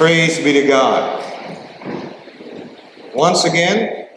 Praise 0.00 0.42
be 0.42 0.54
to 0.54 0.66
God. 0.66 1.22
Once 3.14 3.44
again, 3.44 4.08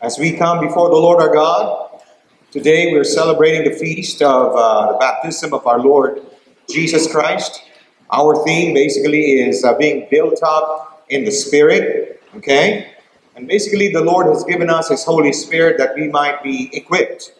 as 0.00 0.18
we 0.18 0.36
come 0.36 0.58
before 0.58 0.88
the 0.88 0.96
Lord 0.96 1.22
our 1.22 1.32
God, 1.32 2.02
today 2.50 2.90
we're 2.90 3.04
celebrating 3.04 3.62
the 3.62 3.78
feast 3.78 4.20
of 4.20 4.56
uh, 4.56 4.90
the 4.90 4.98
baptism 4.98 5.54
of 5.54 5.64
our 5.64 5.78
Lord 5.78 6.26
Jesus 6.68 7.08
Christ. 7.08 7.62
Our 8.10 8.44
theme 8.44 8.74
basically 8.74 9.38
is 9.40 9.62
uh, 9.62 9.78
being 9.78 10.08
built 10.10 10.42
up 10.42 11.04
in 11.08 11.24
the 11.24 11.30
Spirit, 11.30 12.20
okay? 12.34 12.92
And 13.36 13.46
basically, 13.46 13.92
the 13.92 14.02
Lord 14.02 14.26
has 14.26 14.42
given 14.42 14.68
us 14.68 14.88
His 14.88 15.04
Holy 15.04 15.32
Spirit 15.32 15.78
that 15.78 15.94
we 15.94 16.08
might 16.08 16.42
be 16.42 16.68
equipped 16.72 17.30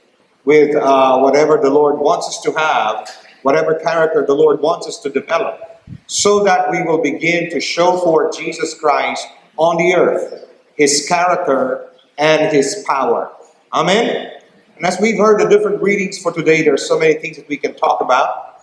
with 0.44 0.76
uh, 0.76 1.18
whatever 1.18 1.58
the 1.60 1.70
Lord 1.70 1.98
wants 1.98 2.28
us 2.28 2.40
to 2.42 2.52
have, 2.52 3.10
whatever 3.42 3.74
character 3.74 4.24
the 4.24 4.34
Lord 4.34 4.60
wants 4.60 4.86
us 4.86 5.00
to 5.00 5.10
develop, 5.10 5.71
so 6.06 6.44
that 6.44 6.70
we 6.70 6.82
will 6.82 7.02
begin 7.02 7.50
to 7.50 7.60
show 7.60 7.98
forth 7.98 8.36
Jesus 8.36 8.74
Christ 8.74 9.26
on 9.56 9.76
the 9.76 9.94
earth, 9.94 10.48
His 10.76 11.06
character 11.08 11.88
and 12.18 12.52
His 12.52 12.84
power. 12.86 13.30
Amen? 13.72 14.32
And 14.76 14.86
as 14.86 14.98
we've 15.00 15.18
heard 15.18 15.40
the 15.40 15.48
different 15.48 15.82
readings 15.82 16.18
for 16.18 16.32
today, 16.32 16.62
there 16.62 16.74
are 16.74 16.78
so 16.78 16.98
many 16.98 17.14
things 17.14 17.36
that 17.36 17.48
we 17.48 17.56
can 17.56 17.74
talk 17.74 18.00
about. 18.00 18.62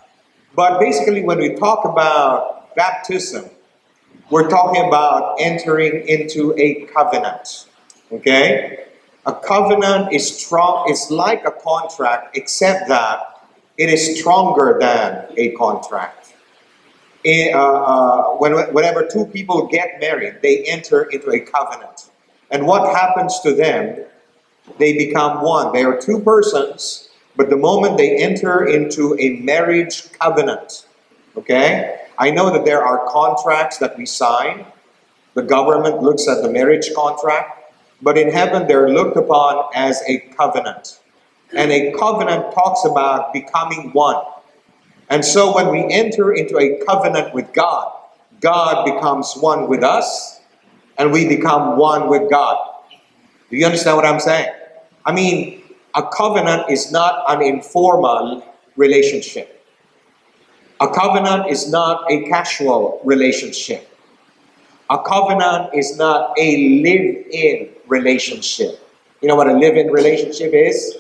But 0.56 0.80
basically, 0.80 1.24
when 1.24 1.38
we 1.38 1.56
talk 1.56 1.86
about 1.86 2.76
baptism, 2.76 3.50
we're 4.30 4.50
talking 4.50 4.88
about 4.88 5.38
entering 5.40 6.08
into 6.08 6.54
a 6.58 6.86
covenant. 6.94 7.68
Okay? 8.12 8.86
A 9.26 9.34
covenant 9.34 10.14
is 10.14 10.40
strong, 10.40 10.86
it's 10.88 11.10
like 11.10 11.46
a 11.46 11.52
contract, 11.52 12.36
except 12.38 12.88
that 12.90 13.46
it 13.78 13.90
is 13.90 14.20
stronger 14.20 14.78
than 14.80 15.28
a 15.38 15.52
contract. 15.52 16.19
In, 17.24 17.54
uh, 17.54 17.58
uh, 17.60 18.24
when, 18.38 18.54
whenever 18.74 19.06
two 19.06 19.26
people 19.26 19.68
get 19.68 20.00
married, 20.00 20.42
they 20.42 20.64
enter 20.64 21.04
into 21.04 21.32
a 21.32 21.40
covenant. 21.40 22.10
And 22.50 22.66
what 22.66 22.96
happens 22.96 23.40
to 23.42 23.54
them? 23.54 24.06
They 24.78 24.98
become 24.98 25.44
one. 25.44 25.74
They 25.74 25.84
are 25.84 26.00
two 26.00 26.20
persons, 26.20 27.10
but 27.36 27.50
the 27.50 27.58
moment 27.58 27.98
they 27.98 28.18
enter 28.18 28.66
into 28.66 29.18
a 29.20 29.40
marriage 29.42 30.12
covenant, 30.14 30.86
okay? 31.36 32.02
I 32.18 32.32
know 32.32 32.52
that 32.52 32.66
there 32.66 32.84
are 32.84 33.08
contracts 33.10 33.78
that 33.80 33.98
we 33.98 34.06
sign. 34.06 34.66
The 35.34 35.44
government 35.44 36.02
looks 36.02 36.28
at 36.28 36.42
the 36.42 36.50
marriage 36.50 36.94
contract, 36.94 37.74
but 38.02 38.18
in 38.18 38.32
heaven 38.32 38.68
they're 38.68 38.90
looked 38.90 39.18
upon 39.18 39.70
as 39.74 40.02
a 40.08 40.20
covenant. 40.38 41.00
And 41.56 41.72
a 41.72 41.92
covenant 41.94 42.54
talks 42.54 42.86
about 42.86 43.34
becoming 43.34 43.92
one. 43.94 44.24
And 45.10 45.26
so 45.26 45.56
when 45.56 45.70
we 45.70 45.86
enter 45.92 46.34
into 46.34 46.58
a 46.60 46.84
covenant 46.86 47.34
with 47.34 47.52
God, 47.54 47.94
God 48.42 48.86
becomes 48.86 49.34
one 49.34 49.68
with 49.68 49.84
us, 49.84 50.40
and 50.98 51.12
we 51.12 51.28
become 51.28 51.78
one 51.78 52.08
with 52.10 52.30
God. 52.30 52.58
Do 53.50 53.58
you 53.58 53.66
understand 53.66 53.98
what 53.98 54.06
I'm 54.06 54.20
saying? 54.20 54.54
I 55.06 55.12
mean, 55.12 55.64
a 55.96 56.04
covenant 56.04 56.70
is 56.70 56.92
not 56.92 57.26
an 57.28 57.42
informal 57.42 58.46
relationship. 58.76 59.66
A 60.80 60.88
covenant 60.88 61.50
is 61.50 61.70
not 61.70 62.10
a 62.10 62.24
casual 62.30 63.02
relationship. 63.04 63.90
A 64.90 65.00
covenant 65.02 65.74
is 65.74 65.98
not 65.98 66.34
a 66.40 66.82
live 66.82 67.26
in 67.32 67.70
relationship. 67.88 68.80
You 69.22 69.28
know 69.28 69.36
what 69.36 69.48
a 69.48 69.54
live 69.54 69.76
in 69.76 69.92
relationship 69.92 70.54
is? 70.54 70.98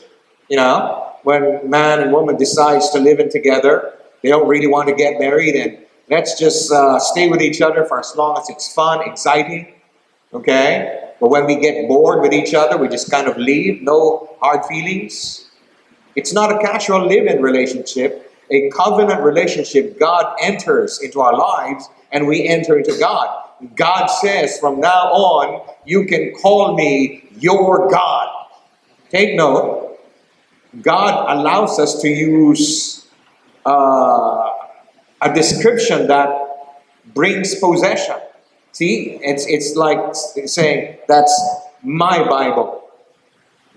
You 0.49 0.57
know, 0.57 1.13
when 1.23 1.69
man 1.69 2.01
and 2.01 2.11
woman 2.11 2.35
decides 2.35 2.89
to 2.91 2.99
live 2.99 3.19
in 3.19 3.29
together, 3.29 3.93
they 4.21 4.29
don't 4.29 4.47
really 4.47 4.67
want 4.67 4.89
to 4.89 4.95
get 4.95 5.19
married 5.19 5.55
and 5.55 5.85
let's 6.09 6.39
just 6.39 6.71
uh, 6.71 6.99
stay 6.99 7.29
with 7.29 7.41
each 7.41 7.61
other 7.61 7.85
for 7.85 7.99
as 7.99 8.15
long 8.15 8.37
as 8.37 8.49
it's 8.49 8.73
fun, 8.73 9.07
exciting. 9.07 9.73
Okay? 10.33 11.11
But 11.19 11.29
when 11.29 11.45
we 11.45 11.55
get 11.55 11.87
bored 11.87 12.21
with 12.21 12.33
each 12.33 12.53
other, 12.53 12.77
we 12.77 12.87
just 12.87 13.11
kind 13.11 13.27
of 13.27 13.37
leave, 13.37 13.81
no 13.81 14.35
hard 14.41 14.65
feelings. 14.65 15.49
It's 16.15 16.33
not 16.33 16.51
a 16.51 16.57
casual 16.59 17.07
live 17.07 17.27
in 17.27 17.41
relationship, 17.41 18.33
a 18.49 18.69
covenant 18.71 19.21
relationship. 19.21 19.99
God 19.99 20.35
enters 20.41 21.01
into 21.01 21.21
our 21.21 21.37
lives 21.37 21.89
and 22.11 22.27
we 22.27 22.47
enter 22.47 22.77
into 22.77 22.97
God. 22.99 23.45
God 23.75 24.07
says, 24.07 24.57
from 24.59 24.79
now 24.79 25.11
on, 25.11 25.67
you 25.85 26.05
can 26.05 26.33
call 26.41 26.75
me 26.75 27.29
your 27.37 27.89
God. 27.89 28.47
Take 29.09 29.35
note, 29.35 29.99
God 30.81 31.37
allows 31.37 31.79
us 31.79 32.01
to 32.01 32.07
use 32.07 32.98
uh, 33.65 34.49
a 35.21 35.33
description 35.33 36.07
that 36.07 36.29
brings 37.13 37.55
possession. 37.55 38.15
See, 38.71 39.19
it's, 39.21 39.45
it's 39.47 39.75
like 39.75 40.15
saying, 40.15 40.97
that's 41.07 41.33
my 41.83 42.27
Bible, 42.27 42.89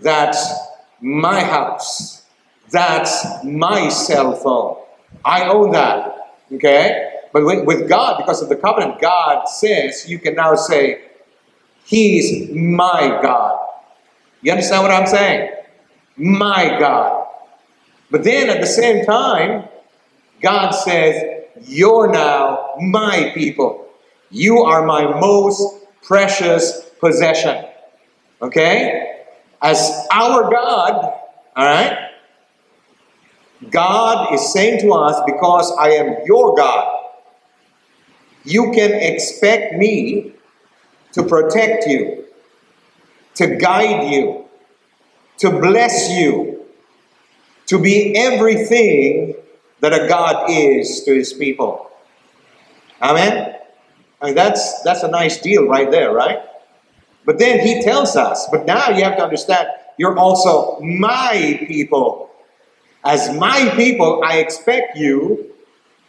that's 0.01 0.53
my 1.01 1.41
house, 1.41 2.25
that's 2.71 3.25
my 3.45 3.89
cell 3.89 4.35
phone. 4.35 4.77
I 5.25 5.49
own 5.49 5.73
that, 5.73 6.37
okay? 6.53 7.21
But 7.33 7.45
with, 7.45 7.65
with 7.65 7.89
God, 7.89 8.19
because 8.19 8.43
of 8.43 8.49
the 8.49 8.57
covenant, 8.57 9.01
God 9.01 9.49
says, 9.49 10.09
you 10.09 10.19
can 10.19 10.35
now 10.35 10.55
say, 10.55 11.03
He's 11.85 12.51
my 12.51 13.19
God. 13.23 13.59
You 14.41 14.53
understand 14.53 14.83
what 14.83 14.93
I'm 14.93 15.07
saying? 15.07 15.51
My 16.17 16.79
God. 16.79 17.22
But 18.13 18.25
then 18.25 18.51
at 18.51 18.61
the 18.61 18.67
same 18.67 19.07
time, 19.07 19.67
God 20.43 20.73
says, 20.73 21.45
You're 21.63 22.13
now 22.13 22.75
my 22.79 23.33
people. 23.35 23.89
You 24.31 24.59
are 24.59 24.85
my 24.85 25.19
most 25.19 25.87
precious 26.03 26.91
possession. 27.01 27.65
Okay? 28.43 29.25
As 29.63 30.07
our 30.13 30.51
God, 30.51 31.15
all 31.57 31.65
right? 31.65 32.11
God 33.71 34.35
is 34.35 34.53
saying 34.53 34.83
to 34.83 34.93
us, 34.93 35.19
Because 35.25 35.75
I 35.81 35.93
am 35.93 36.17
your 36.27 36.55
God, 36.55 36.99
you 38.45 38.73
can 38.73 38.93
expect 38.93 39.79
me 39.79 40.33
to 41.13 41.23
protect 41.23 41.87
you, 41.87 42.27
to 43.37 43.57
guide 43.57 44.13
you, 44.13 44.45
to 45.39 45.49
bless 45.49 46.11
you, 46.11 46.52
to 47.73 47.79
be 47.79 48.15
everything 48.15 49.35
that 49.81 49.95
a 49.95 50.07
God 50.07 50.51
is 50.51 51.03
to 51.05 51.15
his 51.15 51.33
people. 51.33 51.91
Amen? 53.01 53.57
I 54.21 54.27
mean, 54.27 54.35
that's, 54.35 54.83
that's 54.83 55.03
a 55.03 55.09
nice 55.09 55.41
deal 55.41 55.67
right 55.67 55.91
there, 55.91 56.13
right? 56.13 56.41
But 57.25 57.39
then 57.39 57.61
he 57.61 57.83
tells 57.83 58.15
us, 58.15 58.47
but 58.53 58.67
now 58.67 58.91
you 58.91 59.03
have 59.05 59.17
to 59.17 59.25
understand, 59.25 59.69
you're 59.97 60.19
also 60.19 60.79
my 60.81 61.65
people. 61.67 62.31
As 63.05 63.35
my 63.39 63.73
people, 63.75 64.21
I 64.23 64.37
expect 64.37 64.99
you 64.99 65.55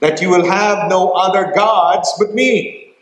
that 0.01 0.21
you 0.21 0.29
will 0.29 0.45
have 0.45 0.89
no 0.89 1.11
other 1.11 1.53
gods 1.55 2.13
but 2.19 2.35
me. 2.35 2.93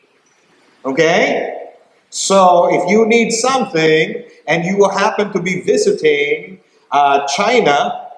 Okay? 0.86 1.72
So 2.12 2.70
if 2.72 2.88
you 2.92 3.08
need 3.08 3.32
something 3.32 4.24
and 4.48 4.66
you 4.66 4.78
will 4.78 4.92
happen 4.92 5.34
to 5.34 5.42
be 5.42 5.62
visiting 5.62 6.60
uh, 6.92 7.26
China, 7.26 8.11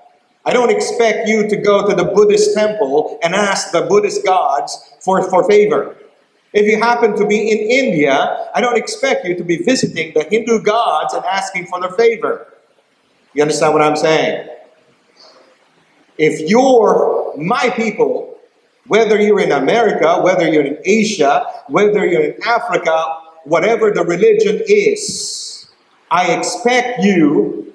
I 0.45 0.51
don't 0.51 0.69
expect 0.69 1.27
you 1.27 1.47
to 1.47 1.55
go 1.55 1.87
to 1.87 1.95
the 1.95 2.03
Buddhist 2.03 2.53
temple 2.53 3.17
and 3.23 3.33
ask 3.33 3.71
the 3.71 3.83
Buddhist 3.83 4.25
gods 4.25 4.77
for, 4.99 5.27
for 5.29 5.47
favor. 5.49 5.95
If 6.51 6.67
you 6.67 6.77
happen 6.77 7.15
to 7.15 7.25
be 7.25 7.49
in 7.49 7.57
India, 7.57 8.49
I 8.53 8.61
don't 8.61 8.77
expect 8.77 9.25
you 9.25 9.35
to 9.35 9.43
be 9.43 9.57
visiting 9.57 10.13
the 10.13 10.23
Hindu 10.23 10.61
gods 10.61 11.13
and 11.13 11.23
asking 11.25 11.67
for 11.67 11.79
their 11.79 11.91
favor. 11.91 12.53
You 13.33 13.41
understand 13.41 13.73
what 13.73 13.81
I'm 13.81 13.95
saying? 13.95 14.49
If 16.17 16.47
you're 16.47 17.33
my 17.37 17.71
people, 17.71 18.37
whether 18.87 19.19
you're 19.19 19.39
in 19.39 19.51
America, 19.51 20.21
whether 20.21 20.47
you're 20.47 20.65
in 20.65 20.77
Asia, 20.83 21.45
whether 21.67 22.05
you're 22.05 22.21
in 22.21 22.43
Africa, 22.43 23.17
whatever 23.45 23.91
the 23.91 24.03
religion 24.03 24.61
is, 24.67 25.67
I 26.11 26.33
expect 26.33 27.01
you 27.01 27.73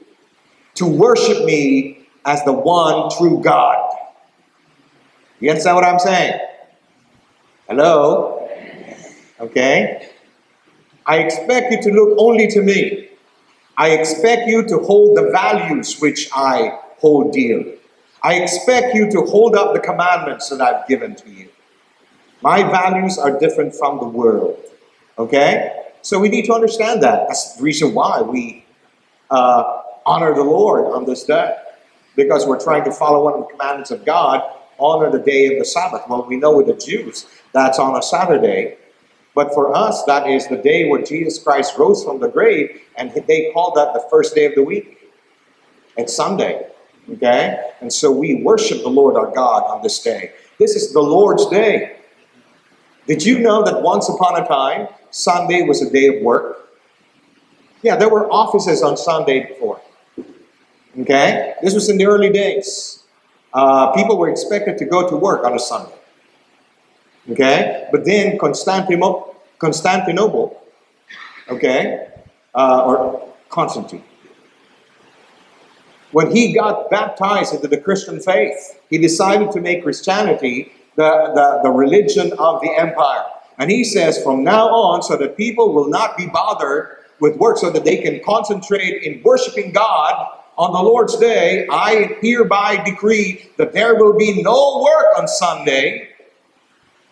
to 0.74 0.86
worship 0.86 1.44
me 1.44 2.06
as 2.24 2.44
the 2.44 2.52
one 2.52 3.10
true 3.16 3.40
God. 3.42 3.94
You 5.40 5.50
understand 5.50 5.76
what 5.76 5.84
I'm 5.84 5.98
saying? 5.98 6.40
Hello? 7.68 8.48
Okay? 9.40 10.08
I 11.06 11.18
expect 11.18 11.72
you 11.72 11.82
to 11.82 11.90
look 11.92 12.18
only 12.18 12.48
to 12.48 12.62
me. 12.62 13.08
I 13.76 13.90
expect 13.90 14.48
you 14.48 14.66
to 14.68 14.78
hold 14.78 15.16
the 15.16 15.30
values 15.30 16.00
which 16.00 16.28
I 16.34 16.78
hold 16.98 17.32
dear. 17.32 17.64
I 18.22 18.34
expect 18.34 18.94
you 18.94 19.10
to 19.10 19.20
hold 19.22 19.54
up 19.54 19.72
the 19.72 19.80
commandments 19.80 20.48
that 20.50 20.60
I've 20.60 20.86
given 20.88 21.14
to 21.14 21.30
you. 21.30 21.48
My 22.42 22.62
values 22.62 23.18
are 23.18 23.38
different 23.38 23.74
from 23.74 23.98
the 23.98 24.06
world. 24.06 24.58
Okay? 25.18 25.72
So 26.02 26.18
we 26.18 26.28
need 26.28 26.46
to 26.46 26.52
understand 26.52 27.02
that. 27.02 27.28
That's 27.28 27.56
the 27.56 27.62
reason 27.62 27.94
why 27.94 28.22
we 28.22 28.64
uh, 29.30 29.82
honor 30.06 30.34
the 30.34 30.42
Lord 30.42 30.86
on 30.86 31.04
this 31.04 31.24
day. 31.24 31.56
Because 32.18 32.44
we're 32.46 32.60
trying 32.60 32.82
to 32.82 32.90
follow 32.90 33.22
one 33.22 33.34
of 33.34 33.46
the 33.46 33.52
commandments 33.52 33.92
of 33.92 34.04
God, 34.04 34.42
honor 34.80 35.08
the 35.08 35.20
day 35.20 35.52
of 35.52 35.60
the 35.60 35.64
Sabbath. 35.64 36.02
Well, 36.08 36.26
we 36.28 36.36
know 36.36 36.56
with 36.56 36.66
the 36.66 36.74
Jews, 36.74 37.26
that's 37.52 37.78
on 37.78 37.96
a 37.96 38.02
Saturday. 38.02 38.76
But 39.36 39.54
for 39.54 39.72
us, 39.72 40.02
that 40.06 40.26
is 40.26 40.48
the 40.48 40.56
day 40.56 40.88
where 40.88 41.00
Jesus 41.00 41.40
Christ 41.40 41.78
rose 41.78 42.02
from 42.02 42.18
the 42.18 42.28
grave, 42.28 42.80
and 42.96 43.12
they 43.28 43.52
call 43.52 43.72
that 43.74 43.94
the 43.94 44.04
first 44.10 44.34
day 44.34 44.46
of 44.46 44.56
the 44.56 44.64
week. 44.64 44.98
It's 45.96 46.12
Sunday. 46.12 46.66
Okay? 47.08 47.70
And 47.80 47.92
so 47.92 48.10
we 48.10 48.42
worship 48.42 48.82
the 48.82 48.90
Lord 48.90 49.14
our 49.14 49.32
God 49.32 49.62
on 49.70 49.80
this 49.84 50.00
day. 50.00 50.32
This 50.58 50.74
is 50.74 50.92
the 50.92 51.00
Lord's 51.00 51.46
day. 51.46 51.98
Did 53.06 53.24
you 53.24 53.38
know 53.38 53.62
that 53.62 53.80
once 53.80 54.08
upon 54.08 54.42
a 54.42 54.46
time, 54.48 54.88
Sunday 55.10 55.62
was 55.62 55.82
a 55.82 55.90
day 55.90 56.08
of 56.08 56.22
work? 56.24 56.68
Yeah, 57.82 57.94
there 57.94 58.08
were 58.08 58.28
offices 58.28 58.82
on 58.82 58.96
Sunday 58.96 59.46
before. 59.46 59.80
Okay? 61.00 61.54
This 61.62 61.74
was 61.74 61.88
in 61.88 61.96
the 61.96 62.06
early 62.06 62.30
days. 62.30 63.04
Uh, 63.52 63.92
people 63.92 64.18
were 64.18 64.28
expected 64.28 64.78
to 64.78 64.84
go 64.84 65.08
to 65.08 65.16
work 65.16 65.44
on 65.44 65.54
a 65.54 65.58
Sunday. 65.58 65.94
Okay? 67.30 67.88
But 67.92 68.04
then 68.04 68.38
Constantinople, 68.38 69.36
Constantinople 69.58 70.62
okay, 71.48 72.08
uh, 72.54 72.84
or 72.84 73.34
Constantine, 73.48 74.04
when 76.12 76.30
he 76.30 76.54
got 76.54 76.90
baptized 76.90 77.54
into 77.54 77.68
the 77.68 77.78
Christian 77.78 78.20
faith, 78.20 78.80
he 78.88 78.98
decided 78.98 79.50
to 79.52 79.60
make 79.60 79.82
Christianity 79.82 80.72
the, 80.96 81.32
the, 81.34 81.60
the 81.64 81.70
religion 81.70 82.32
of 82.38 82.60
the 82.62 82.70
empire. 82.70 83.24
And 83.58 83.70
he 83.70 83.84
says, 83.84 84.22
from 84.22 84.42
now 84.42 84.68
on, 84.68 85.02
so 85.02 85.16
that 85.16 85.36
people 85.36 85.74
will 85.74 85.88
not 85.88 86.16
be 86.16 86.26
bothered 86.26 86.96
with 87.20 87.36
work, 87.36 87.58
so 87.58 87.70
that 87.70 87.84
they 87.84 87.98
can 87.98 88.20
concentrate 88.24 89.02
in 89.02 89.22
worshiping 89.22 89.72
God 89.72 90.37
on 90.58 90.72
the 90.72 90.82
Lord's 90.82 91.16
day, 91.16 91.68
I 91.70 92.18
hereby 92.20 92.82
decree 92.84 93.48
that 93.58 93.72
there 93.72 93.94
will 93.94 94.18
be 94.18 94.42
no 94.42 94.82
work 94.82 95.16
on 95.16 95.28
Sunday. 95.28 96.08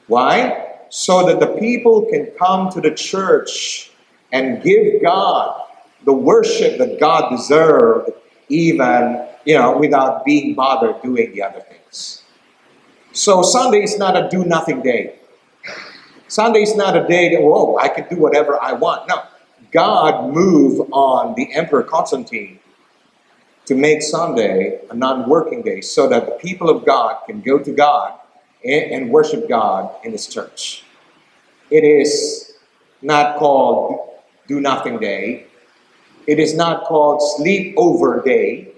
Why? 0.09 0.81
So 0.89 1.27
that 1.27 1.39
the 1.39 1.59
people 1.59 2.07
can 2.07 2.27
come 2.39 2.71
to 2.73 2.81
the 2.81 2.91
church 2.91 3.93
and 4.33 4.63
give 4.63 5.01
God 5.01 5.63
the 6.05 6.13
worship 6.13 6.79
that 6.79 6.99
God 6.99 7.31
deserved 7.31 8.11
even, 8.49 9.27
you 9.45 9.55
know, 9.55 9.79
without 9.79 10.25
being 10.25 10.55
bothered 10.55 11.01
doing 11.03 11.33
the 11.33 11.43
other 11.43 11.61
things. 11.61 12.23
So 13.13 13.43
Sunday 13.43 13.83
is 13.83 13.97
not 13.97 14.17
a 14.17 14.29
do 14.29 14.45
nothing 14.45 14.83
day. 14.83 15.15
Sunday 16.27 16.63
is 16.63 16.75
not 16.75 16.97
a 16.97 17.07
day 17.07 17.35
that, 17.35 17.43
whoa, 17.43 17.77
I 17.77 17.89
can 17.89 18.09
do 18.09 18.17
whatever 18.17 18.61
I 18.61 18.73
want. 18.73 19.09
No. 19.09 19.23
God 19.71 20.33
moved 20.33 20.91
on 20.93 21.35
the 21.37 21.53
Emperor 21.55 21.83
Constantine 21.83 22.59
to 23.67 23.75
make 23.75 24.03
Sunday 24.03 24.81
a 24.91 24.95
non 24.95 25.29
working 25.29 25.63
day 25.63 25.81
so 25.81 26.09
that 26.09 26.27
the 26.27 26.33
people 26.33 26.71
of 26.71 26.87
God 26.87 27.21
can 27.27 27.41
go 27.41 27.59
to 27.59 27.73
God 27.73 28.19
and, 28.65 29.11
worship 29.11 29.49
God 29.49 29.95
in 30.05 30.13
His 30.13 30.27
church. 30.27 30.85
It 31.71 31.85
is 31.85 32.55
not 33.03 33.39
called 33.39 34.09
do 34.47 34.61
nothing 34.61 34.99
day. 34.99 35.47
It 36.27 36.39
is 36.39 36.55
not 36.55 36.85
called 36.85 37.21
sleepover 37.21 38.25
day. 38.25 38.73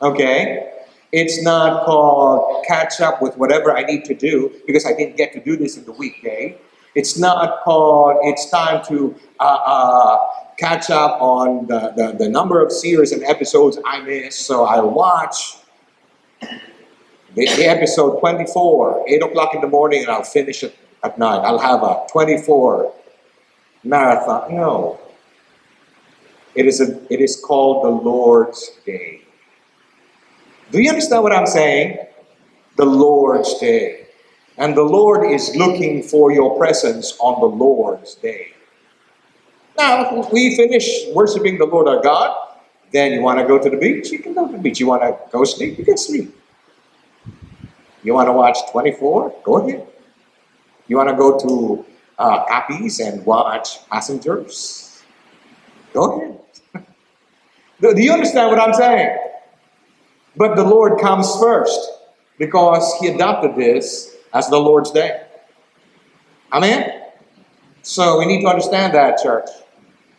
Okay? 0.00 0.72
It's 1.12 1.42
not 1.42 1.84
called 1.84 2.64
catch 2.66 3.00
up 3.00 3.22
with 3.22 3.36
whatever 3.38 3.76
I 3.76 3.82
need 3.82 4.04
to 4.06 4.14
do 4.14 4.52
because 4.66 4.84
I 4.84 4.92
didn't 4.92 5.16
get 5.16 5.32
to 5.32 5.40
do 5.40 5.56
this 5.56 5.76
in 5.76 5.84
the 5.84 5.92
weekday. 5.92 6.58
It's 6.94 7.18
not 7.18 7.62
called 7.62 8.18
it's 8.22 8.50
time 8.50 8.84
to 8.88 9.14
uh, 9.40 9.44
uh, 9.44 10.18
catch 10.58 10.90
up 10.90 11.20
on 11.20 11.66
the, 11.66 11.92
the, 11.96 12.16
the 12.18 12.28
number 12.28 12.60
of 12.60 12.72
series 12.72 13.12
and 13.12 13.22
episodes 13.22 13.78
I 13.86 14.00
missed, 14.00 14.40
so 14.40 14.64
I'll 14.64 14.90
watch 14.90 15.56
the, 16.40 17.46
the 17.46 17.64
episode 17.64 18.18
24, 18.18 19.04
8 19.08 19.22
o'clock 19.22 19.54
in 19.54 19.60
the 19.60 19.68
morning, 19.68 20.02
and 20.02 20.10
I'll 20.10 20.24
finish 20.24 20.64
it 20.64 20.76
at 21.04 21.18
night. 21.18 21.38
I'll 21.38 21.58
have 21.58 21.82
a 21.82 22.04
24 22.10 22.92
marathon. 23.84 24.54
No. 24.54 25.00
It 26.54 26.66
is, 26.66 26.80
a, 26.80 27.00
it 27.12 27.20
is 27.20 27.40
called 27.40 27.84
the 27.84 27.90
Lord's 27.90 28.70
Day. 28.84 29.22
Do 30.72 30.80
you 30.80 30.90
understand 30.90 31.22
what 31.22 31.32
I'm 31.32 31.46
saying? 31.46 31.98
The 32.76 32.84
Lord's 32.84 33.58
Day. 33.58 34.08
And 34.56 34.76
the 34.76 34.82
Lord 34.82 35.30
is 35.30 35.54
looking 35.54 36.02
for 36.02 36.32
your 36.32 36.58
presence 36.58 37.16
on 37.20 37.40
the 37.40 37.46
Lord's 37.46 38.16
Day. 38.16 38.47
Now, 39.78 40.20
if 40.20 40.32
we 40.32 40.56
finish 40.56 41.06
worshiping 41.14 41.56
the 41.56 41.64
Lord 41.64 41.86
our 41.86 42.02
God, 42.02 42.36
then 42.92 43.12
you 43.12 43.22
want 43.22 43.38
to 43.38 43.46
go 43.46 43.62
to 43.62 43.70
the 43.70 43.76
beach, 43.76 44.10
you 44.10 44.18
can 44.18 44.34
go 44.34 44.46
to 44.46 44.52
the 44.52 44.58
beach. 44.58 44.80
You 44.80 44.88
want 44.88 45.02
to 45.02 45.16
go 45.30 45.44
sleep, 45.44 45.78
you 45.78 45.84
can 45.84 45.96
sleep. 45.96 46.36
You 48.02 48.14
want 48.14 48.26
to 48.28 48.32
watch 48.32 48.58
24? 48.72 49.42
Go 49.44 49.58
ahead. 49.58 49.86
You 50.88 50.96
want 50.96 51.10
to 51.10 51.14
go 51.14 51.38
to 51.38 51.84
uh, 52.18 52.44
Appy's 52.50 52.98
and 52.98 53.24
watch 53.24 53.86
Passengers? 53.88 55.02
Go 55.92 56.20
ahead. 56.20 56.40
Do 57.80 58.02
you 58.02 58.12
understand 58.12 58.50
what 58.50 58.58
I'm 58.58 58.74
saying? 58.74 59.16
But 60.34 60.56
the 60.56 60.64
Lord 60.64 61.00
comes 61.00 61.32
first 61.38 61.78
because 62.36 62.94
He 63.00 63.08
adopted 63.08 63.54
this 63.54 64.16
as 64.32 64.48
the 64.48 64.58
Lord's 64.58 64.90
day. 64.90 65.22
Amen? 66.52 67.02
So 67.82 68.18
we 68.18 68.26
need 68.26 68.42
to 68.42 68.48
understand 68.48 68.94
that, 68.94 69.18
church. 69.22 69.48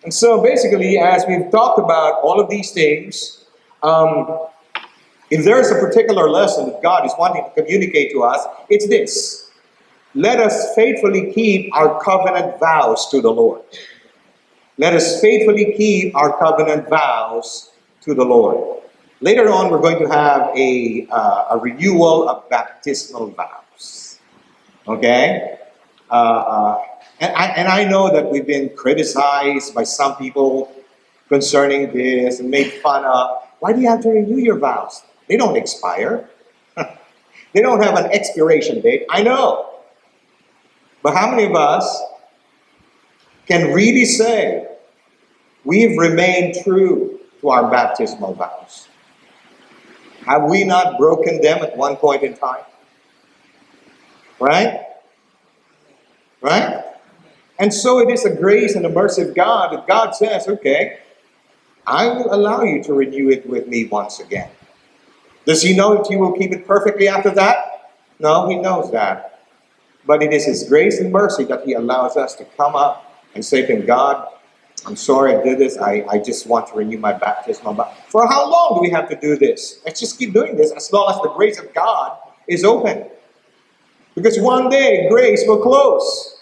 And 0.03 0.13
so 0.13 0.41
basically, 0.41 0.97
as 0.97 1.25
we've 1.27 1.51
talked 1.51 1.79
about 1.79 2.21
all 2.21 2.39
of 2.39 2.49
these 2.49 2.71
things, 2.71 3.45
um, 3.83 4.47
if 5.29 5.45
there's 5.45 5.69
a 5.69 5.75
particular 5.75 6.29
lesson 6.29 6.67
that 6.67 6.81
God 6.81 7.05
is 7.05 7.13
wanting 7.19 7.43
to 7.43 7.61
communicate 7.61 8.11
to 8.13 8.23
us, 8.23 8.45
it's 8.69 8.87
this. 8.87 9.51
Let 10.15 10.39
us 10.39 10.73
faithfully 10.73 11.31
keep 11.33 11.75
our 11.75 12.01
covenant 12.03 12.59
vows 12.59 13.09
to 13.09 13.21
the 13.21 13.29
Lord. 13.29 13.61
Let 14.77 14.93
us 14.93 15.21
faithfully 15.21 15.73
keep 15.75 16.15
our 16.15 16.37
covenant 16.39 16.89
vows 16.89 17.71
to 18.01 18.13
the 18.13 18.23
Lord. 18.23 18.81
Later 19.21 19.49
on, 19.49 19.69
we're 19.69 19.81
going 19.81 19.99
to 19.99 20.07
have 20.07 20.49
a, 20.55 21.05
uh, 21.11 21.47
a 21.51 21.57
renewal 21.57 22.29
of 22.29 22.49
baptismal 22.49 23.31
vows. 23.31 24.19
Okay? 24.87 25.57
Uh, 26.09 26.13
uh, 26.13 26.81
and, 27.19 27.35
I, 27.35 27.45
and 27.47 27.67
I 27.67 27.83
know 27.83 28.11
that 28.13 28.29
we've 28.29 28.47
been 28.47 28.69
criticized 28.75 29.73
by 29.75 29.83
some 29.83 30.15
people 30.15 30.73
concerning 31.27 31.93
this 31.93 32.39
and 32.39 32.49
made 32.49 32.71
fun 32.73 33.03
of. 33.05 33.43
Why 33.59 33.73
do 33.73 33.81
you 33.81 33.89
have 33.89 34.01
to 34.03 34.09
renew 34.09 34.37
your 34.37 34.57
vows? 34.57 35.03
They 35.27 35.37
don't 35.37 35.57
expire. 35.57 36.29
they 37.53 37.61
don't 37.61 37.83
have 37.83 37.97
an 37.97 38.05
expiration 38.11 38.81
date. 38.81 39.05
I 39.09 39.21
know. 39.21 39.69
But 41.03 41.13
how 41.13 41.29
many 41.29 41.43
of 41.45 41.55
us 41.55 42.01
can 43.47 43.73
really 43.73 44.05
say 44.05 44.67
we've 45.63 45.97
remained 45.97 46.55
true 46.63 47.19
to 47.41 47.49
our 47.49 47.69
baptismal 47.69 48.33
vows? 48.33 48.87
Have 50.25 50.43
we 50.43 50.63
not 50.63 50.97
broken 50.97 51.41
them 51.41 51.63
at 51.63 51.75
one 51.75 51.95
point 51.95 52.23
in 52.23 52.35
time? 52.35 52.63
Right? 54.39 54.85
Right? 56.41 56.88
And 57.59 57.73
so 57.73 57.99
it 57.99 58.09
is 58.09 58.25
a 58.25 58.33
grace 58.33 58.75
and 58.75 58.85
a 58.85 58.89
mercy 58.89 59.21
of 59.21 59.35
God 59.35 59.73
that 59.73 59.87
God 59.87 60.15
says, 60.15 60.47
okay, 60.47 60.99
I 61.85 62.07
will 62.07 62.33
allow 62.33 62.63
you 62.63 62.81
to 62.83 62.93
renew 62.93 63.29
it 63.29 63.47
with 63.47 63.67
me 63.67 63.85
once 63.85 64.19
again. 64.19 64.49
Does 65.45 65.61
he 65.61 65.75
know 65.75 66.01
if 66.01 66.09
you 66.09 66.19
will 66.19 66.33
keep 66.33 66.51
it 66.51 66.65
perfectly 66.65 67.07
after 67.07 67.31
that? 67.31 67.91
No, 68.19 68.47
he 68.47 68.55
knows 68.55 68.91
that. 68.91 69.29
But 70.05 70.23
it 70.23 70.33
is 70.33 70.45
His 70.45 70.67
grace 70.67 70.99
and 70.99 71.11
mercy 71.11 71.43
that 71.45 71.63
He 71.65 71.73
allows 71.73 72.17
us 72.17 72.35
to 72.35 72.45
come 72.57 72.75
up 72.75 73.23
and 73.35 73.45
say 73.45 73.65
to 73.65 73.75
Him, 73.75 73.85
God, 73.85 74.27
I'm 74.85 74.95
sorry 74.95 75.35
I 75.35 75.43
did 75.43 75.59
this. 75.59 75.77
I, 75.77 76.05
I 76.09 76.17
just 76.19 76.47
want 76.47 76.67
to 76.69 76.75
renew 76.75 76.97
my 76.97 77.13
baptism. 77.13 77.79
For 78.07 78.27
how 78.27 78.49
long 78.49 78.75
do 78.75 78.81
we 78.81 78.89
have 78.89 79.09
to 79.09 79.15
do 79.15 79.37
this? 79.37 79.81
Let's 79.85 79.99
just 79.99 80.17
keep 80.17 80.33
doing 80.33 80.55
this 80.55 80.71
as 80.71 80.91
long 80.91 81.13
as 81.13 81.21
the 81.21 81.29
grace 81.29 81.59
of 81.59 81.73
God 81.73 82.17
is 82.47 82.63
open. 82.63 83.05
Because 84.15 84.39
one 84.39 84.69
day 84.69 85.07
grace 85.09 85.43
will 85.45 85.61
close. 85.61 86.38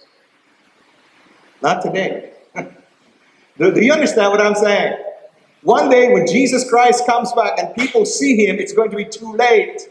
Not 1.61 1.81
today. 1.81 2.33
do, 3.57 3.73
do 3.73 3.83
you 3.83 3.93
understand 3.93 4.31
what 4.31 4.41
I'm 4.41 4.55
saying? 4.55 4.97
One 5.63 5.89
day 5.89 6.13
when 6.13 6.27
Jesus 6.27 6.69
Christ 6.69 7.05
comes 7.05 7.33
back 7.33 7.59
and 7.59 7.73
people 7.75 8.05
see 8.05 8.45
him, 8.45 8.57
it's 8.57 8.73
going 8.73 8.91
to 8.91 8.97
be 8.97 9.05
too 9.05 9.33
late. 9.33 9.81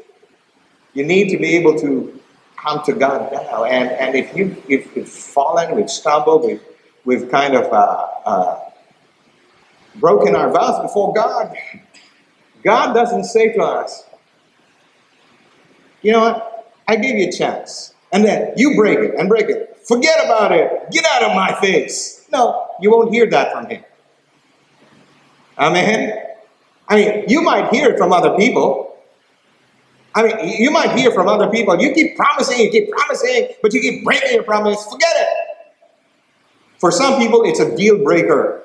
You 0.95 1.05
need 1.05 1.29
to 1.31 1.39
be 1.39 1.57
able 1.57 1.79
to 1.81 2.21
come 2.57 2.83
to 2.85 2.93
God 2.93 3.31
now. 3.33 3.65
And, 3.65 3.91
and 3.91 4.15
if 4.15 4.35
you 4.37 4.57
if 4.69 4.97
you've 4.97 5.09
fallen, 5.09 5.77
we've 5.77 5.91
stumbled, 5.91 6.47
we've, 6.47 6.63
we've 7.05 7.31
kind 7.31 7.55
of 7.55 7.73
uh, 7.73 8.07
uh, 8.25 8.61
broken 9.97 10.35
our 10.35 10.51
vows 10.51 10.81
before 10.83 11.13
God, 11.13 11.55
God 12.63 12.93
doesn't 12.95 13.25
say 13.25 13.53
to 13.53 13.63
us, 13.63 14.05
you 16.03 16.13
know 16.13 16.21
what, 16.21 16.75
I 16.89 16.97
gave 16.97 17.17
you 17.17 17.29
a 17.29 17.33
chance. 17.33 17.95
And 18.13 18.25
then 18.25 18.53
you 18.57 18.77
break 18.77 18.99
it 18.99 19.15
and 19.19 19.29
break 19.29 19.49
it. 19.49 19.75
Forget 19.87 20.25
about 20.25 20.52
it. 20.52 20.90
Get 20.90 21.05
out 21.05 21.23
of 21.23 21.35
my 21.35 21.59
face. 21.61 22.26
No, 22.33 22.69
you 22.81 22.90
won't 22.90 23.12
hear 23.12 23.28
that 23.31 23.52
from 23.52 23.66
him. 23.66 23.85
Amen. 25.59 26.23
I 26.88 26.97
mean, 26.97 27.25
you 27.28 27.43
might 27.43 27.73
hear 27.73 27.90
it 27.90 27.99
from 27.99 28.12
other 28.12 28.37
people, 28.37 28.87
I 30.16 30.23
mean, 30.23 30.59
you 30.59 30.71
might 30.71 30.97
hear 30.99 31.11
from 31.11 31.28
other 31.28 31.50
people, 31.50 31.78
you 31.78 31.93
keep 31.93 32.16
promising, 32.16 32.59
you 32.59 32.71
keep 32.71 32.90
promising, 32.90 33.49
but 33.61 33.75
you 33.75 33.83
keep 33.83 34.02
breaking 34.02 34.33
your 34.33 34.45
promise. 34.45 34.83
Forget 34.87 35.12
it. 35.14 35.28
For 36.78 36.90
some 36.90 37.21
people, 37.21 37.43
it's 37.45 37.61
a 37.61 37.76
deal 37.76 38.02
breaker. 38.02 38.62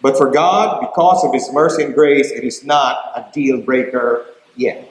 But 0.00 0.16
for 0.16 0.30
God, 0.30 0.80
because 0.80 1.24
of 1.24 1.32
His 1.32 1.52
mercy 1.52 1.82
and 1.82 1.92
grace, 1.92 2.30
it 2.30 2.44
is 2.44 2.64
not 2.64 2.98
a 3.16 3.26
deal 3.32 3.60
breaker 3.60 4.26
yet. 4.54 4.88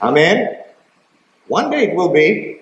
Amen? 0.00 0.62
One 1.48 1.70
day 1.70 1.88
it 1.90 1.94
will 1.94 2.12
be. 2.12 2.60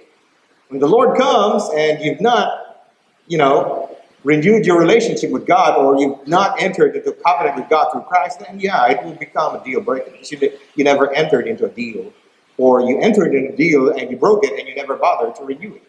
When 0.72 0.80
the 0.80 0.88
Lord 0.88 1.18
comes 1.18 1.68
and 1.76 2.02
you've 2.02 2.22
not, 2.22 2.86
you 3.26 3.36
know, 3.36 3.94
renewed 4.24 4.64
your 4.64 4.78
relationship 4.78 5.30
with 5.30 5.46
God 5.46 5.76
or 5.76 6.00
you've 6.00 6.26
not 6.26 6.58
entered 6.62 6.96
into 6.96 7.12
covenant 7.12 7.56
with 7.56 7.68
God 7.68 7.92
through 7.92 8.00
Christ, 8.04 8.40
then 8.40 8.58
yeah, 8.58 8.86
it 8.86 9.04
will 9.04 9.12
become 9.12 9.54
a 9.54 9.62
deal 9.62 9.82
breaker. 9.82 10.10
You, 10.30 10.58
you 10.74 10.82
never 10.82 11.12
entered 11.12 11.46
into 11.46 11.66
a 11.66 11.68
deal. 11.68 12.10
Or 12.56 12.80
you 12.80 12.98
entered 13.00 13.34
in 13.34 13.52
a 13.52 13.52
deal 13.54 13.90
and 13.90 14.10
you 14.10 14.16
broke 14.16 14.46
it 14.46 14.58
and 14.58 14.66
you 14.66 14.74
never 14.74 14.96
bothered 14.96 15.34
to 15.36 15.44
renew 15.44 15.74
it. 15.74 15.82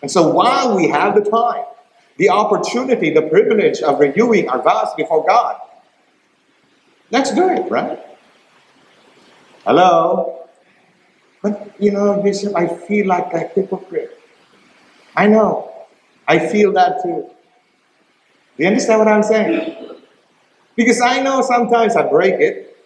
And 0.00 0.08
so 0.08 0.30
while 0.30 0.76
we 0.76 0.86
have 0.86 1.16
the 1.16 1.28
time, 1.28 1.64
the 2.18 2.30
opportunity, 2.30 3.12
the 3.12 3.22
privilege 3.22 3.82
of 3.82 3.98
renewing 3.98 4.48
our 4.48 4.62
vows 4.62 4.94
before 4.96 5.26
God, 5.26 5.60
let's 7.10 7.34
do 7.34 7.48
it, 7.48 7.68
right? 7.68 7.98
Hello? 9.64 10.41
But 11.42 11.74
you 11.78 11.90
know, 11.90 12.22
Bishop, 12.22 12.56
I 12.56 12.68
feel 12.68 13.06
like 13.06 13.32
a 13.34 13.40
hypocrite. 13.40 14.18
I 15.16 15.26
know. 15.26 15.72
I 16.28 16.38
feel 16.38 16.72
that 16.72 17.02
too. 17.02 17.28
Do 18.56 18.62
you 18.62 18.66
understand 18.66 19.00
what 19.00 19.08
I'm 19.08 19.22
saying? 19.22 19.96
Because 20.76 21.00
I 21.00 21.20
know 21.20 21.42
sometimes 21.42 21.96
I 21.96 22.08
break 22.08 22.34
it, 22.40 22.76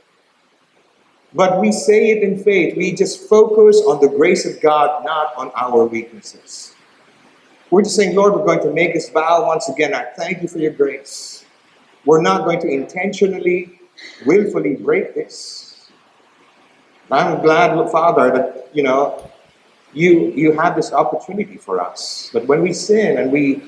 but 1.35 1.61
we 1.61 1.71
say 1.71 2.11
it 2.11 2.23
in 2.23 2.43
faith. 2.43 2.77
We 2.77 2.93
just 2.93 3.29
focus 3.29 3.83
on 3.87 4.01
the 4.01 4.09
grace 4.09 4.47
of 4.47 4.61
God, 4.61 5.05
not 5.05 5.37
on 5.37 5.53
our 5.55 5.85
weaknesses. 5.85 6.75
We're 7.71 7.83
just 7.83 7.97
saying, 7.97 8.15
Lord, 8.15 8.33
we're 8.35 8.47
going 8.47 8.63
to 8.63 8.73
make 8.73 8.95
this 8.95 9.11
vow 9.11 9.47
once 9.47 9.69
again. 9.69 9.93
I 9.93 10.05
thank 10.17 10.41
you 10.41 10.49
for 10.49 10.59
your 10.59 10.73
grace. 10.73 11.45
We're 12.05 12.23
not 12.23 12.45
going 12.45 12.61
to 12.61 12.69
intentionally, 12.69 13.81
willfully 14.25 14.77
break 14.77 15.15
this. 15.15 15.66
I'm 17.11 17.41
glad, 17.43 17.91
Father, 17.91 18.31
that 18.31 18.69
you 18.73 18.83
know 18.83 19.31
you 19.93 20.33
you 20.33 20.53
have 20.53 20.77
this 20.77 20.93
opportunity 20.93 21.57
for 21.57 21.81
us. 21.81 22.31
But 22.33 22.47
when 22.47 22.63
we 22.63 22.73
sin 22.73 23.19
and 23.19 23.31
we 23.31 23.63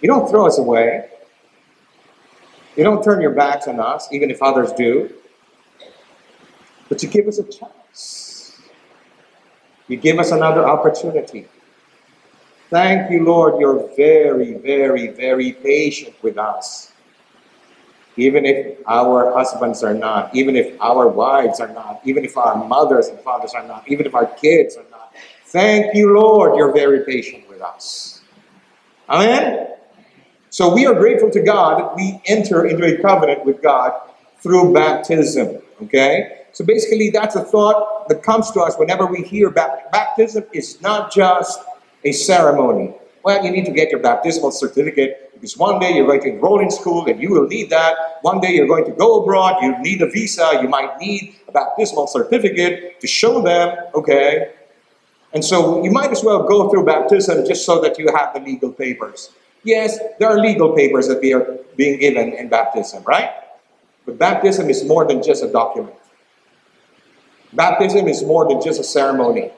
you 0.00 0.08
don't 0.08 0.28
throw 0.28 0.46
us 0.46 0.58
away. 0.58 1.08
You 2.76 2.84
don't 2.84 3.02
turn 3.02 3.22
your 3.22 3.30
backs 3.30 3.66
on 3.66 3.80
us, 3.80 4.08
even 4.12 4.30
if 4.30 4.42
others 4.42 4.72
do. 4.72 5.10
But 6.88 7.02
you 7.02 7.08
give 7.08 7.26
us 7.26 7.38
a 7.38 7.44
chance. 7.44 8.60
You 9.88 9.96
give 9.96 10.18
us 10.18 10.32
another 10.32 10.66
opportunity. 10.66 11.48
Thank 12.70 13.10
you, 13.10 13.24
Lord. 13.24 13.58
You're 13.60 13.88
very, 13.96 14.54
very, 14.54 15.08
very 15.08 15.52
patient 15.52 16.14
with 16.22 16.36
us. 16.36 16.92
Even 18.16 18.46
if 18.46 18.78
our 18.86 19.32
husbands 19.34 19.82
are 19.82 19.94
not, 19.94 20.34
even 20.34 20.56
if 20.56 20.80
our 20.80 21.08
wives 21.08 21.60
are 21.60 21.72
not, 21.72 22.00
even 22.04 22.24
if 22.24 22.36
our 22.36 22.66
mothers 22.66 23.08
and 23.08 23.20
fathers 23.20 23.52
are 23.54 23.66
not, 23.66 23.86
even 23.88 24.06
if 24.06 24.14
our 24.14 24.26
kids 24.26 24.76
are 24.76 24.86
not. 24.90 25.12
Thank 25.46 25.94
you, 25.94 26.18
Lord. 26.18 26.56
You're 26.56 26.72
very 26.72 27.04
patient 27.04 27.48
with 27.48 27.60
us. 27.60 28.22
Amen? 29.08 29.68
So 30.50 30.74
we 30.74 30.86
are 30.86 30.94
grateful 30.94 31.30
to 31.30 31.42
God 31.42 31.78
that 31.78 31.94
we 31.94 32.20
enter 32.26 32.66
into 32.66 32.84
a 32.84 33.00
covenant 33.02 33.44
with 33.44 33.62
God 33.62 33.92
through 34.40 34.72
baptism. 34.72 35.60
Okay? 35.82 36.46
So 36.52 36.64
basically, 36.64 37.10
that's 37.10 37.36
a 37.36 37.44
thought 37.44 38.08
that 38.08 38.22
comes 38.22 38.50
to 38.52 38.60
us 38.60 38.76
whenever 38.76 39.06
we 39.06 39.22
hear 39.22 39.50
baptism. 39.50 40.44
It's 40.52 40.80
not 40.80 41.12
just 41.12 41.60
a 42.04 42.12
ceremony. 42.12 42.94
Well, 43.26 43.44
you 43.44 43.50
need 43.50 43.64
to 43.64 43.72
get 43.72 43.90
your 43.90 43.98
baptismal 43.98 44.52
certificate 44.52 45.32
because 45.34 45.58
one 45.58 45.80
day 45.80 45.92
you're 45.92 46.06
going 46.06 46.20
to 46.20 46.28
enroll 46.28 46.60
in 46.60 46.70
school 46.70 47.04
and 47.06 47.20
you 47.20 47.32
will 47.32 47.48
need 47.48 47.70
that. 47.70 47.96
One 48.22 48.38
day 48.38 48.54
you're 48.54 48.68
going 48.68 48.84
to 48.84 48.92
go 48.92 49.20
abroad, 49.20 49.60
you 49.62 49.76
need 49.82 50.00
a 50.00 50.08
visa, 50.08 50.60
you 50.62 50.68
might 50.68 50.96
need 51.00 51.34
a 51.48 51.50
baptismal 51.50 52.06
certificate 52.06 53.00
to 53.00 53.06
show 53.08 53.42
them, 53.42 53.76
okay? 53.96 54.52
And 55.32 55.44
so 55.44 55.82
you 55.82 55.90
might 55.90 56.12
as 56.12 56.22
well 56.22 56.44
go 56.44 56.70
through 56.70 56.86
baptism 56.86 57.44
just 57.44 57.66
so 57.66 57.80
that 57.80 57.98
you 57.98 58.14
have 58.14 58.32
the 58.32 58.38
legal 58.38 58.70
papers. 58.70 59.32
Yes, 59.64 59.98
there 60.20 60.28
are 60.28 60.38
legal 60.38 60.72
papers 60.76 61.08
that 61.08 61.20
we 61.20 61.32
are 61.32 61.58
being 61.76 61.98
given 61.98 62.32
in 62.32 62.48
baptism, 62.48 63.02
right? 63.02 63.30
But 64.04 64.18
baptism 64.18 64.70
is 64.70 64.84
more 64.84 65.04
than 65.04 65.20
just 65.20 65.42
a 65.42 65.50
document. 65.50 65.96
Baptism 67.54 68.06
is 68.06 68.22
more 68.22 68.46
than 68.46 68.62
just 68.62 68.78
a 68.78 68.84
ceremony. 68.84 69.50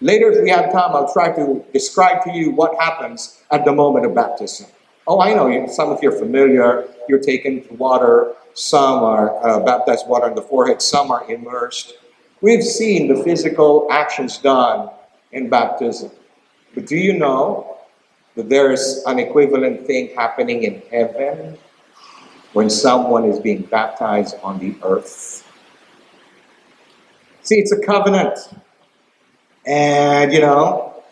Later, 0.00 0.32
if 0.32 0.42
we 0.42 0.50
have 0.50 0.72
time, 0.72 0.96
I'll 0.96 1.12
try 1.12 1.30
to 1.32 1.64
describe 1.72 2.24
to 2.24 2.30
you 2.30 2.52
what 2.52 2.74
happens 2.80 3.42
at 3.50 3.64
the 3.66 3.72
moment 3.72 4.06
of 4.06 4.14
baptism. 4.14 4.66
Oh, 5.06 5.20
I 5.20 5.34
know, 5.34 5.46
you, 5.48 5.68
some 5.68 5.90
of 5.90 6.02
you 6.02 6.10
are 6.10 6.18
familiar. 6.18 6.88
You're 7.08 7.18
taken 7.18 7.62
to 7.66 7.74
water, 7.74 8.34
some 8.54 9.02
are 9.02 9.44
uh, 9.46 9.60
baptized 9.60 10.06
water 10.06 10.26
on 10.26 10.34
the 10.34 10.42
forehead, 10.42 10.80
some 10.80 11.10
are 11.10 11.30
immersed. 11.30 11.94
We've 12.40 12.62
seen 12.62 13.08
the 13.14 13.22
physical 13.22 13.86
actions 13.90 14.38
done 14.38 14.88
in 15.32 15.50
baptism. 15.50 16.10
But 16.74 16.86
do 16.86 16.96
you 16.96 17.18
know 17.18 17.78
that 18.36 18.48
there 18.48 18.72
is 18.72 19.02
an 19.06 19.18
equivalent 19.18 19.86
thing 19.86 20.14
happening 20.14 20.62
in 20.62 20.82
heaven 20.90 21.58
when 22.52 22.70
someone 22.70 23.24
is 23.24 23.38
being 23.38 23.62
baptized 23.62 24.36
on 24.42 24.58
the 24.58 24.74
earth? 24.82 25.46
See, 27.42 27.56
it's 27.56 27.72
a 27.72 27.80
covenant. 27.84 28.38
And, 29.66 30.32
you 30.32 30.40
know, 30.40 31.02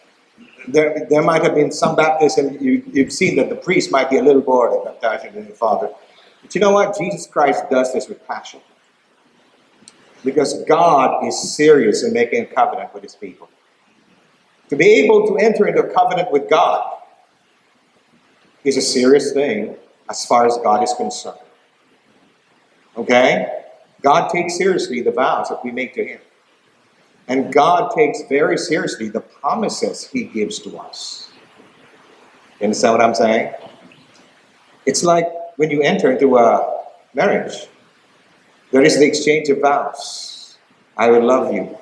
there, 0.67 1.07
there 1.09 1.23
might 1.23 1.43
have 1.43 1.55
been 1.55 1.73
some 1.73 1.97
baptism, 1.97 2.59
you, 2.61 2.83
you've 2.93 3.13
seen 3.13 3.37
that 3.37 3.49
the 3.49 3.57
priest 3.57 3.91
might 3.91 4.11
be 4.11 4.19
a 4.19 4.23
little 4.23 4.43
bored 4.43 4.73
of 4.73 5.01
baptizing 5.01 5.35
the 5.35 5.55
Father. 5.55 5.91
But 6.43 6.55
you 6.55 6.61
know 6.61 6.73
what? 6.73 6.97
Jesus 6.97 7.27
Christ 7.27 7.65
does 7.71 7.93
this 7.93 8.09
with 8.09 8.27
passion. 8.27 8.61
Because 10.25 10.63
God 10.65 11.25
is 11.27 11.55
serious 11.55 12.03
in 12.03 12.13
making 12.13 12.43
a 12.43 12.47
covenant 12.47 12.93
with 12.93 13.03
his 13.03 13.15
people. 13.15 13.49
To 14.71 14.77
be 14.77 14.87
able 15.05 15.27
to 15.29 15.37
enter 15.39 15.67
into 15.67 15.83
a 15.83 15.95
covenant 15.95 16.31
with 16.31 16.51
God 16.51 16.99
is 18.65 18.77
a 18.77 18.83
serious 18.83 19.33
thing 19.33 19.77
as 20.11 20.25
far 20.27 20.47
as 20.47 20.59
God 20.59 20.83
is 20.83 20.93
concerned. 20.95 21.39
Okay? 22.97 23.63
God 24.03 24.29
takes 24.29 24.57
seriously 24.57 25.01
the 25.01 25.13
vows 25.13 25.49
that 25.49 25.65
we 25.65 25.71
make 25.71 25.95
to 25.95 26.05
him. 26.05 26.21
And 27.29 27.53
God 27.53 27.91
takes 27.95 28.23
very 28.29 28.57
seriously 28.57 29.09
the 29.09 29.21
promises 29.21 30.09
He 30.09 30.25
gives 30.25 30.59
to 30.61 30.79
us. 30.79 31.31
You 32.59 32.65
understand 32.65 32.95
what 32.95 33.03
I'm 33.03 33.15
saying? 33.15 33.55
It's 34.87 35.05
like 35.05 35.27
when 35.57 35.71
you 35.71 35.83
enter 35.83 36.11
into 36.11 36.39
a 36.39 36.85
marriage, 37.15 37.69
there 38.73 38.83
is 38.83 38.99
the 38.99 39.07
exchange 39.07 39.49
of 39.51 39.61
vows. 39.61 40.57
I 40.97 41.11
will 41.11 41.25
love 41.25 41.53
you. 41.53 41.77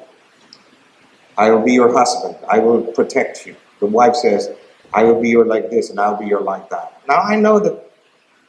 I 1.39 1.51
will 1.51 1.63
be 1.63 1.73
your 1.73 1.93
husband. 1.93 2.37
I 2.49 2.59
will 2.59 2.83
protect 2.83 3.47
you. 3.47 3.57
The 3.81 3.87
wife 3.87 4.15
says, 4.17 4.51
I 4.93 5.05
will 5.05 5.21
be 5.21 5.29
your 5.29 5.45
like 5.45 5.71
this 5.71 5.91
and 5.91 6.01
I'll 6.01 6.17
be 6.17 6.27
your 6.27 6.41
like 6.41 6.69
that. 6.71 7.03
Now 7.09 7.21
I 7.21 7.37
know 7.37 7.59
that 7.59 7.91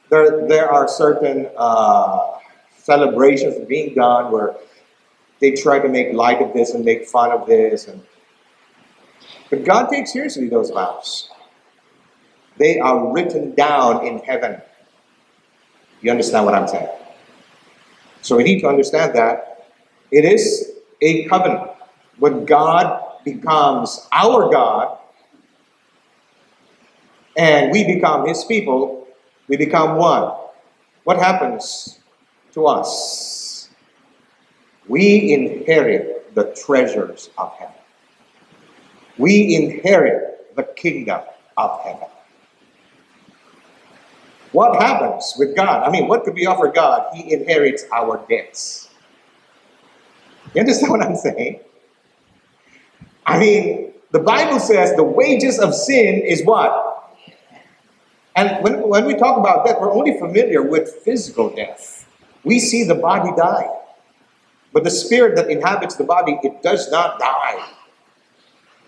there, 0.10 0.48
there 0.48 0.72
are 0.72 0.88
certain 0.88 1.50
uh, 1.58 2.38
celebrations 2.78 3.66
being 3.68 3.94
done 3.94 4.32
where 4.32 4.56
they 5.40 5.52
try 5.52 5.80
to 5.80 5.88
make 5.88 6.14
light 6.14 6.42
of 6.42 6.54
this 6.54 6.74
and 6.74 6.84
make 6.84 7.06
fun 7.06 7.32
of 7.32 7.48
this. 7.48 7.88
And, 7.88 8.02
but 9.50 9.64
God 9.64 9.90
takes 9.90 10.14
seriously 10.14 10.50
those 10.50 10.70
vows. 10.70 11.30
They 12.58 12.80
are 12.80 13.14
written 13.14 13.54
down 13.54 14.06
in 14.06 14.20
heaven. 14.20 14.62
You 16.02 16.12
understand 16.12 16.46
what 16.46 16.56
I'm 16.56 16.68
saying? 16.68 16.90
So 18.22 18.36
we 18.36 18.44
need 18.44 18.62
to 18.62 18.68
understand 18.68 19.16
that 19.16 19.68
it 20.12 20.26
is 20.26 20.74
a 21.02 21.26
covenant. 21.26 21.72
When 22.18 22.46
God 22.46 23.04
becomes 23.24 24.08
our 24.12 24.50
God 24.52 24.98
and 27.36 27.72
we 27.72 27.84
become 27.84 28.28
His 28.28 28.44
people, 28.44 29.08
we 29.48 29.58
become 29.58 29.98
one. 29.98 30.34
What 31.04 31.18
happens 31.18 32.00
to 32.54 32.66
us? 32.66 33.47
We 34.88 35.34
inherit 35.34 36.34
the 36.36 36.56
treasures 36.66 37.30
of 37.38 37.54
heaven. 37.58 37.76
We 39.18 39.56
inherit 39.56 40.56
the 40.56 40.64
kingdom 40.64 41.22
of 41.58 41.82
heaven. 41.84 42.08
What 44.52 44.82
happens 44.82 45.34
with 45.38 45.56
God? 45.56 45.84
I 45.84 45.92
mean, 45.92 46.08
what 46.08 46.24
could 46.24 46.34
we 46.34 46.46
offer 46.46 46.70
God? 46.70 47.14
He 47.14 47.34
inherits 47.34 47.86
our 47.94 48.26
debts. 48.30 48.90
You 50.54 50.62
understand 50.62 50.92
what 50.92 51.02
I'm 51.02 51.16
saying? 51.16 51.60
I 53.26 53.38
mean, 53.38 53.94
the 54.12 54.20
Bible 54.20 54.60
says 54.60 54.96
the 54.96 55.04
wages 55.04 55.60
of 55.60 55.76
sin 55.76 56.22
is 56.26 56.46
what? 56.46 57.14
And 58.36 58.64
when, 58.64 58.88
when 58.88 59.06
we 59.06 59.16
talk 59.16 59.38
about 59.38 59.66
death, 59.66 59.78
we're 59.82 59.92
only 59.92 60.18
familiar 60.18 60.62
with 60.62 60.90
physical 61.04 61.50
death. 61.50 62.08
We 62.44 62.60
see 62.60 62.84
the 62.84 62.96
body 62.96 63.32
die. 63.36 63.68
But 64.78 64.84
the 64.84 64.92
spirit 64.92 65.36
that 65.38 65.50
inhabits 65.50 65.96
the 65.96 66.04
body, 66.04 66.38
it 66.44 66.62
does 66.62 66.92
not 66.92 67.18
die. 67.18 67.68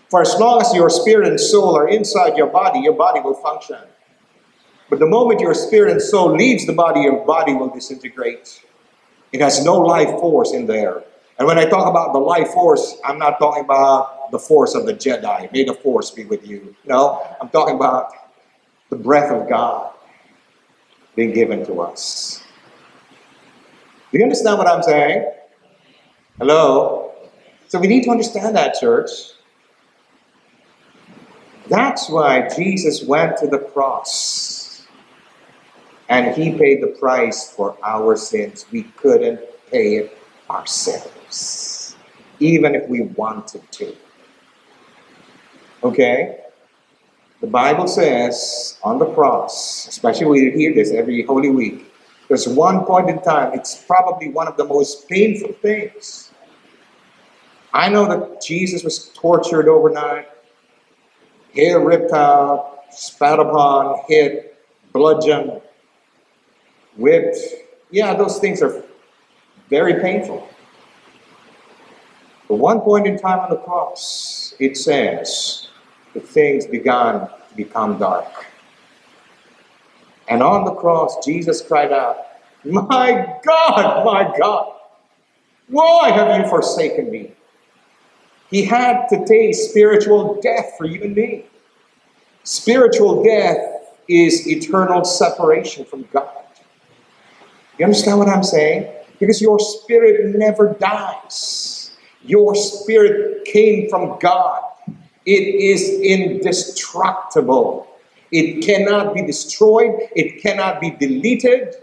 For 0.08 0.22
as 0.22 0.36
long 0.38 0.60
as 0.60 0.72
your 0.72 0.88
spirit 0.88 1.26
and 1.26 1.40
soul 1.40 1.76
are 1.76 1.88
inside 1.88 2.36
your 2.36 2.46
body, 2.46 2.78
your 2.78 2.92
body 2.92 3.18
will 3.18 3.34
function. 3.34 3.80
But 4.88 5.00
the 5.00 5.06
moment 5.06 5.40
your 5.40 5.52
spirit 5.52 5.90
and 5.90 6.00
soul 6.00 6.30
leaves 6.36 6.64
the 6.64 6.74
body, 6.74 7.00
your 7.00 7.26
body 7.26 7.54
will 7.54 7.70
disintegrate. 7.70 8.64
It 9.32 9.40
has 9.40 9.64
no 9.64 9.80
life 9.80 10.10
force 10.20 10.52
in 10.52 10.66
there. 10.66 11.02
And 11.40 11.48
when 11.48 11.58
I 11.58 11.64
talk 11.64 11.88
about 11.88 12.12
the 12.12 12.20
life 12.20 12.52
force, 12.52 12.96
I'm 13.04 13.18
not 13.18 13.40
talking 13.40 13.64
about 13.64 14.30
the 14.30 14.38
force 14.38 14.76
of 14.76 14.86
the 14.86 14.94
Jedi. 14.94 15.50
May 15.50 15.64
the 15.64 15.74
force 15.74 16.12
be 16.12 16.24
with 16.24 16.46
you. 16.46 16.72
No, 16.84 17.26
I'm 17.40 17.48
talking 17.48 17.74
about 17.74 18.12
the 18.90 18.96
breath 18.96 19.32
of 19.32 19.48
God 19.48 19.92
being 21.16 21.32
given 21.32 21.66
to 21.66 21.80
us. 21.80 22.44
Do 24.12 24.18
you 24.18 24.22
understand 24.22 24.56
what 24.56 24.68
I'm 24.68 24.84
saying? 24.84 25.32
Hello? 26.40 27.12
So 27.68 27.78
we 27.78 27.86
need 27.86 28.04
to 28.04 28.10
understand 28.10 28.56
that, 28.56 28.74
church. 28.80 29.10
That's 31.68 32.08
why 32.08 32.48
Jesus 32.56 33.04
went 33.04 33.36
to 33.40 33.46
the 33.46 33.58
cross 33.58 34.86
and 36.08 36.34
he 36.34 36.56
paid 36.56 36.82
the 36.82 36.96
price 36.98 37.52
for 37.52 37.76
our 37.84 38.16
sins. 38.16 38.64
We 38.72 38.84
couldn't 38.96 39.38
pay 39.70 39.96
it 39.96 40.18
ourselves, 40.48 41.94
even 42.38 42.74
if 42.74 42.88
we 42.88 43.02
wanted 43.02 43.70
to. 43.72 43.94
Okay? 45.84 46.40
The 47.42 47.48
Bible 47.48 47.86
says 47.86 48.78
on 48.82 48.98
the 48.98 49.12
cross, 49.12 49.86
especially 49.88 50.24
we 50.24 50.50
hear 50.52 50.74
this 50.74 50.90
every 50.90 51.22
Holy 51.22 51.50
Week, 51.50 51.92
there's 52.28 52.46
one 52.46 52.84
point 52.86 53.10
in 53.10 53.20
time, 53.22 53.52
it's 53.54 53.74
probably 53.74 54.30
one 54.30 54.46
of 54.46 54.56
the 54.56 54.64
most 54.64 55.08
painful 55.08 55.52
things. 55.54 56.29
I 57.72 57.88
know 57.88 58.06
that 58.06 58.42
Jesus 58.42 58.82
was 58.82 59.10
tortured 59.14 59.68
overnight 59.68 60.28
hair 61.54 61.80
ripped 61.80 62.12
out, 62.12 62.84
spat 62.90 63.38
upon, 63.38 64.00
hit, 64.08 64.56
bludgeoned, 64.92 65.60
whipped. 66.96 67.38
Yeah, 67.90 68.14
those 68.14 68.38
things 68.38 68.62
are 68.62 68.82
very 69.68 70.00
painful. 70.00 70.48
But 72.48 72.56
one 72.56 72.80
point 72.80 73.06
in 73.06 73.18
time 73.18 73.40
on 73.40 73.50
the 73.50 73.56
cross, 73.56 74.54
it 74.58 74.76
says, 74.76 75.68
the 76.14 76.20
things 76.20 76.66
began 76.66 77.20
to 77.20 77.54
become 77.56 77.98
dark. 77.98 78.46
And 80.28 80.42
on 80.42 80.64
the 80.64 80.74
cross, 80.74 81.24
Jesus 81.24 81.60
cried 81.60 81.92
out, 81.92 82.18
My 82.64 83.38
God, 83.44 84.04
my 84.04 84.36
God, 84.38 84.74
why 85.68 86.10
have 86.10 86.40
you 86.40 86.48
forsaken 86.48 87.10
me? 87.10 87.32
He 88.50 88.64
had 88.64 89.06
to 89.08 89.24
taste 89.26 89.70
spiritual 89.70 90.40
death 90.40 90.74
for 90.76 90.84
you 90.84 91.02
and 91.02 91.14
me. 91.14 91.44
Spiritual 92.42 93.22
death 93.22 93.58
is 94.08 94.46
eternal 94.48 95.04
separation 95.04 95.84
from 95.84 96.08
God. 96.12 96.28
You 97.78 97.84
understand 97.84 98.18
what 98.18 98.28
I'm 98.28 98.42
saying? 98.42 98.92
Because 99.20 99.40
your 99.40 99.58
spirit 99.58 100.34
never 100.36 100.74
dies. 100.74 101.92
Your 102.22 102.54
spirit 102.54 103.44
came 103.44 103.88
from 103.88 104.18
God. 104.18 104.62
It 105.26 105.54
is 105.54 106.00
indestructible. 106.00 107.86
It 108.32 108.64
cannot 108.64 109.14
be 109.14 109.22
destroyed. 109.22 110.08
It 110.16 110.42
cannot 110.42 110.80
be 110.80 110.90
deleted 110.90 111.74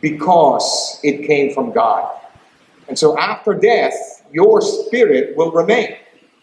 because 0.00 1.00
it 1.02 1.26
came 1.26 1.54
from 1.54 1.72
God. 1.72 2.10
And 2.88 2.98
so 2.98 3.16
after 3.18 3.54
death, 3.54 4.21
your 4.32 4.60
spirit 4.60 5.36
will 5.36 5.52
remain. 5.52 5.96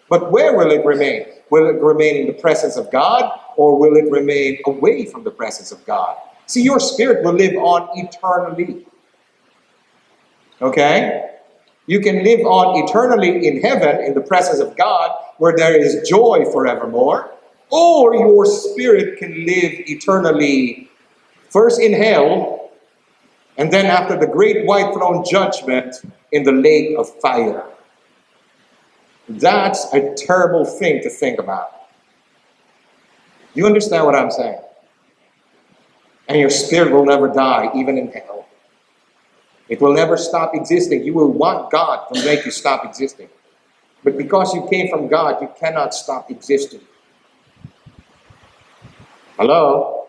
But 0.09 0.31
where 0.31 0.57
will 0.57 0.71
it 0.71 0.85
remain? 0.85 1.25
Will 1.49 1.67
it 1.67 1.81
remain 1.81 2.21
in 2.21 2.27
the 2.27 2.41
presence 2.41 2.77
of 2.77 2.91
God 2.91 3.31
or 3.57 3.77
will 3.77 3.95
it 3.95 4.09
remain 4.11 4.59
away 4.65 5.05
from 5.05 5.23
the 5.23 5.31
presence 5.31 5.71
of 5.71 5.85
God? 5.85 6.17
See, 6.45 6.61
your 6.61 6.79
spirit 6.79 7.23
will 7.23 7.33
live 7.33 7.55
on 7.55 7.89
eternally. 7.93 8.85
Okay? 10.61 11.29
You 11.87 11.99
can 11.99 12.23
live 12.23 12.41
on 12.41 12.83
eternally 12.83 13.47
in 13.47 13.61
heaven 13.61 14.03
in 14.03 14.13
the 14.13 14.21
presence 14.21 14.59
of 14.59 14.77
God 14.77 15.11
where 15.37 15.55
there 15.55 15.75
is 15.75 16.07
joy 16.07 16.45
forevermore, 16.51 17.31
or 17.71 18.15
your 18.15 18.45
spirit 18.45 19.17
can 19.17 19.31
live 19.45 19.73
eternally 19.87 20.89
first 21.49 21.79
in 21.79 21.93
hell 21.93 22.71
and 23.57 23.73
then 23.73 23.85
after 23.85 24.17
the 24.17 24.25
great 24.25 24.65
white 24.65 24.93
throne 24.93 25.23
judgment 25.29 25.95
in 26.31 26.43
the 26.43 26.51
lake 26.51 26.97
of 26.97 27.09
fire. 27.19 27.63
That's 29.29 29.85
a 29.93 30.15
terrible 30.15 30.65
thing 30.65 31.03
to 31.03 31.09
think 31.09 31.39
about. 31.39 31.71
You 33.53 33.67
understand 33.67 34.05
what 34.05 34.15
I'm 34.15 34.31
saying? 34.31 34.59
And 36.27 36.39
your 36.39 36.49
spirit 36.49 36.91
will 36.91 37.05
never 37.05 37.27
die, 37.27 37.69
even 37.75 37.97
in 37.97 38.11
hell. 38.11 38.47
It 39.67 39.79
will 39.81 39.93
never 39.93 40.17
stop 40.17 40.55
existing. 40.55 41.03
You 41.03 41.13
will 41.13 41.31
want 41.31 41.71
God 41.71 42.07
to 42.11 42.25
make 42.25 42.43
you 42.43 42.51
stop 42.51 42.83
existing. 42.85 43.29
But 44.03 44.17
because 44.17 44.53
you 44.55 44.67
came 44.69 44.89
from 44.89 45.07
God, 45.07 45.41
you 45.41 45.49
cannot 45.59 45.93
stop 45.93 46.31
existing. 46.31 46.81
Hello? 49.37 50.07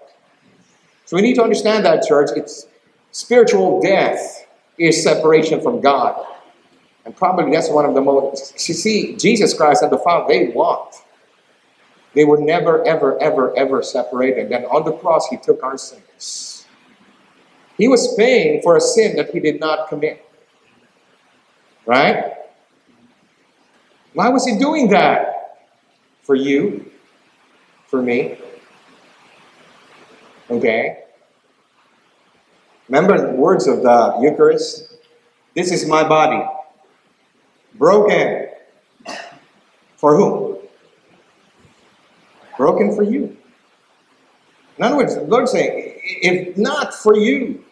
So 1.04 1.16
we 1.16 1.22
need 1.22 1.34
to 1.34 1.42
understand 1.42 1.84
that, 1.84 2.06
church. 2.06 2.30
It's 2.36 2.66
spiritual 3.10 3.82
death 3.82 4.46
is 4.78 5.02
separation 5.02 5.60
from 5.60 5.80
God. 5.80 6.24
And 7.04 7.16
probably 7.16 7.50
that's 7.50 7.70
one 7.70 7.84
of 7.86 7.94
the 7.94 8.00
most, 8.00 8.68
you 8.68 8.74
see, 8.74 9.16
Jesus 9.16 9.54
Christ 9.54 9.82
and 9.82 9.90
the 9.90 9.98
Father, 9.98 10.26
they 10.28 10.48
walked. 10.48 10.96
They 12.14 12.24
were 12.24 12.38
never, 12.38 12.86
ever, 12.86 13.20
ever, 13.22 13.56
ever 13.56 13.82
separated. 13.82 14.52
And 14.52 14.66
on 14.66 14.84
the 14.84 14.92
cross, 14.92 15.28
He 15.28 15.36
took 15.36 15.62
our 15.62 15.78
sins. 15.78 16.66
He 17.78 17.88
was 17.88 18.14
paying 18.16 18.62
for 18.62 18.76
a 18.76 18.80
sin 18.80 19.16
that 19.16 19.30
He 19.30 19.40
did 19.40 19.60
not 19.60 19.88
commit. 19.88 20.24
Right? 21.86 22.34
Why 24.12 24.28
was 24.28 24.44
He 24.44 24.58
doing 24.58 24.88
that? 24.90 25.58
For 26.22 26.34
you, 26.34 26.90
for 27.86 28.02
me. 28.02 28.38
Okay? 30.50 31.04
Remember 32.88 33.32
the 33.32 33.36
words 33.36 33.66
of 33.66 33.82
the 33.82 34.18
Eucharist? 34.20 34.94
This 35.54 35.72
is 35.72 35.86
my 35.86 36.06
body 36.06 36.44
Broken. 37.74 38.48
For 39.96 40.16
whom? 40.16 40.58
Broken 42.56 42.94
for 42.94 43.02
you. 43.02 43.36
In 44.78 44.84
other 44.84 44.96
words, 44.96 45.14
the 45.14 45.22
Lord 45.22 45.48
saying, 45.48 45.98
if 46.02 46.56
not 46.56 46.94
for 46.94 47.16
you, 47.16 47.64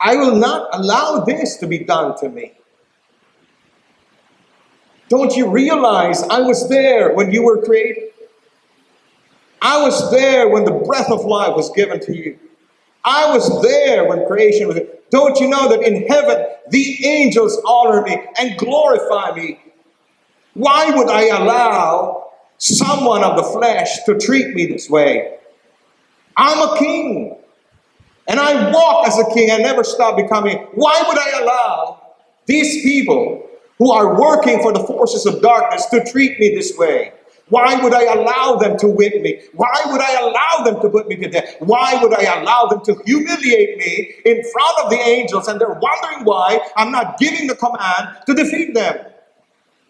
I 0.00 0.16
will 0.16 0.36
not 0.36 0.68
allow 0.72 1.24
this 1.24 1.56
to 1.58 1.66
be 1.66 1.78
done 1.78 2.16
to 2.18 2.28
me. 2.28 2.52
Don't 5.08 5.34
you 5.36 5.48
realize 5.48 6.22
I 6.24 6.40
was 6.40 6.68
there 6.68 7.14
when 7.14 7.30
you 7.30 7.42
were 7.42 7.62
created? 7.62 8.10
I 9.60 9.82
was 9.82 10.10
there 10.10 10.48
when 10.48 10.64
the 10.64 10.72
breath 10.72 11.10
of 11.10 11.24
life 11.24 11.56
was 11.56 11.70
given 11.70 12.00
to 12.00 12.16
you. 12.16 12.38
I 13.04 13.34
was 13.34 13.62
there 13.62 14.08
when 14.08 14.26
creation 14.26 14.68
was. 14.68 14.80
Don't 15.10 15.38
you 15.38 15.48
know 15.48 15.68
that 15.68 15.82
in 15.82 16.06
heaven 16.06 16.46
the 16.70 17.06
angels 17.06 17.60
honor 17.66 18.02
me 18.02 18.16
and 18.38 18.58
glorify 18.58 19.32
me? 19.32 19.60
Why 20.54 20.90
would 20.90 21.08
I 21.08 21.26
allow 21.26 22.30
someone 22.58 23.22
of 23.22 23.36
the 23.36 23.42
flesh 23.42 24.02
to 24.04 24.18
treat 24.18 24.54
me 24.54 24.66
this 24.66 24.88
way? 24.88 25.38
I'm 26.36 26.68
a 26.68 26.78
king. 26.78 27.36
And 28.26 28.40
I 28.40 28.70
walk 28.72 29.06
as 29.06 29.18
a 29.18 29.34
king. 29.34 29.50
I 29.50 29.58
never 29.58 29.84
stop 29.84 30.16
becoming. 30.16 30.58
Why 30.74 31.04
would 31.06 31.18
I 31.18 31.42
allow 31.42 32.02
these 32.46 32.82
people 32.82 33.48
who 33.78 33.92
are 33.92 34.18
working 34.18 34.62
for 34.62 34.72
the 34.72 34.80
forces 34.80 35.26
of 35.26 35.42
darkness 35.42 35.86
to 35.86 36.04
treat 36.10 36.38
me 36.40 36.54
this 36.54 36.76
way? 36.78 37.12
Why 37.50 37.80
would 37.82 37.92
I 37.92 38.04
allow 38.04 38.56
them 38.56 38.78
to 38.78 38.88
whip 38.88 39.20
me? 39.20 39.42
Why 39.52 39.82
would 39.86 40.00
I 40.00 40.20
allow 40.20 40.64
them 40.64 40.80
to 40.80 40.88
put 40.88 41.08
me 41.08 41.16
to 41.16 41.28
death? 41.28 41.56
Why 41.60 41.98
would 42.02 42.14
I 42.14 42.40
allow 42.40 42.66
them 42.66 42.82
to 42.84 42.96
humiliate 43.04 43.76
me 43.76 44.14
in 44.24 44.42
front 44.50 44.78
of 44.82 44.90
the 44.90 44.96
angels? 44.96 45.46
And 45.48 45.60
they're 45.60 45.78
wondering 45.80 46.24
why 46.24 46.60
I'm 46.76 46.90
not 46.90 47.18
giving 47.18 47.46
the 47.46 47.54
command 47.54 48.16
to 48.26 48.34
defeat 48.34 48.74
them. 48.74 48.96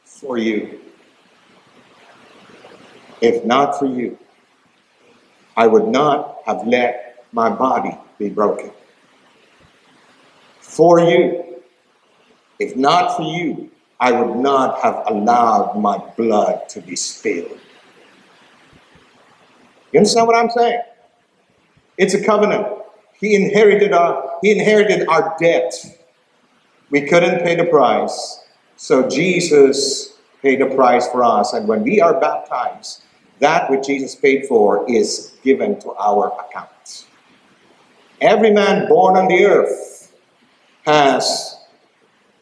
For 0.05 0.37
you. 0.37 0.81
If 3.21 3.45
not 3.45 3.79
for 3.79 3.87
you, 3.87 4.19
I 5.57 5.69
would 5.69 5.87
not 5.87 6.39
have 6.47 6.67
let 6.67 7.25
my 7.33 7.51
body 7.51 7.97
be 8.19 8.31
broken. 8.31 8.71
For 10.61 10.99
you. 10.99 11.63
If 12.59 12.77
not 12.77 13.17
for 13.17 13.23
you, 13.23 13.71
I 14.01 14.13
would 14.13 14.37
not 14.37 14.81
have 14.81 15.03
allowed 15.07 15.79
my 15.79 15.99
blood 16.17 16.69
to 16.71 16.81
be 16.81 16.97
spilled. 16.97 17.59
You 19.93 20.01
understand 20.01 20.27
what 20.27 20.37
I'm 20.37 20.51
saying? 20.51 20.81
It's 21.97 22.15
a 22.15 22.25
covenant. 22.25 22.67
He 23.21 23.35
inherited 23.35 23.93
our, 23.93 24.39
he 24.43 24.51
inherited 24.51 25.07
our 25.09 25.37
debt. 25.39 25.73
We 26.91 27.03
couldn't 27.03 27.41
pay 27.41 27.55
the 27.55 27.65
price. 27.65 28.41
So 28.77 29.09
Jesus 29.09 30.19
paid 30.43 30.61
the 30.61 30.75
price 30.75 31.07
for 31.09 31.23
us. 31.23 31.53
And 31.53 31.69
when 31.69 31.85
we 31.85 32.01
are 32.01 32.21
baptized, 32.21 33.03
that 33.39 33.71
which 33.71 33.87
Jesus 33.87 34.15
paid 34.15 34.47
for 34.47 34.89
is 34.91 35.37
given 35.43 35.81
to 35.81 35.93
our 35.95 36.33
account. 36.41 37.07
Every 38.21 38.51
man 38.51 38.89
born 38.89 39.17
on 39.17 39.29
the 39.29 39.45
earth 39.45 40.13
has 40.87 41.59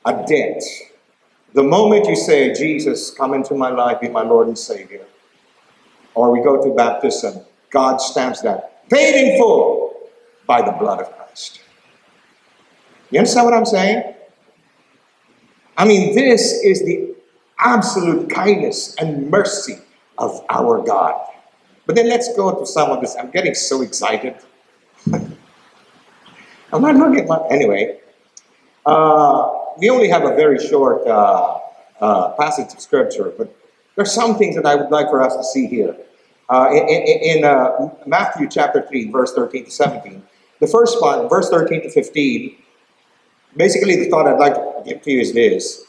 a 0.05 0.25
debt. 0.27 0.63
The 1.55 1.63
moment 1.63 2.07
you 2.07 2.17
say, 2.17 2.55
Jesus, 2.55 3.11
come 3.11 3.35
into 3.35 3.55
my 3.55 3.69
life, 3.71 4.01
be 4.01 4.09
my 4.09 4.23
Lord 4.23 4.49
and 4.49 4.59
Savior, 4.59 5.05
or 6.15 6.31
we 6.33 6.43
go 6.43 6.63
to 6.63 6.75
baptism, 6.75 7.43
God 7.71 7.99
stamps 7.99 8.41
that, 8.43 8.89
paid 8.89 9.15
in 9.15 9.39
full 9.39 10.09
by 10.47 10.63
the 10.63 10.73
blood 10.73 11.01
of 11.01 11.15
Christ. 11.17 11.61
You 13.11 13.19
understand 13.19 13.45
what 13.45 13.55
I'm 13.55 13.67
saying? 13.67 14.15
I 15.77 15.85
mean, 15.85 16.15
this 16.15 16.63
is 16.63 16.85
the 16.85 17.15
absolute 17.59 18.31
kindness 18.31 18.95
and 18.97 19.31
mercy 19.31 19.79
of 20.19 20.45
our 20.49 20.83
God. 20.83 21.21
But 21.87 21.97
then 21.97 22.09
let's 22.09 22.35
go 22.37 22.59
to 22.59 22.67
some 22.67 22.91
of 22.91 23.01
this. 23.01 23.17
I'm 23.17 23.31
getting 23.31 23.55
so 23.55 23.83
excited. 23.83 24.37
I'm 26.73 26.81
not 26.81 26.97
looking 26.97 27.21
at 27.21 27.29
my. 27.29 27.47
Anyway, 27.51 28.01
uh, 28.87 29.62
we 29.79 29.91
only 29.91 30.09
have 30.09 30.25
a 30.25 30.35
very 30.35 30.59
short 30.59 31.07
uh, 31.07 31.59
uh, 32.01 32.33
passage 32.33 32.73
of 32.73 32.81
scripture, 32.81 33.33
but 33.37 33.55
there's 33.97 34.13
some 34.13 34.37
things 34.37 34.57
that 34.57 34.67
I 34.67 34.75
would 34.75 34.91
like 34.91 35.09
for 35.09 35.23
us 35.23 35.37
to 35.37 35.45
see 35.45 35.67
here. 35.67 35.97
Uh, 36.49 36.69
in, 36.73 37.39
in, 37.39 37.45
uh, 37.45 37.89
Matthew 38.07 38.49
chapter 38.49 38.83
3, 38.83 39.11
verse 39.11 39.33
13 39.33 39.65
to 39.65 39.71
17, 39.71 40.23
the 40.61 40.67
first 40.67 41.01
part, 41.01 41.29
verse 41.31 41.49
13 41.49 41.83
to 41.83 41.91
15, 41.91 42.57
basically 43.57 43.97
the 43.97 44.11
thought 44.11 44.27
I'd 44.27 44.39
like 44.39 44.55
to 44.55 44.83
give 44.85 45.03
to 45.03 45.11
you 45.11 45.21
is 45.21 45.33
this 45.33 45.85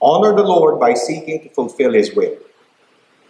honor 0.00 0.34
the 0.36 0.42
Lord 0.42 0.78
by 0.78 0.94
seeking 0.94 1.40
to 1.42 1.48
fulfill 1.50 1.92
his 1.92 2.14
will. 2.14 2.36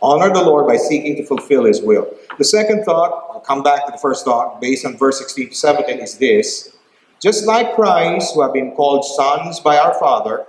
Honor 0.02 0.32
the 0.34 0.42
Lord 0.42 0.66
by 0.66 0.76
seeking 0.76 1.16
to 1.16 1.24
fulfill 1.24 1.64
his 1.64 1.80
will. 1.80 2.12
The 2.36 2.44
second 2.44 2.84
thought, 2.84 3.28
I'll 3.32 3.40
come 3.40 3.62
back 3.62 3.86
to 3.86 3.92
the 3.92 3.98
first 3.98 4.24
thought, 4.24 4.60
based 4.60 4.84
on 4.84 4.98
verse 4.98 5.18
16 5.18 5.50
to 5.50 5.54
17, 5.54 6.00
is 6.00 6.18
this. 6.18 6.76
Just 7.24 7.46
like 7.46 7.74
Christ, 7.74 8.34
who 8.34 8.42
have 8.42 8.52
been 8.52 8.72
called 8.72 9.02
sons 9.02 9.58
by 9.58 9.78
our 9.78 9.98
Father, 9.98 10.44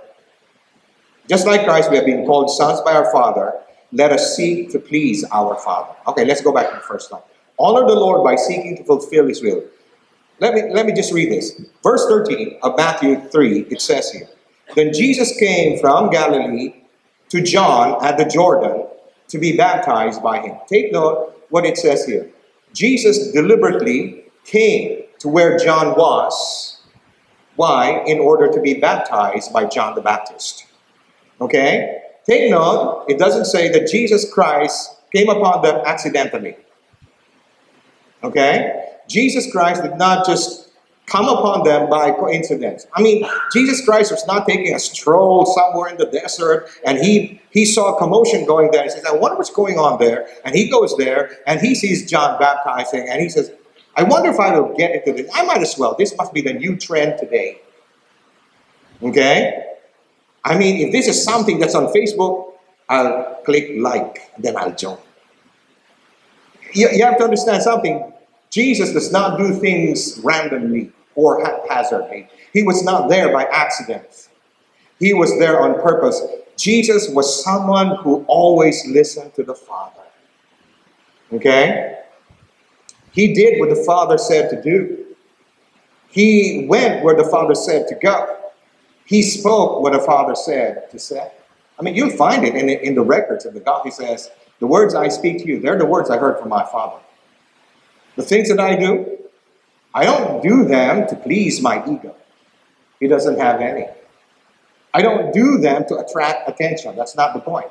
just 1.26 1.46
like 1.46 1.64
Christ, 1.64 1.90
we 1.90 1.96
have 1.96 2.04
been 2.04 2.26
called 2.26 2.50
sons 2.50 2.82
by 2.82 2.92
our 2.92 3.10
Father, 3.10 3.54
let 3.92 4.12
us 4.12 4.36
seek 4.36 4.72
to 4.72 4.78
please 4.78 5.24
our 5.32 5.56
Father. 5.56 5.96
Okay, 6.06 6.26
let's 6.26 6.42
go 6.42 6.52
back 6.52 6.68
to 6.68 6.74
the 6.74 6.82
first 6.82 7.08
thought. 7.08 7.26
Honor 7.58 7.86
the 7.86 7.94
Lord 7.94 8.22
by 8.22 8.36
seeking 8.36 8.76
to 8.76 8.84
fulfill 8.84 9.26
his 9.26 9.42
will. 9.42 9.64
Let 10.38 10.52
me, 10.52 10.64
let 10.70 10.84
me 10.84 10.92
just 10.92 11.14
read 11.14 11.32
this. 11.32 11.58
Verse 11.82 12.06
13 12.08 12.58
of 12.62 12.76
Matthew 12.76 13.20
3, 13.30 13.60
it 13.70 13.80
says 13.80 14.12
here 14.12 14.28
Then 14.74 14.92
Jesus 14.92 15.34
came 15.38 15.78
from 15.78 16.10
Galilee 16.10 16.74
to 17.30 17.40
John 17.40 18.04
at 18.04 18.18
the 18.18 18.26
Jordan 18.26 18.86
to 19.28 19.38
be 19.38 19.56
baptized 19.56 20.22
by 20.22 20.40
him. 20.42 20.58
Take 20.68 20.92
note 20.92 21.42
what 21.48 21.64
it 21.64 21.78
says 21.78 22.04
here. 22.04 22.30
Jesus 22.74 23.32
deliberately 23.32 24.24
came 24.44 25.05
to 25.26 25.32
where 25.32 25.58
John 25.58 25.96
was. 25.96 26.80
Why? 27.56 28.04
In 28.06 28.20
order 28.20 28.52
to 28.52 28.60
be 28.60 28.74
baptized 28.74 29.52
by 29.52 29.64
John 29.64 29.96
the 29.96 30.00
Baptist. 30.00 30.66
Okay? 31.40 32.00
Take 32.24 32.50
note, 32.50 33.06
it 33.08 33.18
doesn't 33.18 33.46
say 33.46 33.68
that 33.70 33.88
Jesus 33.88 34.32
Christ 34.32 34.96
came 35.12 35.28
upon 35.28 35.62
them 35.62 35.82
accidentally. 35.84 36.56
Okay? 38.22 38.84
Jesus 39.08 39.50
Christ 39.50 39.82
did 39.82 39.96
not 39.96 40.24
just 40.26 40.70
come 41.06 41.28
upon 41.28 41.64
them 41.64 41.88
by 41.88 42.10
coincidence. 42.10 42.86
I 42.94 43.02
mean, 43.02 43.26
Jesus 43.52 43.84
Christ 43.84 44.10
was 44.12 44.26
not 44.26 44.46
taking 44.46 44.74
a 44.74 44.78
stroll 44.78 45.46
somewhere 45.46 45.88
in 45.88 45.96
the 45.96 46.06
desert 46.06 46.68
and 46.84 46.98
he, 46.98 47.40
he 47.50 47.64
saw 47.64 47.96
commotion 47.98 48.44
going 48.44 48.70
there. 48.70 48.82
He 48.84 48.90
says, 48.90 49.04
I 49.04 49.14
wonder 49.14 49.38
what's 49.38 49.50
going 49.50 49.78
on 49.78 49.98
there. 49.98 50.28
And 50.44 50.54
he 50.54 50.68
goes 50.68 50.96
there 50.96 51.30
and 51.46 51.60
he 51.60 51.74
sees 51.74 52.08
John 52.10 52.38
baptizing 52.40 53.08
and 53.08 53.20
he 53.20 53.28
says, 53.28 53.52
I 53.96 54.02
wonder 54.02 54.30
if 54.30 54.38
I 54.38 54.58
will 54.58 54.76
get 54.76 54.94
into 54.94 55.22
this. 55.22 55.30
I 55.34 55.42
might 55.44 55.62
as 55.62 55.76
well. 55.78 55.96
This 55.98 56.16
must 56.16 56.32
be 56.34 56.42
the 56.42 56.52
new 56.52 56.76
trend 56.76 57.18
today. 57.18 57.60
Okay? 59.02 59.64
I 60.44 60.56
mean, 60.56 60.86
if 60.86 60.92
this 60.92 61.08
is 61.08 61.24
something 61.24 61.58
that's 61.58 61.74
on 61.74 61.92
Facebook, 61.92 62.52
I'll 62.88 63.40
click 63.44 63.70
like, 63.78 64.30
then 64.38 64.56
I'll 64.56 64.74
join. 64.74 64.98
You, 66.72 66.90
you 66.92 67.04
have 67.04 67.16
to 67.18 67.24
understand 67.24 67.62
something. 67.62 68.12
Jesus 68.50 68.92
does 68.92 69.10
not 69.10 69.38
do 69.38 69.54
things 69.54 70.20
randomly 70.22 70.92
or 71.14 71.44
haphazardly. 71.44 72.28
He 72.52 72.62
was 72.62 72.84
not 72.84 73.08
there 73.08 73.32
by 73.32 73.44
accident. 73.44 74.28
He 74.98 75.14
was 75.14 75.38
there 75.38 75.60
on 75.60 75.74
purpose. 75.80 76.22
Jesus 76.56 77.08
was 77.08 77.42
someone 77.42 77.96
who 77.96 78.24
always 78.28 78.86
listened 78.86 79.34
to 79.34 79.42
the 79.42 79.54
Father. 79.54 80.02
Okay? 81.32 81.98
He 83.16 83.32
did 83.32 83.58
what 83.58 83.70
the 83.70 83.82
Father 83.82 84.18
said 84.18 84.50
to 84.50 84.62
do. 84.62 85.06
He 86.10 86.66
went 86.68 87.02
where 87.02 87.16
the 87.16 87.24
Father 87.24 87.54
said 87.54 87.88
to 87.88 87.94
go. 87.94 88.36
He 89.06 89.22
spoke 89.22 89.82
what 89.82 89.94
the 89.94 90.00
Father 90.00 90.34
said 90.34 90.90
to 90.90 90.98
say. 90.98 91.32
I 91.78 91.82
mean, 91.82 91.94
you'll 91.94 92.10
find 92.10 92.44
it 92.44 92.54
in, 92.54 92.68
in 92.68 92.94
the 92.94 93.02
records 93.02 93.46
of 93.46 93.54
the 93.54 93.60
God. 93.60 93.82
He 93.84 93.90
says, 93.90 94.30
The 94.60 94.66
words 94.66 94.94
I 94.94 95.08
speak 95.08 95.38
to 95.38 95.46
you, 95.48 95.60
they're 95.60 95.78
the 95.78 95.86
words 95.86 96.10
I 96.10 96.18
heard 96.18 96.38
from 96.38 96.50
my 96.50 96.64
Father. 96.64 97.00
The 98.16 98.22
things 98.22 98.50
that 98.50 98.60
I 98.60 98.76
do, 98.76 99.18
I 99.94 100.04
don't 100.04 100.42
do 100.42 100.66
them 100.66 101.08
to 101.08 101.16
please 101.16 101.62
my 101.62 101.82
ego. 101.86 102.14
He 103.00 103.08
doesn't 103.08 103.38
have 103.38 103.62
any. 103.62 103.86
I 104.92 105.00
don't 105.00 105.32
do 105.32 105.56
them 105.56 105.86
to 105.88 105.96
attract 105.96 106.50
attention. 106.50 106.96
That's 106.96 107.16
not 107.16 107.32
the 107.32 107.40
point. 107.40 107.70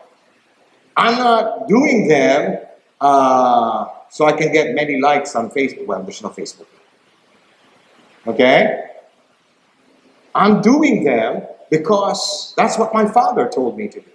I'm 0.98 1.20
not 1.20 1.68
doing 1.68 2.08
them 2.08 2.64
uh, 3.02 3.86
so 4.10 4.26
I 4.26 4.34
can 4.34 4.52
get 4.52 4.74
many 4.76 5.00
likes 5.02 5.36
on 5.36 5.50
Facebook. 5.52 5.86
Well, 5.86 6.04
there's 6.04 6.22
no 6.22 6.30
Facebook. 6.30 6.68
Okay? 8.28 8.84
I'm 10.34 10.62
doing 10.62 11.04
them 11.04 11.44
because 11.70 12.54
that's 12.58 12.78
what 12.78 12.94
my 12.94 13.06
father 13.08 13.50
told 13.50 13.78
me 13.78 13.88
to 13.88 14.00
do. 14.00 14.12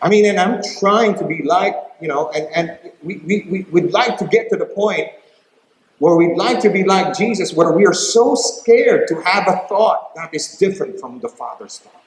I 0.00 0.08
mean, 0.08 0.26
and 0.26 0.38
I'm 0.38 0.60
trying 0.80 1.14
to 1.18 1.24
be 1.24 1.42
like, 1.44 1.76
you 2.00 2.08
know, 2.08 2.30
and, 2.30 2.48
and 2.54 2.92
we, 3.02 3.18
we, 3.18 3.46
we, 3.48 3.62
would 3.70 3.92
like 3.92 4.18
to 4.18 4.26
get 4.26 4.50
to 4.50 4.56
the 4.56 4.66
point 4.66 5.08
where 6.00 6.16
we'd 6.16 6.36
like 6.36 6.58
to 6.60 6.70
be 6.70 6.82
like 6.82 7.16
Jesus, 7.16 7.52
where 7.52 7.72
we 7.72 7.86
are 7.86 7.94
so 7.94 8.34
scared 8.34 9.06
to 9.06 9.20
have 9.22 9.46
a 9.46 9.66
thought 9.68 10.12
that 10.16 10.34
is 10.34 10.56
different 10.56 10.98
from 10.98 11.20
the 11.20 11.28
Father's 11.28 11.78
thought. 11.78 12.01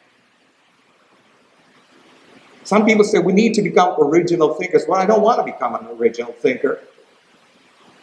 Some 2.65 2.85
people 2.85 3.03
say 3.05 3.19
we 3.19 3.31
need 3.31 3.53
to 3.53 3.61
become 3.61 3.95
original 4.01 4.53
thinkers. 4.55 4.83
Well, 4.87 4.99
I 4.99 5.05
don't 5.05 5.21
want 5.21 5.39
to 5.39 5.45
become 5.45 5.75
an 5.75 5.87
original 5.97 6.33
thinker. 6.33 6.81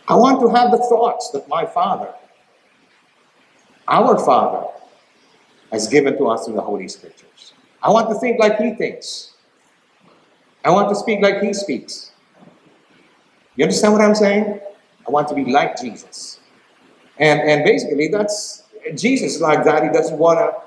I 0.08 0.14
want 0.14 0.40
to 0.40 0.48
have 0.48 0.70
the 0.70 0.78
thoughts 0.78 1.30
that 1.32 1.46
my 1.48 1.66
Father, 1.66 2.14
our 3.88 4.18
Father, 4.18 4.68
has 5.70 5.88
given 5.88 6.16
to 6.16 6.28
us 6.28 6.46
through 6.46 6.54
the 6.54 6.62
Holy 6.62 6.88
Scriptures. 6.88 7.52
I 7.82 7.90
want 7.90 8.08
to 8.08 8.14
think 8.14 8.38
like 8.38 8.56
He 8.56 8.74
thinks. 8.74 9.32
I 10.64 10.70
want 10.70 10.88
to 10.90 10.94
speak 10.94 11.20
like 11.20 11.40
he 11.40 11.52
speaks. 11.52 12.12
You 13.56 13.64
understand 13.64 13.92
what 13.92 14.02
I'm 14.02 14.14
saying? 14.14 14.60
I 15.06 15.10
want 15.10 15.28
to 15.28 15.34
be 15.34 15.46
like 15.46 15.80
Jesus. 15.80 16.38
And, 17.18 17.40
and 17.40 17.64
basically, 17.64 18.08
that's 18.08 18.62
Jesus 18.94 19.40
like 19.40 19.64
that. 19.64 19.82
He 19.82 19.90
doesn't 19.90 20.18
want 20.18 20.38
to 20.38 20.62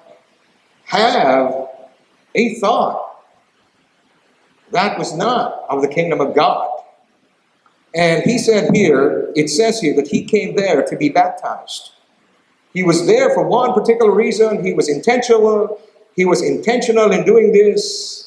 have 0.85 1.69
a 2.35 2.55
thought 2.55 3.04
that 4.75 4.99
was 4.99 5.15
not 5.15 5.65
of 5.69 5.81
the 5.81 5.87
kingdom 5.87 6.21
of 6.21 6.35
God. 6.35 6.69
And 7.95 8.23
he 8.23 8.37
said 8.37 8.75
here, 8.75 9.31
it 9.35 9.49
says 9.49 9.79
here 9.79 9.95
that 9.95 10.07
he 10.07 10.25
came 10.25 10.55
there 10.55 10.83
to 10.85 10.97
be 10.97 11.09
baptized. 11.09 11.91
He 12.73 12.83
was 12.83 13.07
there 13.07 13.33
for 13.33 13.47
one 13.47 13.73
particular 13.73 14.11
reason. 14.13 14.63
He 14.63 14.73
was 14.73 14.89
intentional. 14.89 15.79
He 16.15 16.25
was 16.25 16.41
intentional 16.41 17.11
in 17.11 17.25
doing 17.25 17.53
this 17.53 18.25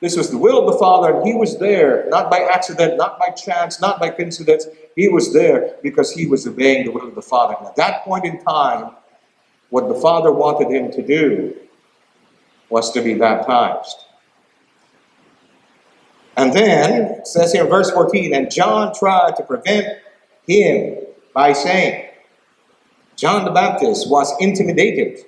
this 0.00 0.16
was 0.16 0.30
the 0.30 0.38
will 0.38 0.66
of 0.66 0.72
the 0.72 0.78
Father, 0.78 1.14
and 1.14 1.26
He 1.26 1.34
was 1.34 1.58
there, 1.58 2.06
not 2.08 2.30
by 2.30 2.40
accident, 2.40 2.96
not 2.96 3.18
by 3.18 3.28
chance, 3.30 3.80
not 3.80 4.00
by 4.00 4.08
coincidence. 4.08 4.66
He 4.96 5.08
was 5.08 5.32
there 5.32 5.76
because 5.82 6.10
He 6.10 6.26
was 6.26 6.46
obeying 6.46 6.86
the 6.86 6.92
will 6.92 7.08
of 7.08 7.14
the 7.14 7.22
Father. 7.22 7.54
And 7.58 7.66
at 7.66 7.76
that 7.76 8.02
point 8.02 8.24
in 8.24 8.42
time, 8.42 8.92
what 9.68 9.88
the 9.88 9.94
Father 9.94 10.32
wanted 10.32 10.70
Him 10.74 10.90
to 10.92 11.02
do 11.06 11.54
was 12.70 12.90
to 12.92 13.02
be 13.02 13.14
baptized. 13.14 14.06
And 16.36 16.52
then, 16.52 17.24
says 17.24 17.52
here 17.52 17.64
in 17.64 17.70
verse 17.70 17.90
14, 17.90 18.34
and 18.34 18.50
John 18.50 18.94
tried 18.94 19.36
to 19.36 19.42
prevent 19.42 19.98
him 20.46 20.98
by 21.34 21.52
saying, 21.52 22.08
John 23.16 23.44
the 23.44 23.50
Baptist 23.50 24.08
was 24.08 24.32
intimidated. 24.40 25.24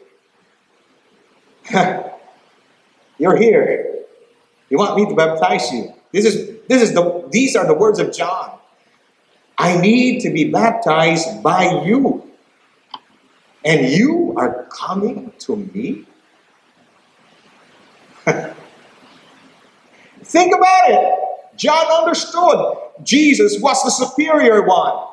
You're 3.19 3.37
here. 3.37 4.05
You 4.71 4.79
want 4.79 4.97
me 4.97 5.07
to 5.07 5.15
baptize 5.15 5.71
you. 5.71 5.93
This 6.13 6.25
is 6.25 6.59
this 6.69 6.83
is 6.83 6.95
the 6.95 7.29
these 7.31 7.55
are 7.55 7.67
the 7.67 7.75
words 7.75 7.99
of 7.99 8.13
John. 8.13 8.59
I 9.59 9.79
need 9.79 10.21
to 10.23 10.31
be 10.31 10.51
baptized 10.51 11.43
by 11.43 11.83
you. 11.85 12.29
And 13.65 13.89
you 13.93 14.35
are 14.37 14.65
coming 14.65 15.33
to 15.41 15.57
me? 15.57 16.07
Think 20.25 20.55
about 20.55 20.91
it. 20.91 21.15
John 21.57 21.87
understood 21.87 22.77
Jesus 23.03 23.61
was 23.61 23.83
the 23.85 23.91
superior 23.91 24.63
one. 24.63 25.07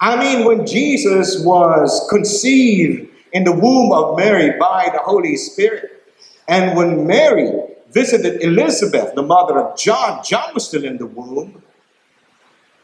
I 0.00 0.16
mean, 0.16 0.46
when 0.46 0.66
Jesus 0.66 1.44
was 1.44 2.06
conceived 2.08 3.10
in 3.32 3.44
the 3.44 3.52
womb 3.52 3.92
of 3.92 4.16
Mary 4.16 4.58
by 4.58 4.88
the 4.92 4.98
Holy 4.98 5.36
Spirit, 5.36 6.02
and 6.48 6.76
when 6.76 7.06
Mary 7.06 7.50
visited 7.90 8.42
Elizabeth, 8.42 9.14
the 9.14 9.22
mother 9.22 9.58
of 9.58 9.78
John, 9.78 10.22
John 10.24 10.54
was 10.54 10.66
still 10.66 10.84
in 10.84 10.96
the 10.96 11.06
womb. 11.06 11.62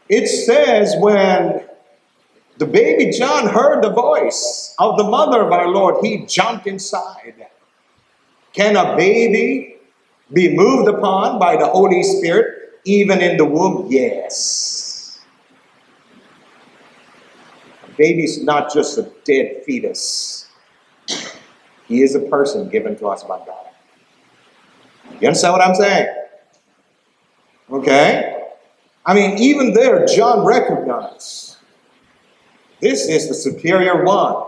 It 0.09 0.27
says 0.27 0.95
when 0.99 1.67
the 2.57 2.65
baby 2.65 3.11
John 3.11 3.47
heard 3.47 3.83
the 3.83 3.91
voice 3.91 4.73
of 4.79 4.97
the 4.97 5.03
mother 5.03 5.41
of 5.41 5.51
our 5.51 5.67
Lord, 5.67 6.03
he 6.03 6.25
jumped 6.25 6.67
inside. 6.67 7.47
Can 8.53 8.75
a 8.75 8.95
baby 8.95 9.76
be 10.33 10.55
moved 10.55 10.89
upon 10.89 11.39
by 11.39 11.55
the 11.55 11.67
Holy 11.67 12.03
Spirit 12.03 12.79
even 12.83 13.21
in 13.21 13.37
the 13.37 13.45
womb? 13.45 13.87
Yes. 13.89 15.19
A 17.85 17.89
baby 17.97 18.23
is 18.23 18.43
not 18.43 18.73
just 18.73 18.97
a 18.97 19.11
dead 19.23 19.63
fetus, 19.65 20.49
he 21.87 22.01
is 22.01 22.15
a 22.15 22.19
person 22.19 22.69
given 22.69 22.97
to 22.97 23.07
us 23.07 23.23
by 23.23 23.37
God. 23.39 23.67
You 25.19 25.27
understand 25.29 25.53
what 25.53 25.61
I'm 25.61 25.75
saying? 25.75 26.13
Okay? 27.71 28.43
I 29.05 29.13
mean, 29.13 29.37
even 29.37 29.73
there, 29.73 30.05
John 30.05 30.45
recognized 30.45 31.57
this 32.81 33.07
is 33.07 33.27
the 33.29 33.33
superior 33.33 34.03
one. 34.03 34.43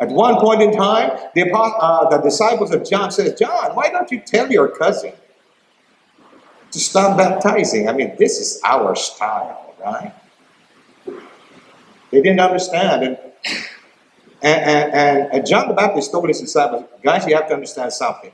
At 0.00 0.10
one 0.10 0.36
point 0.36 0.62
in 0.62 0.72
time, 0.72 1.18
the, 1.34 1.50
uh, 1.52 2.08
the 2.08 2.18
disciples 2.18 2.72
of 2.72 2.88
John 2.88 3.10
says, 3.10 3.38
John, 3.38 3.74
why 3.74 3.88
don't 3.88 4.10
you 4.10 4.20
tell 4.20 4.50
your 4.50 4.68
cousin 4.68 5.12
to 6.70 6.78
stop 6.78 7.16
baptizing? 7.16 7.88
I 7.88 7.92
mean, 7.92 8.14
this 8.18 8.38
is 8.38 8.60
our 8.64 8.94
style, 8.94 9.74
right? 9.84 10.14
They 12.10 12.22
didn't 12.22 12.40
understand. 12.40 13.02
And, 13.02 13.18
and, 14.42 14.92
and, 14.92 15.32
and 15.32 15.46
John 15.46 15.68
the 15.68 15.74
Baptist 15.74 16.12
told 16.12 16.28
his 16.28 16.40
disciples, 16.40 16.84
guys, 17.02 17.26
you 17.26 17.34
have 17.34 17.48
to 17.48 17.54
understand 17.54 17.92
something. 17.92 18.30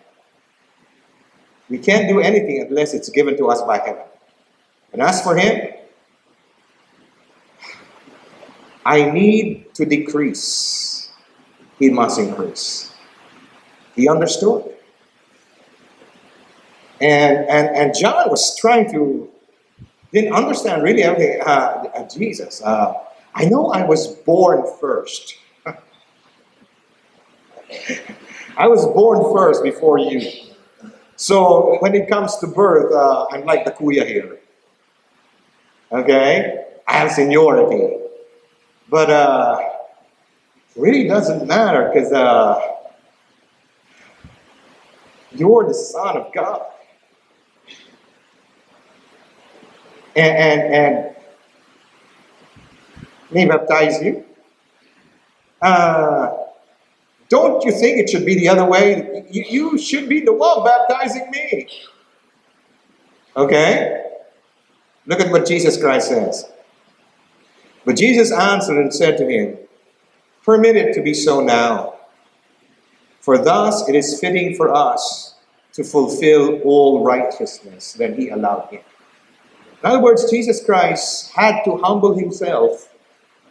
We 1.70 1.78
can't 1.78 2.08
do 2.08 2.20
anything 2.20 2.66
unless 2.68 2.92
it's 2.92 3.08
given 3.08 3.38
to 3.38 3.46
us 3.48 3.62
by 3.62 3.78
heaven. 3.78 4.04
And 4.92 5.00
as 5.00 5.22
for 5.22 5.34
him, 5.34 5.72
I 8.84 9.10
need 9.10 9.74
to 9.74 9.86
decrease, 9.86 10.83
he 11.78 11.90
must 11.90 12.18
increase. 12.18 12.94
He 13.94 14.08
understood. 14.08 14.64
And, 17.00 17.38
and, 17.48 17.76
and 17.76 17.94
John 17.94 18.30
was 18.30 18.56
trying 18.56 18.90
to, 18.92 19.28
didn't 20.12 20.32
understand 20.32 20.82
really 20.82 21.02
everything. 21.02 21.40
Uh, 21.44 21.90
uh, 21.94 22.08
Jesus, 22.08 22.62
uh, 22.62 22.94
I 23.34 23.46
know 23.46 23.70
I 23.70 23.84
was 23.84 24.06
born 24.06 24.64
first. 24.80 25.34
I 28.56 28.68
was 28.68 28.86
born 28.86 29.34
first 29.34 29.62
before 29.62 29.98
you. 29.98 30.20
So 31.16 31.76
when 31.80 31.94
it 31.94 32.08
comes 32.08 32.36
to 32.38 32.46
birth, 32.46 32.92
uh, 32.92 33.26
I'm 33.30 33.44
like 33.44 33.64
the 33.64 33.72
kuya 33.72 34.06
here. 34.06 34.38
Okay? 35.92 36.64
I 36.86 36.92
have 36.92 37.10
seniority. 37.12 37.98
But 38.88 39.10
uh, 39.10 39.73
really 40.76 41.06
doesn't 41.06 41.46
matter 41.46 41.90
because 41.92 42.12
uh, 42.12 42.60
you're 45.32 45.66
the 45.66 45.74
Son 45.74 46.16
of 46.16 46.32
God. 46.32 46.62
And, 50.16 50.36
and, 50.36 50.74
and 50.74 51.16
me 53.30 53.46
baptize 53.46 54.00
you. 54.00 54.24
Uh, 55.60 56.30
don't 57.28 57.64
you 57.64 57.72
think 57.72 57.98
it 57.98 58.10
should 58.10 58.24
be 58.24 58.34
the 58.34 58.48
other 58.48 58.64
way? 58.64 59.26
You, 59.30 59.44
you 59.48 59.78
should 59.78 60.08
be 60.08 60.20
the 60.20 60.32
one 60.32 60.64
baptizing 60.64 61.30
me. 61.30 61.68
Okay? 63.36 64.04
Look 65.06 65.20
at 65.20 65.30
what 65.30 65.46
Jesus 65.46 65.80
Christ 65.80 66.08
says. 66.08 66.48
But 67.84 67.96
Jesus 67.96 68.30
answered 68.30 68.78
and 68.78 68.94
said 68.94 69.18
to 69.18 69.28
him, 69.28 69.58
Permit 70.44 70.76
it 70.76 70.94
to 70.94 71.02
be 71.02 71.14
so 71.14 71.40
now, 71.40 71.94
for 73.20 73.38
thus 73.38 73.88
it 73.88 73.94
is 73.94 74.20
fitting 74.20 74.54
for 74.54 74.74
us 74.74 75.36
to 75.72 75.82
fulfill 75.82 76.60
all 76.60 77.02
righteousness. 77.02 77.94
that 77.94 78.18
he 78.18 78.28
allowed 78.28 78.68
him. 78.68 78.82
In 79.82 79.90
other 79.90 80.00
words, 80.00 80.30
Jesus 80.30 80.64
Christ 80.64 81.32
had 81.32 81.62
to 81.64 81.76
humble 81.78 82.16
himself 82.16 82.94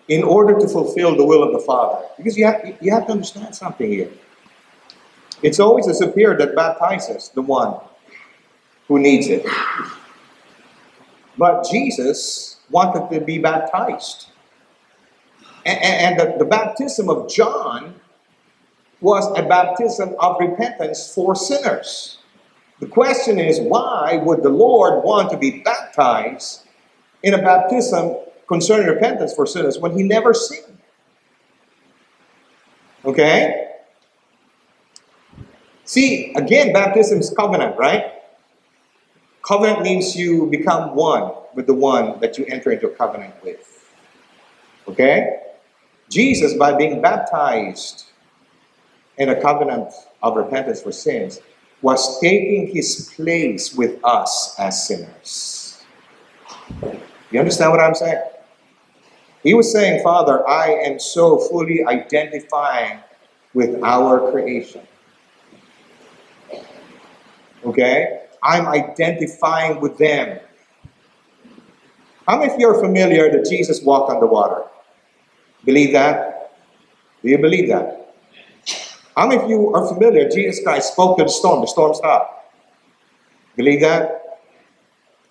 in 0.07 0.23
order 0.23 0.59
to 0.59 0.67
fulfill 0.67 1.15
the 1.15 1.25
will 1.25 1.43
of 1.43 1.53
the 1.53 1.59
Father. 1.59 2.05
Because 2.17 2.37
you 2.37 2.45
have, 2.45 2.77
you 2.81 2.91
have 2.91 3.05
to 3.07 3.11
understand 3.11 3.55
something 3.55 3.89
here. 3.89 4.09
It's 5.41 5.59
always 5.59 5.85
the 5.85 5.93
superior 5.93 6.37
that 6.37 6.55
baptizes 6.55 7.29
the 7.29 7.41
one 7.41 7.75
who 8.87 8.99
needs 8.99 9.27
it. 9.27 9.45
But 11.37 11.67
Jesus 11.69 12.57
wanted 12.69 13.13
to 13.13 13.23
be 13.23 13.37
baptized. 13.37 14.27
And, 15.65 15.79
and 15.79 16.19
the, 16.19 16.37
the 16.39 16.45
baptism 16.45 17.09
of 17.09 17.29
John 17.29 17.95
was 19.01 19.27
a 19.37 19.43
baptism 19.43 20.15
of 20.19 20.37
repentance 20.39 21.13
for 21.13 21.35
sinners. 21.35 22.17
The 22.79 22.87
question 22.87 23.39
is, 23.39 23.59
why 23.59 24.17
would 24.23 24.43
the 24.43 24.49
Lord 24.49 25.03
want 25.03 25.29
to 25.31 25.37
be 25.37 25.61
baptized 25.61 26.65
in 27.21 27.33
a 27.33 27.37
baptism 27.37 28.15
concerning 28.47 28.87
repentance 28.87 29.33
for 29.33 29.45
sinners 29.45 29.77
when 29.77 29.95
he 29.95 30.03
never 30.03 30.33
sinned? 30.33 30.77
Okay? 33.05 33.69
See, 35.85 36.33
again, 36.35 36.71
baptism 36.73 37.19
is 37.19 37.29
covenant, 37.37 37.77
right? 37.77 38.05
Covenant 39.45 39.81
means 39.81 40.15
you 40.15 40.47
become 40.47 40.95
one 40.95 41.33
with 41.53 41.67
the 41.67 41.73
one 41.73 42.19
that 42.21 42.37
you 42.37 42.45
enter 42.45 42.71
into 42.71 42.87
a 42.87 42.89
covenant 42.89 43.35
with. 43.43 43.93
Okay? 44.87 45.39
Jesus, 46.09 46.53
by 46.53 46.73
being 46.73 47.01
baptized 47.01 48.05
in 49.17 49.29
a 49.29 49.41
covenant 49.41 49.93
of 50.21 50.35
repentance 50.35 50.81
for 50.81 50.91
sins, 50.91 51.39
was 51.81 52.19
taking 52.19 52.67
his 52.67 53.11
place 53.15 53.75
with 53.75 53.99
us 54.03 54.55
as 54.57 54.87
sinners. 54.87 55.83
You 57.31 57.39
understand 57.39 57.71
what 57.71 57.79
I'm 57.79 57.95
saying? 57.95 58.21
He 59.43 59.53
was 59.53 59.71
saying, 59.71 60.01
Father, 60.03 60.47
I 60.47 60.67
am 60.67 60.99
so 60.99 61.37
fully 61.37 61.83
identifying 61.85 62.99
with 63.53 63.83
our 63.83 64.31
creation. 64.31 64.81
Okay? 67.65 68.21
I'm 68.41 68.67
identifying 68.67 69.81
with 69.81 69.97
them. 69.97 70.39
How 72.27 72.39
many 72.39 72.53
of 72.53 72.59
you 72.59 72.69
are 72.69 72.79
familiar 72.79 73.29
that 73.31 73.49
Jesus 73.49 73.81
walked 73.81 74.11
on 74.11 74.21
the 74.21 74.27
water? 74.27 74.63
Believe 75.65 75.93
that? 75.93 76.51
Do 77.21 77.29
you 77.29 77.37
believe 77.37 77.69
that? 77.69 78.13
How 79.15 79.27
many 79.27 79.41
of 79.41 79.49
you 79.49 79.73
are 79.73 79.87
familiar? 79.87 80.29
Jesus 80.29 80.63
Christ 80.63 80.93
spoke 80.93 81.17
to 81.17 81.23
the 81.23 81.29
storm, 81.29 81.61
the 81.61 81.67
storm 81.67 81.93
stopped. 81.93 82.51
Believe 83.55 83.81
that? 83.81 84.41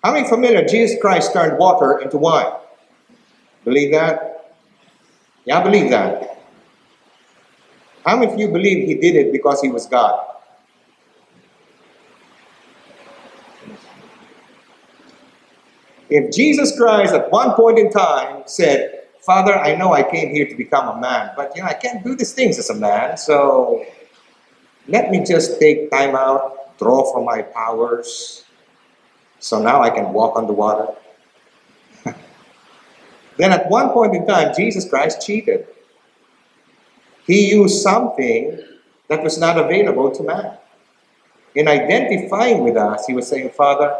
How 0.03 0.13
many 0.13 0.27
familiar? 0.27 0.65
Jesus 0.65 0.99
Christ 1.01 1.33
turned 1.33 1.57
water 1.57 1.99
into 1.99 2.17
wine. 2.17 2.51
Believe 3.63 3.91
that? 3.91 4.53
Yeah, 5.45 5.59
I 5.59 5.63
believe 5.63 5.89
that. 5.91 6.39
How 8.05 8.17
many 8.17 8.33
of 8.33 8.39
you 8.39 8.49
believe 8.49 8.87
he 8.87 8.95
did 8.95 9.15
it 9.15 9.31
because 9.31 9.61
he 9.61 9.69
was 9.69 9.85
God? 9.85 10.19
If 16.09 16.33
Jesus 16.33 16.77
Christ 16.77 17.13
at 17.13 17.31
one 17.31 17.53
point 17.53 17.79
in 17.79 17.89
time 17.89 18.43
said, 18.45 19.02
Father, 19.23 19.55
I 19.55 19.73
know 19.75 19.93
I 19.93 20.03
came 20.03 20.33
here 20.35 20.45
to 20.45 20.55
become 20.55 20.97
a 20.97 20.99
man, 20.99 21.31
but 21.37 21.55
you 21.55 21.61
know, 21.61 21.69
I 21.69 21.73
can't 21.73 22.03
do 22.03 22.13
these 22.13 22.33
things 22.33 22.59
as 22.59 22.69
a 22.69 22.75
man, 22.75 23.15
so 23.15 23.85
let 24.89 25.11
me 25.11 25.23
just 25.23 25.61
take 25.61 25.89
time 25.89 26.13
out, 26.13 26.77
draw 26.77 27.09
from 27.09 27.23
my 27.23 27.41
powers, 27.41 28.43
so 29.39 29.63
now 29.63 29.81
I 29.81 29.91
can 29.91 30.11
walk 30.11 30.35
on 30.35 30.45
the 30.45 30.51
water. 30.51 30.87
then 33.37 33.53
at 33.53 33.69
one 33.69 33.91
point 33.91 34.13
in 34.13 34.27
time, 34.27 34.53
Jesus 34.57 34.89
Christ 34.89 35.25
cheated. 35.25 35.67
He 37.25 37.49
used 37.49 37.81
something 37.81 38.59
that 39.07 39.23
was 39.23 39.37
not 39.37 39.57
available 39.57 40.11
to 40.11 40.23
man. 40.23 40.57
In 41.55 41.69
identifying 41.69 42.61
with 42.61 42.75
us, 42.75 43.07
he 43.07 43.13
was 43.13 43.25
saying, 43.29 43.51
Father, 43.51 43.95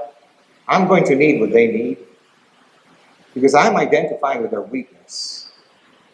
I'm 0.67 0.89
going 0.89 1.05
to 1.05 1.15
need 1.15 1.39
what 1.39 1.53
they 1.53 1.67
need 1.67 1.97
because 3.33 3.55
I'm 3.55 3.75
identifying 3.75 4.41
with 4.41 4.51
their 4.51 4.61
weakness. 4.61 5.51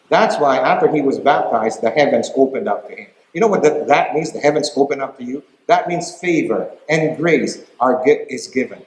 That's 0.09 0.37
why 0.37 0.57
after 0.57 0.91
he 0.91 1.01
was 1.01 1.19
baptized, 1.19 1.81
the 1.81 1.91
heavens 1.91 2.31
opened 2.35 2.67
up 2.67 2.87
to 2.87 2.95
him. 2.95 3.07
You 3.33 3.41
know 3.41 3.47
what 3.47 3.61
that, 3.63 3.87
that 3.87 4.13
means? 4.13 4.31
The 4.31 4.39
heavens 4.39 4.71
open 4.75 5.01
up 5.01 5.17
to 5.19 5.23
you? 5.23 5.43
That 5.67 5.87
means 5.87 6.15
favor 6.15 6.71
and 6.89 7.15
grace 7.17 7.63
are 7.79 8.03
is 8.07 8.47
given. 8.47 8.83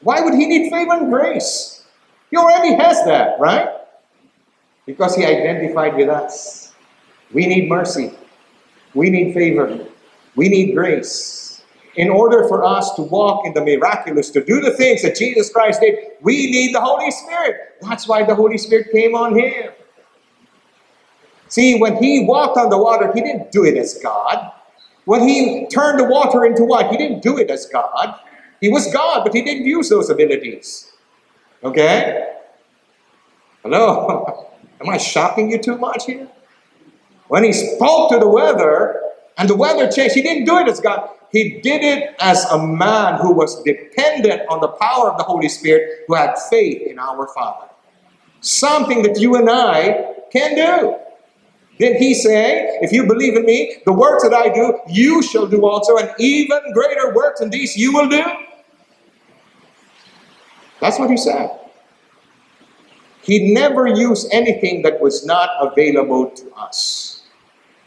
Why 0.00 0.20
would 0.20 0.34
he 0.34 0.46
need 0.46 0.70
favor 0.70 0.92
and 0.92 1.10
grace? 1.10 1.84
He 2.30 2.36
already 2.36 2.74
has 2.74 3.04
that, 3.04 3.40
right? 3.40 3.68
Because 4.86 5.16
he 5.16 5.24
identified 5.24 5.96
with 5.96 6.08
us. 6.08 6.72
We 7.32 7.46
need 7.46 7.68
mercy. 7.68 8.12
We 8.94 9.10
need 9.10 9.34
favor. 9.34 9.86
We 10.36 10.48
need 10.48 10.74
grace. 10.74 11.47
In 11.98 12.10
order 12.10 12.46
for 12.46 12.62
us 12.62 12.94
to 12.94 13.02
walk 13.02 13.44
in 13.44 13.54
the 13.54 13.60
miraculous, 13.60 14.30
to 14.30 14.44
do 14.44 14.60
the 14.60 14.70
things 14.70 15.02
that 15.02 15.16
Jesus 15.16 15.50
Christ 15.50 15.80
did, 15.80 15.96
we 16.20 16.48
need 16.48 16.72
the 16.72 16.80
Holy 16.80 17.10
Spirit. 17.10 17.56
That's 17.82 18.06
why 18.06 18.22
the 18.22 18.36
Holy 18.36 18.56
Spirit 18.56 18.92
came 18.92 19.16
on 19.16 19.36
him. 19.36 19.72
See, 21.48 21.76
when 21.80 21.96
he 21.96 22.24
walked 22.24 22.56
on 22.56 22.70
the 22.70 22.78
water, 22.78 23.10
he 23.12 23.20
didn't 23.20 23.50
do 23.50 23.64
it 23.64 23.76
as 23.76 23.98
God. 24.00 24.52
When 25.06 25.26
he 25.26 25.66
turned 25.66 25.98
the 25.98 26.04
water 26.04 26.44
into 26.44 26.64
what? 26.64 26.88
He 26.88 26.96
didn't 26.96 27.20
do 27.20 27.36
it 27.36 27.50
as 27.50 27.66
God. 27.66 28.20
He 28.60 28.68
was 28.68 28.92
God, 28.92 29.24
but 29.24 29.34
he 29.34 29.42
didn't 29.42 29.66
use 29.66 29.88
those 29.88 30.08
abilities. 30.08 30.92
Okay? 31.64 32.34
Hello? 33.64 34.46
Am 34.80 34.88
I 34.88 34.98
shocking 34.98 35.50
you 35.50 35.58
too 35.58 35.76
much 35.76 36.06
here? 36.06 36.28
When 37.26 37.42
he 37.42 37.52
spoke 37.52 38.12
to 38.12 38.20
the 38.20 38.28
weather 38.28 39.02
and 39.38 39.48
the 39.48 39.56
weather 39.56 39.90
changed, 39.90 40.14
he 40.14 40.22
didn't 40.22 40.44
do 40.44 40.58
it 40.58 40.68
as 40.68 40.80
God. 40.80 41.10
He 41.30 41.60
did 41.60 41.82
it 41.82 42.16
as 42.20 42.44
a 42.46 42.58
man 42.58 43.20
who 43.20 43.32
was 43.32 43.62
dependent 43.62 44.42
on 44.48 44.60
the 44.60 44.68
power 44.68 45.10
of 45.10 45.18
the 45.18 45.24
Holy 45.24 45.48
Spirit, 45.48 46.04
who 46.08 46.14
had 46.14 46.34
faith 46.50 46.82
in 46.86 46.98
our 46.98 47.28
Father. 47.34 47.68
Something 48.40 49.02
that 49.02 49.20
you 49.20 49.36
and 49.36 49.48
I 49.48 50.14
can 50.32 50.54
do. 50.54 50.96
Did 51.78 51.96
he 51.96 52.14
say, 52.14 52.78
If 52.80 52.92
you 52.92 53.06
believe 53.06 53.36
in 53.36 53.44
me, 53.44 53.76
the 53.86 53.92
works 53.92 54.24
that 54.24 54.34
I 54.34 54.48
do, 54.48 54.80
you 54.88 55.22
shall 55.22 55.46
do 55.46 55.64
also, 55.64 55.96
and 55.96 56.12
even 56.18 56.58
greater 56.72 57.14
works 57.14 57.40
than 57.40 57.50
these 57.50 57.76
you 57.76 57.92
will 57.92 58.08
do? 58.08 58.24
That's 60.80 60.98
what 60.98 61.10
he 61.10 61.16
said. 61.16 61.50
He 63.22 63.52
never 63.52 63.86
used 63.86 64.28
anything 64.32 64.82
that 64.82 65.00
was 65.00 65.24
not 65.24 65.50
available 65.60 66.30
to 66.30 66.54
us. 66.54 67.07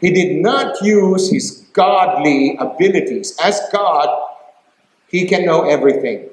He 0.02 0.10
did 0.10 0.42
not 0.42 0.82
use 0.82 1.30
his 1.30 1.64
godly 1.72 2.56
abilities. 2.58 3.38
As 3.42 3.60
God, 3.72 4.08
he 5.06 5.26
can 5.28 5.46
know 5.46 5.62
everything. 5.62 6.28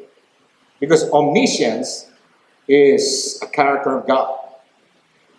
Because 0.79 1.09
omniscience 1.11 2.09
is 2.67 3.39
a 3.43 3.47
character 3.47 3.95
of 3.95 4.07
God. 4.07 4.37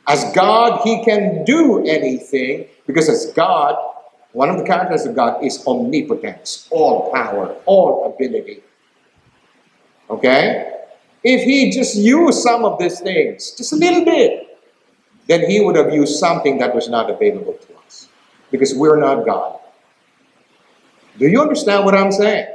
As 0.07 0.33
God, 0.33 0.81
he 0.85 1.05
can 1.05 1.45
do 1.45 1.85
anything 1.85 2.67
because 2.87 3.09
as 3.09 3.33
God, 3.33 3.75
one 4.33 4.49
of 4.49 4.59
the 4.59 4.65
characters 4.65 5.07
of 5.07 5.17
God 5.17 5.45
is 5.45 5.67
omnipotence, 5.67 6.69
all 6.71 7.13
power, 7.13 7.57
all 7.67 8.15
ability. 8.15 8.63
Okay? 10.09 10.73
If 11.25 11.43
he 11.43 11.71
just 11.73 11.97
used 11.97 12.39
some 12.39 12.65
of 12.65 12.79
these 12.79 13.01
things, 13.01 13.51
just 13.53 13.73
a 13.73 13.77
little 13.77 14.05
bit, 14.05 14.59
then 15.27 15.51
he 15.51 15.61
would 15.61 15.75
have 15.77 15.93
used 15.93 16.19
something 16.19 16.59
that 16.59 16.75
was 16.75 16.89
not 16.89 17.11
available 17.11 17.55
to 17.55 17.70
because 18.51 18.75
we're 18.75 18.99
not 18.99 19.25
God. 19.25 19.59
Do 21.19 21.29
you 21.29 21.41
understand 21.41 21.85
what 21.85 21.95
I'm 21.95 22.13
saying? 22.13 22.49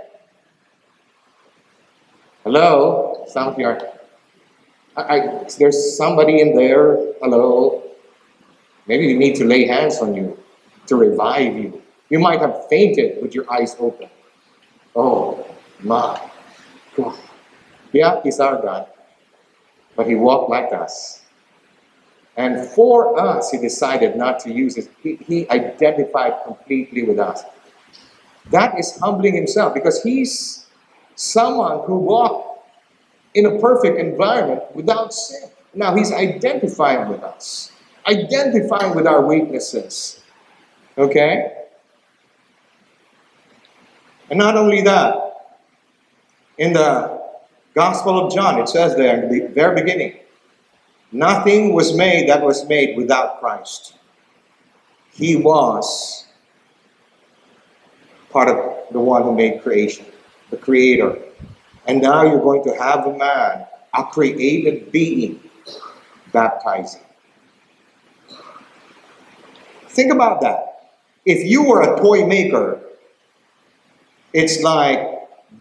Hello? 2.43 3.25
Some 3.27 3.49
of 3.49 3.59
you 3.59 3.67
are. 3.67 3.79
I, 4.97 5.01
I, 5.01 5.47
there's 5.57 5.97
somebody 5.97 6.41
in 6.41 6.55
there. 6.55 6.97
Hello? 7.21 7.83
Maybe 8.87 9.07
we 9.07 9.13
need 9.17 9.35
to 9.35 9.45
lay 9.45 9.65
hands 9.65 9.97
on 9.97 10.15
you 10.15 10.37
to 10.87 10.95
revive 10.95 11.55
you. 11.55 11.81
You 12.09 12.19
might 12.19 12.39
have 12.39 12.67
fainted 12.69 13.21
with 13.21 13.33
your 13.33 13.51
eyes 13.51 13.75
open. 13.79 14.09
Oh 14.95 15.45
my 15.81 16.21
God. 16.95 17.17
Yeah, 17.91 18.21
he's 18.23 18.39
our 18.39 18.61
God, 18.61 18.87
but 19.95 20.07
he 20.07 20.15
walked 20.15 20.49
like 20.49 20.71
us. 20.71 21.24
And 22.37 22.67
for 22.67 23.17
us, 23.19 23.51
he 23.51 23.57
decided 23.57 24.15
not 24.17 24.39
to 24.39 24.51
use 24.51 24.77
it. 24.77 24.89
He, 25.01 25.15
he 25.15 25.49
identified 25.49 26.33
completely 26.45 27.03
with 27.03 27.19
us. 27.19 27.43
That 28.51 28.77
is 28.77 28.97
humbling 28.99 29.35
himself 29.35 29.73
because 29.73 30.03
he's 30.03 30.65
someone 31.15 31.85
who 31.85 31.97
walked 31.97 32.67
in 33.33 33.45
a 33.45 33.59
perfect 33.59 33.97
environment 33.97 34.63
without 34.75 35.13
sin. 35.13 35.49
Now 35.73 35.95
he's 35.95 36.11
identifying 36.11 37.09
with 37.09 37.23
us, 37.23 37.71
identifying 38.07 38.95
with 38.95 39.07
our 39.07 39.25
weaknesses. 39.25 40.21
Okay? 40.97 41.51
And 44.29 44.39
not 44.39 44.55
only 44.55 44.81
that, 44.81 45.21
in 46.57 46.73
the 46.73 47.21
Gospel 47.73 48.25
of 48.25 48.33
John, 48.33 48.59
it 48.59 48.69
says 48.69 48.95
there 48.95 49.23
in 49.23 49.29
the 49.29 49.47
very 49.47 49.81
beginning, 49.81 50.17
nothing 51.11 51.73
was 51.73 51.95
made 51.95 52.29
that 52.29 52.41
was 52.41 52.67
made 52.67 52.97
without 52.97 53.39
Christ. 53.39 53.95
He 55.11 55.35
was 55.35 56.25
part 58.29 58.49
of 58.49 58.91
the 58.91 58.99
one 58.99 59.23
who 59.23 59.33
made 59.33 59.61
creation, 59.63 60.05
the 60.49 60.57
creator. 60.57 61.17
And 61.87 62.01
now 62.01 62.23
you're 62.23 62.41
going 62.41 62.63
to 62.65 62.75
have 62.75 63.05
a 63.05 63.17
man, 63.17 63.65
a 63.93 64.03
created 64.03 64.91
being, 64.91 65.39
baptizing. 66.33 67.01
Think 69.87 70.11
about 70.11 70.41
that. 70.41 70.91
If 71.25 71.49
you 71.49 71.63
were 71.63 71.81
a 71.81 71.97
toy 71.97 72.25
maker, 72.25 72.81
it's 74.33 74.61
like 74.61 74.99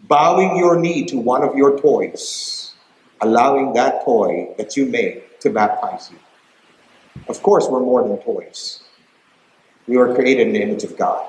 bowing 0.09 0.57
your 0.57 0.77
knee 0.77 1.05
to 1.05 1.17
one 1.17 1.43
of 1.43 1.55
your 1.55 1.79
toys, 1.79 2.73
allowing 3.21 3.71
that 3.73 4.03
toy 4.03 4.53
that 4.57 4.75
you 4.75 4.85
made 4.85 5.23
to 5.45 5.49
baptize 5.49 6.11
you. 6.11 6.17
Of 7.27 7.41
course, 7.41 7.67
we're 7.69 7.79
more 7.79 8.05
than 8.05 8.17
toys. 8.17 8.83
We 9.87 9.97
were 9.97 10.13
created 10.13 10.47
in 10.47 10.53
the 10.53 10.61
image 10.61 10.83
of 10.83 10.97
God. 10.97 11.25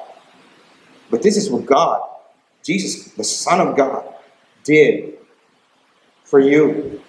But 1.11 1.23
this 1.23 1.37
is 1.37 1.51
what 1.51 1.65
God, 1.65 2.01
Jesus, 2.63 3.13
the 3.13 3.25
Son 3.25 3.61
of 3.61 3.77
God, 3.77 4.05
did 4.65 5.19
for 6.25 6.41
you, 6.41 7.01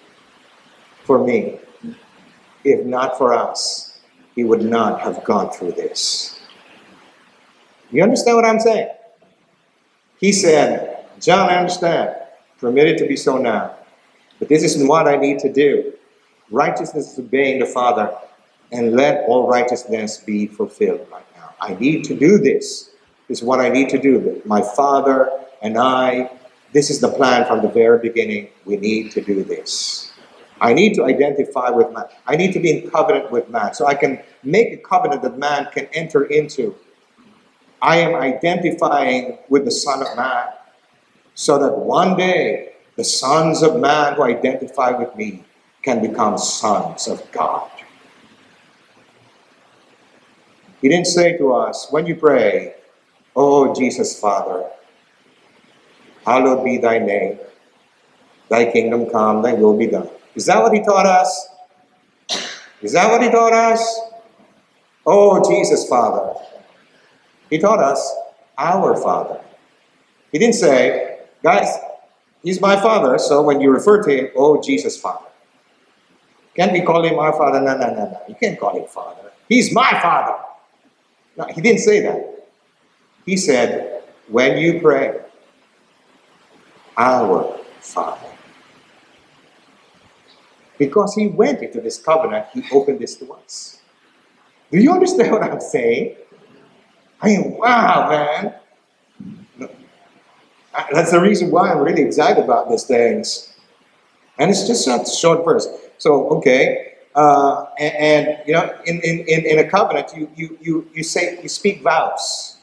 for 1.04 1.24
me. 1.24 1.58
If 2.64 2.84
not 2.86 3.18
for 3.18 3.34
us, 3.34 3.98
He 4.34 4.44
would 4.44 4.62
not 4.62 5.00
have 5.00 5.24
gone 5.24 5.50
through 5.50 5.72
this. 5.72 6.40
You 7.90 8.02
understand 8.02 8.36
what 8.36 8.44
I'm 8.44 8.60
saying? 8.60 8.90
He 10.20 10.32
said, 10.32 11.06
John, 11.20 11.48
I 11.48 11.56
understand. 11.56 12.14
Permit 12.58 12.86
it 12.88 12.98
to 12.98 13.06
be 13.06 13.16
so 13.16 13.38
now. 13.38 13.76
But 14.38 14.48
this 14.48 14.62
isn't 14.62 14.86
what 14.86 15.08
I 15.08 15.16
need 15.16 15.38
to 15.40 15.52
do. 15.52 15.92
Righteousness 16.50 17.12
is 17.12 17.18
obeying 17.18 17.58
the 17.58 17.66
Father, 17.66 18.10
and 18.72 18.94
let 18.94 19.24
all 19.28 19.48
righteousness 19.48 20.18
be 20.18 20.46
fulfilled 20.46 21.06
right 21.10 21.24
now. 21.36 21.54
I 21.60 21.74
need 21.74 22.04
to 22.04 22.14
do 22.14 22.38
this. 22.38 22.90
This 23.28 23.38
is 23.38 23.44
what 23.44 23.60
I 23.60 23.68
need 23.68 23.88
to 23.90 23.98
do. 23.98 24.40
My 24.44 24.62
Father 24.62 25.30
and 25.62 25.76
I, 25.78 26.30
this 26.72 26.90
is 26.90 27.00
the 27.00 27.08
plan 27.08 27.46
from 27.46 27.62
the 27.62 27.68
very 27.68 27.98
beginning. 27.98 28.48
We 28.64 28.76
need 28.76 29.10
to 29.12 29.20
do 29.20 29.42
this. 29.44 30.12
I 30.60 30.72
need 30.72 30.94
to 30.94 31.04
identify 31.04 31.70
with 31.70 31.92
man. 31.92 32.06
I 32.26 32.36
need 32.36 32.52
to 32.52 32.60
be 32.60 32.70
in 32.70 32.90
covenant 32.90 33.30
with 33.30 33.48
man 33.48 33.74
so 33.74 33.86
I 33.86 33.94
can 33.94 34.20
make 34.42 34.72
a 34.72 34.76
covenant 34.78 35.22
that 35.22 35.38
man 35.38 35.68
can 35.72 35.86
enter 35.92 36.24
into. 36.24 36.74
I 37.80 37.98
am 37.98 38.16
identifying 38.16 39.38
with 39.48 39.64
the 39.64 39.70
Son 39.70 40.02
of 40.02 40.16
Man 40.16 40.46
so 41.34 41.58
that 41.58 41.78
one 41.78 42.16
day 42.16 42.72
the 42.96 43.04
sons 43.04 43.62
of 43.62 43.78
man 43.78 44.14
who 44.14 44.24
identify 44.24 44.90
with 44.90 45.14
me 45.14 45.44
can 45.82 46.00
become 46.00 46.38
sons 46.38 47.08
of 47.08 47.30
God. 47.32 47.70
He 50.80 50.88
didn't 50.88 51.06
say 51.06 51.36
to 51.38 51.52
us, 51.52 51.88
when 51.90 52.06
you 52.06 52.14
pray, 52.14 52.74
Oh 53.34 53.74
Jesus 53.74 54.18
Father, 54.18 54.68
hallowed 56.24 56.64
be 56.64 56.78
thy 56.78 56.98
name, 56.98 57.38
thy 58.48 58.70
kingdom 58.70 59.10
come, 59.10 59.42
thy 59.42 59.54
will 59.54 59.76
be 59.76 59.86
done. 59.86 60.08
Is 60.34 60.46
that 60.46 60.62
what 60.62 60.72
he 60.72 60.82
taught 60.82 61.06
us? 61.06 61.48
Is 62.82 62.92
that 62.92 63.10
what 63.10 63.22
he 63.22 63.30
taught 63.30 63.52
us? 63.52 64.00
Oh 65.06 65.48
Jesus 65.48 65.88
Father. 65.88 66.34
He 67.50 67.58
taught 67.58 67.82
us, 67.82 68.14
our 68.58 68.96
Father. 69.00 69.40
He 70.32 70.38
didn't 70.38 70.56
say, 70.56 71.20
Guys, 71.42 71.68
he's 72.42 72.60
my 72.60 72.76
father, 72.76 73.18
so 73.18 73.42
when 73.42 73.60
you 73.60 73.70
refer 73.70 74.02
to 74.02 74.10
him, 74.10 74.28
oh, 74.36 74.60
Jesus, 74.60 75.00
Father. 75.00 75.27
Can't 76.58 76.72
we 76.72 76.82
call 76.82 77.04
him 77.04 77.18
our 77.20 77.32
father? 77.32 77.60
No, 77.60 77.76
no, 77.76 77.88
no, 77.88 78.04
no. 78.10 78.20
You 78.28 78.34
can't 78.34 78.58
call 78.58 78.76
him 78.76 78.86
father. 78.88 79.30
He's 79.48 79.72
my 79.72 79.90
father. 80.02 80.34
No, 81.36 81.44
he 81.46 81.60
didn't 81.60 81.80
say 81.80 82.00
that. 82.00 82.48
He 83.24 83.36
said, 83.36 84.02
when 84.26 84.58
you 84.58 84.80
pray, 84.80 85.20
our 86.96 87.56
Father. 87.80 88.26
Because 90.78 91.14
he 91.14 91.28
went 91.28 91.62
into 91.62 91.80
this 91.80 91.96
covenant, 91.96 92.46
he 92.52 92.64
opened 92.72 92.98
this 92.98 93.14
to 93.16 93.32
us. 93.34 93.80
Do 94.72 94.78
you 94.78 94.92
understand 94.92 95.30
what 95.30 95.44
I'm 95.44 95.60
saying? 95.60 96.16
I 97.20 97.26
mean, 97.26 97.56
wow, 97.56 98.08
man. 98.10 99.70
Uh, 100.74 100.84
that's 100.92 101.12
the 101.12 101.20
reason 101.20 101.50
why 101.52 101.70
I'm 101.70 101.78
really 101.78 102.02
excited 102.02 102.42
about 102.42 102.68
these 102.68 102.84
things. 102.84 103.54
And 104.38 104.50
it's 104.50 104.66
just 104.66 104.86
a 104.88 105.04
short 105.08 105.44
verse. 105.44 105.68
So, 105.98 106.28
okay. 106.38 106.94
Uh, 107.14 107.66
and, 107.78 107.94
and, 107.94 108.38
you 108.46 108.52
know, 108.54 108.74
in, 108.86 109.00
in, 109.00 109.46
in 109.46 109.58
a 109.58 109.68
covenant, 109.68 110.12
you, 110.16 110.30
you, 110.36 110.58
you, 110.60 110.90
you 110.94 111.02
say, 111.02 111.40
you 111.42 111.48
speak 111.48 111.82
vows. 111.82 112.58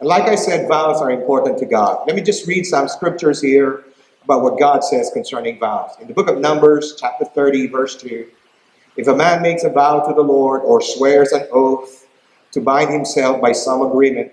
And 0.00 0.08
like 0.08 0.24
I 0.24 0.34
said, 0.34 0.66
vows 0.68 1.00
are 1.00 1.10
important 1.10 1.58
to 1.58 1.66
God. 1.66 2.04
Let 2.06 2.16
me 2.16 2.22
just 2.22 2.46
read 2.46 2.64
some 2.64 2.88
scriptures 2.88 3.40
here 3.40 3.84
about 4.24 4.42
what 4.42 4.58
God 4.58 4.82
says 4.82 5.10
concerning 5.12 5.58
vows. 5.58 5.90
In 6.00 6.06
the 6.08 6.14
book 6.14 6.28
of 6.28 6.38
Numbers, 6.38 6.96
chapter 6.98 7.24
30, 7.24 7.68
verse 7.68 7.96
2, 7.96 8.26
if 8.96 9.08
a 9.08 9.14
man 9.14 9.42
makes 9.42 9.64
a 9.64 9.70
vow 9.70 10.00
to 10.00 10.14
the 10.14 10.22
Lord 10.22 10.62
or 10.64 10.80
swears 10.80 11.32
an 11.32 11.46
oath 11.52 12.06
to 12.52 12.60
bind 12.60 12.90
himself 12.90 13.40
by 13.40 13.52
some 13.52 13.82
agreement, 13.82 14.32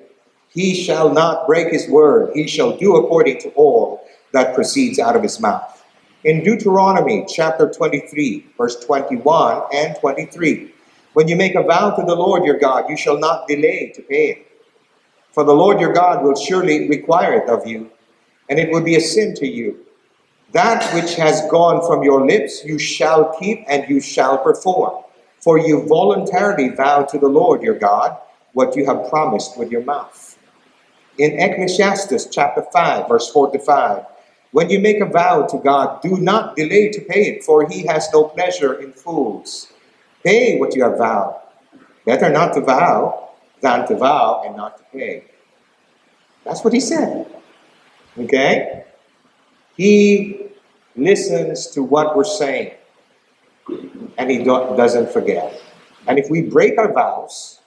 he 0.50 0.74
shall 0.74 1.14
not 1.14 1.48
break 1.48 1.72
his 1.72 1.88
word. 1.88 2.32
He 2.34 2.48
shall 2.48 2.76
do 2.76 2.96
according 2.96 3.40
to 3.42 3.50
all 3.50 4.06
that 4.34 4.56
proceeds 4.56 5.00
out 5.00 5.16
of 5.16 5.24
his 5.24 5.40
mouth. 5.40 5.79
In 6.26 6.44
Deuteronomy 6.44 7.26
chapter 7.30 7.72
23, 7.72 8.48
verse 8.58 8.76
21 8.84 9.64
and 9.74 9.96
23, 9.96 10.74
when 11.14 11.30
you 11.30 11.38
make 11.38 11.56
a 11.56 11.64
vow 11.64 11.92
to 11.92 12.04
the 12.04 12.14
Lord 12.14 12.44
your 12.44 12.60
God, 12.60 12.90
you 12.90 12.98
shall 12.98 13.18
not 13.18 13.48
delay 13.48 13.94
to 13.96 14.02
pay 14.02 14.32
it. 14.32 14.48
For 15.32 15.46
the 15.46 15.54
Lord 15.54 15.80
your 15.80 15.94
God 15.94 16.22
will 16.22 16.36
surely 16.36 16.90
require 16.90 17.36
it 17.36 17.50
of 17.50 17.66
you, 17.66 17.90
and 18.50 18.60
it 18.60 18.70
will 18.70 18.84
be 18.84 18.98
a 18.98 19.00
sin 19.00 19.34
to 19.36 19.48
you. 19.48 19.86
That 20.52 20.94
which 20.94 21.16
has 21.16 21.50
gone 21.50 21.88
from 21.88 22.04
your 22.04 22.28
lips 22.28 22.66
you 22.66 22.78
shall 22.78 23.34
keep 23.40 23.64
and 23.70 23.90
you 23.90 24.02
shall 24.02 24.38
perform. 24.38 25.02
For 25.40 25.58
you 25.58 25.88
voluntarily 25.88 26.68
vow 26.68 27.04
to 27.04 27.18
the 27.18 27.30
Lord 27.30 27.64
your 27.64 27.80
God 27.80 28.18
what 28.52 28.76
you 28.76 28.86
have 28.88 29.10
promised 29.10 29.58
with 29.58 29.72
your 29.72 29.86
mouth. 29.86 30.38
In 31.18 31.40
Ecclesiastes 31.40 32.28
chapter 32.30 32.64
5, 32.74 33.08
verse 33.08 33.32
4 33.32 33.52
to 33.52 33.60
5, 33.60 34.06
when 34.52 34.70
you 34.70 34.80
make 34.80 35.00
a 35.00 35.06
vow 35.06 35.46
to 35.46 35.58
God, 35.58 36.02
do 36.02 36.18
not 36.18 36.56
delay 36.56 36.90
to 36.90 37.02
pay 37.02 37.30
it, 37.30 37.44
for 37.44 37.68
he 37.70 37.86
has 37.86 38.10
no 38.12 38.24
pleasure 38.24 38.74
in 38.74 38.92
fools. 38.94 39.72
Pay 40.24 40.58
what 40.58 40.76
you 40.76 40.84
have 40.84 40.98
vowed. 40.98 41.40
Better 42.06 42.30
not 42.30 42.54
to 42.54 42.62
vow 42.62 43.30
than 43.62 43.88
to 43.88 43.96
vow 43.96 44.42
and 44.46 44.56
not 44.56 44.78
to 44.78 44.84
pay. 44.92 45.26
That's 46.46 46.64
what 46.64 46.74
he 46.74 46.80
said. 46.80 47.28
Okay? 48.18 48.86
He 49.78 50.48
listens 50.96 51.68
to 51.68 51.84
what 51.84 52.18
we're 52.18 52.24
saying 52.24 52.74
and 54.18 54.30
he 54.30 54.44
doesn't 54.44 55.12
forget. 55.12 55.62
And 56.08 56.18
if 56.18 56.30
we 56.30 56.42
break 56.42 56.78
our 56.78 56.92
vows, 56.92 57.60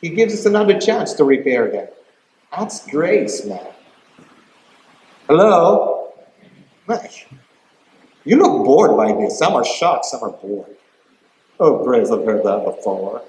he 0.00 0.10
gives 0.10 0.32
us 0.32 0.46
another 0.46 0.78
chance 0.78 1.12
to 1.14 1.24
repair 1.24 1.70
them. 1.70 1.88
That's 2.56 2.86
grace, 2.86 3.44
man. 3.44 3.66
Hello? 5.30 6.12
You 8.24 8.36
look 8.36 8.64
bored 8.66 8.96
by 8.96 9.12
this. 9.12 9.38
Some 9.38 9.52
are 9.52 9.64
shocked, 9.64 10.06
some 10.06 10.24
are 10.24 10.32
bored. 10.32 10.74
Oh, 11.60 11.84
praise, 11.84 12.10
I've 12.10 12.24
heard 12.24 12.42
that 12.42 12.64
before. 12.64 13.22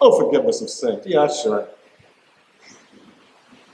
Oh, 0.00 0.18
forgiveness 0.18 0.60
of 0.60 0.68
sin. 0.68 1.00
Yeah, 1.06 1.28
sure. 1.28 1.68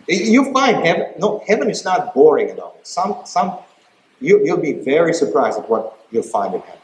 You 0.06 0.52
find 0.52 0.84
heaven, 0.84 1.14
no, 1.18 1.42
heaven 1.48 1.70
is 1.70 1.82
not 1.82 2.12
boring 2.12 2.50
at 2.50 2.58
all. 2.58 2.78
Some, 2.82 3.22
some, 3.24 3.56
you, 4.20 4.44
you'll 4.44 4.60
be 4.60 4.74
very 4.74 5.14
surprised 5.14 5.58
at 5.58 5.66
what 5.66 5.98
you'll 6.10 6.24
find 6.24 6.52
in 6.52 6.60
heaven. 6.60 6.80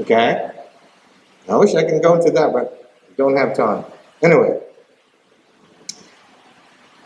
Okay? 0.00 0.50
I 1.48 1.56
wish 1.58 1.76
I 1.76 1.84
can 1.84 2.00
go 2.00 2.16
into 2.16 2.32
that, 2.32 2.52
but 2.52 2.92
don't 3.16 3.36
have 3.36 3.56
time. 3.56 3.84
Anyway, 4.20 4.61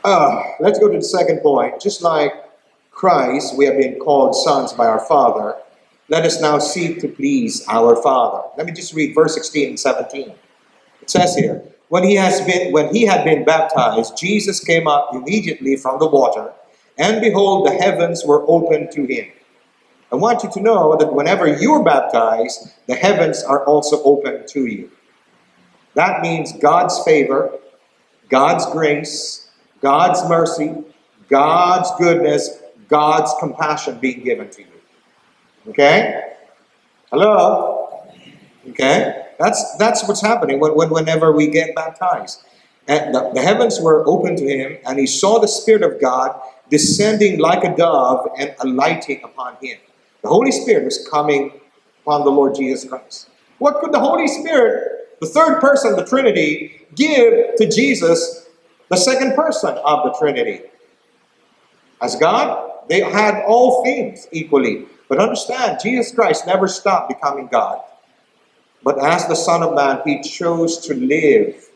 uh, 0.07 0.43
let's 0.61 0.79
go 0.79 0.89
to 0.89 0.99
the 0.99 1.05
second 1.05 1.41
point. 1.41 1.81
Just 1.81 2.01
like 2.01 2.33
Christ, 2.93 3.57
we 3.57 3.67
have 3.67 3.77
been 3.77 3.99
called 3.99 4.37
sons 4.37 4.73
by 4.73 4.87
our 4.87 5.01
Father. 5.01 5.57
Let 6.09 6.25
us 6.25 6.41
now 6.41 6.59
seek 6.59 7.01
to 7.01 7.09
please 7.09 7.67
our 7.69 8.01
Father. 8.01 8.49
Let 8.57 8.67
me 8.67 8.73
just 8.73 8.95
read 8.95 9.17
verse 9.17 9.35
16 9.35 9.71
and 9.71 9.81
17. 9.81 10.33
It 11.03 11.11
says 11.11 11.35
here, 11.35 11.61
when 11.89 12.05
he 12.05 12.15
has 12.15 12.41
been 12.43 12.73
when 12.73 12.95
he 12.95 13.05
had 13.05 13.25
been 13.25 13.45
baptized, 13.45 14.17
Jesus 14.17 14.63
came 14.63 14.87
up 14.87 15.11
immediately 15.13 15.77
from 15.77 15.99
the 15.99 16.07
water, 16.07 16.53
and 16.99 17.21
behold, 17.21 17.67
the 17.67 17.75
heavens 17.75 18.25
were 18.25 18.45
opened 18.49 18.93
to 18.93 19.05
him. 19.05 19.27
I 20.13 20.17
want 20.17 20.45
you 20.45 20.51
to 20.53 20.61
know 20.61 20.97
that 20.97 21.13
whenever 21.13 21.47
you're 21.47 21.83
baptized, 21.83 22.73
the 22.87 22.95
heavens 22.95 23.43
are 23.43 23.65
also 23.65 24.03
open 24.05 24.47
to 24.49 24.67
you. 24.67 24.91
That 25.95 26.23
means 26.23 26.53
God's 26.53 27.03
favor, 27.05 27.59
God's 28.29 28.67
grace, 28.67 29.46
God's 29.87 30.28
mercy, 30.28 30.74
God's 31.28 31.89
goodness, 31.97 32.61
God's 32.89 33.32
compassion 33.39 34.01
being 34.01 34.24
given 34.24 34.51
to 34.51 34.62
you. 34.62 34.78
Okay? 35.68 36.32
Hello? 37.12 38.03
Okay? 38.70 39.26
That's 39.39 39.76
that's 39.76 40.09
what's 40.09 40.20
happening 40.20 40.59
when, 40.59 40.74
when, 40.74 40.91
whenever 40.91 41.30
we 41.30 41.47
get 41.47 41.72
baptized. 41.76 42.43
And 42.89 43.14
the, 43.14 43.30
the 43.32 43.41
heavens 43.41 43.80
were 43.80 44.05
open 44.09 44.34
to 44.34 44.45
him, 44.45 44.76
and 44.84 44.99
he 44.99 45.07
saw 45.07 45.39
the 45.39 45.47
Spirit 45.47 45.84
of 45.84 46.01
God 46.01 46.37
descending 46.68 47.39
like 47.39 47.62
a 47.62 47.76
dove 47.76 48.26
and 48.37 48.57
alighting 48.59 49.20
upon 49.22 49.55
him. 49.62 49.78
The 50.22 50.28
Holy 50.28 50.51
Spirit 50.51 50.84
was 50.84 51.07
coming 51.09 51.53
upon 52.03 52.24
the 52.24 52.32
Lord 52.32 52.57
Jesus 52.57 52.89
Christ. 52.89 53.30
What 53.59 53.78
could 53.80 53.93
the 53.93 54.01
Holy 54.01 54.26
Spirit, 54.26 55.20
the 55.20 55.28
third 55.28 55.61
person 55.61 55.93
of 55.93 55.97
the 55.97 56.07
Trinity, 56.07 56.89
give 56.97 57.55
to 57.55 57.70
Jesus 57.70 58.46
the 58.89 58.97
second 58.97 59.34
person 59.34 59.70
of 59.84 60.05
the 60.05 60.16
Trinity. 60.18 60.62
As 62.01 62.16
God, 62.16 62.72
they 62.89 63.01
had 63.01 63.43
all 63.47 63.82
things 63.82 64.28
equally. 64.32 64.87
But 65.09 65.18
understand, 65.18 65.78
Jesus 65.82 66.14
Christ 66.14 66.47
never 66.47 66.68
stopped 66.68 67.09
becoming 67.09 67.49
God. 67.49 67.80
But 68.82 69.03
as 69.03 69.26
the 69.26 69.34
Son 69.34 69.62
of 69.62 69.74
Man, 69.74 70.01
he 70.05 70.22
chose 70.22 70.78
to 70.87 70.95
live 70.95 71.68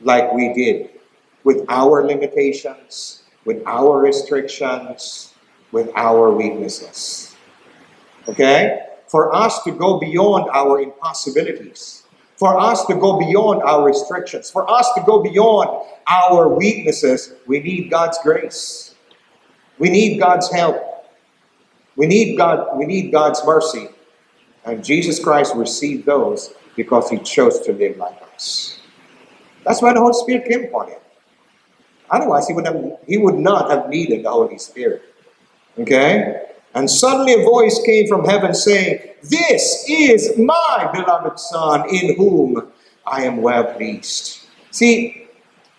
like 0.00 0.32
we 0.32 0.52
did, 0.52 0.90
with 1.44 1.64
our 1.68 2.04
limitations, 2.06 3.22
with 3.44 3.62
our 3.66 3.98
restrictions, 3.98 5.34
with 5.72 5.90
our 5.94 6.30
weaknesses. 6.32 7.36
Okay? 8.28 8.86
For 9.06 9.34
us 9.34 9.62
to 9.64 9.72
go 9.72 9.98
beyond 9.98 10.50
our 10.52 10.80
impossibilities 10.80 11.99
for 12.40 12.58
us 12.58 12.86
to 12.86 12.94
go 12.94 13.18
beyond 13.18 13.62
our 13.64 13.84
restrictions, 13.84 14.50
for 14.50 14.68
us 14.70 14.90
to 14.94 15.02
go 15.04 15.22
beyond 15.22 15.68
our 16.08 16.48
weaknesses, 16.48 17.34
we 17.46 17.60
need 17.60 17.90
God's 17.90 18.18
grace. 18.22 18.94
We 19.78 19.90
need 19.90 20.18
God's 20.18 20.50
help. 20.50 21.04
We 21.96 22.06
need 22.06 22.38
God, 22.38 22.78
we 22.78 22.86
need 22.86 23.12
God's 23.12 23.44
mercy. 23.44 23.88
And 24.64 24.82
Jesus 24.82 25.22
Christ 25.22 25.54
received 25.54 26.06
those 26.06 26.54
because 26.76 27.10
he 27.10 27.18
chose 27.18 27.60
to 27.60 27.74
live 27.74 27.98
like 27.98 28.18
us. 28.34 28.80
That's 29.66 29.82
why 29.82 29.92
the 29.92 30.00
Holy 30.00 30.14
Spirit 30.14 30.48
came 30.48 30.64
upon 30.64 30.88
him. 30.88 31.00
Otherwise, 32.08 32.48
he 32.48 32.54
would, 32.54 32.64
have, 32.64 32.82
he 33.06 33.18
would 33.18 33.34
not 33.34 33.70
have 33.70 33.90
needed 33.90 34.24
the 34.24 34.30
Holy 34.30 34.56
Spirit. 34.56 35.02
Okay? 35.78 36.40
And 36.74 36.88
suddenly 36.88 37.34
a 37.34 37.44
voice 37.44 37.80
came 37.84 38.06
from 38.06 38.24
heaven 38.24 38.54
saying, 38.54 39.00
This 39.22 39.84
is 39.88 40.38
my 40.38 40.90
beloved 40.92 41.38
Son, 41.38 41.88
in 41.88 42.16
whom 42.16 42.70
I 43.06 43.24
am 43.24 43.38
well 43.38 43.64
pleased. 43.74 44.46
See, 44.70 45.26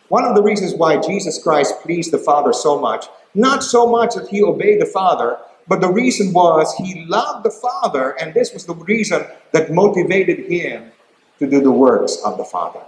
one 0.09 0.25
of 0.25 0.35
the 0.35 0.43
reasons 0.43 0.73
why 0.73 0.97
Jesus 0.97 1.41
Christ 1.41 1.81
pleased 1.81 2.11
the 2.11 2.17
Father 2.17 2.51
so 2.51 2.79
much, 2.79 3.05
not 3.33 3.63
so 3.63 3.87
much 3.87 4.15
that 4.15 4.27
he 4.27 4.43
obeyed 4.43 4.81
the 4.81 4.85
Father, 4.85 5.37
but 5.67 5.79
the 5.79 5.91
reason 5.91 6.33
was 6.33 6.75
he 6.75 7.05
loved 7.05 7.45
the 7.45 7.51
Father, 7.51 8.11
and 8.19 8.33
this 8.33 8.53
was 8.53 8.65
the 8.65 8.75
reason 8.75 9.25
that 9.53 9.71
motivated 9.71 10.51
him 10.51 10.91
to 11.39 11.49
do 11.49 11.61
the 11.61 11.71
works 11.71 12.17
of 12.25 12.37
the 12.37 12.43
Father. 12.43 12.81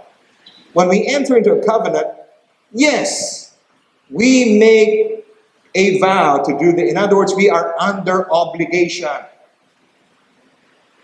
When 0.74 0.88
we 0.88 1.06
enter 1.06 1.38
into 1.38 1.54
a 1.54 1.64
covenant, 1.64 2.08
yes, 2.72 3.56
we 4.10 4.58
make 4.58 5.23
a 5.74 5.98
vow 5.98 6.42
to 6.42 6.58
do 6.58 6.72
the, 6.72 6.88
in 6.88 6.96
other 6.96 7.16
words, 7.16 7.34
we 7.34 7.50
are 7.50 7.74
under 7.80 8.30
obligation. 8.32 9.08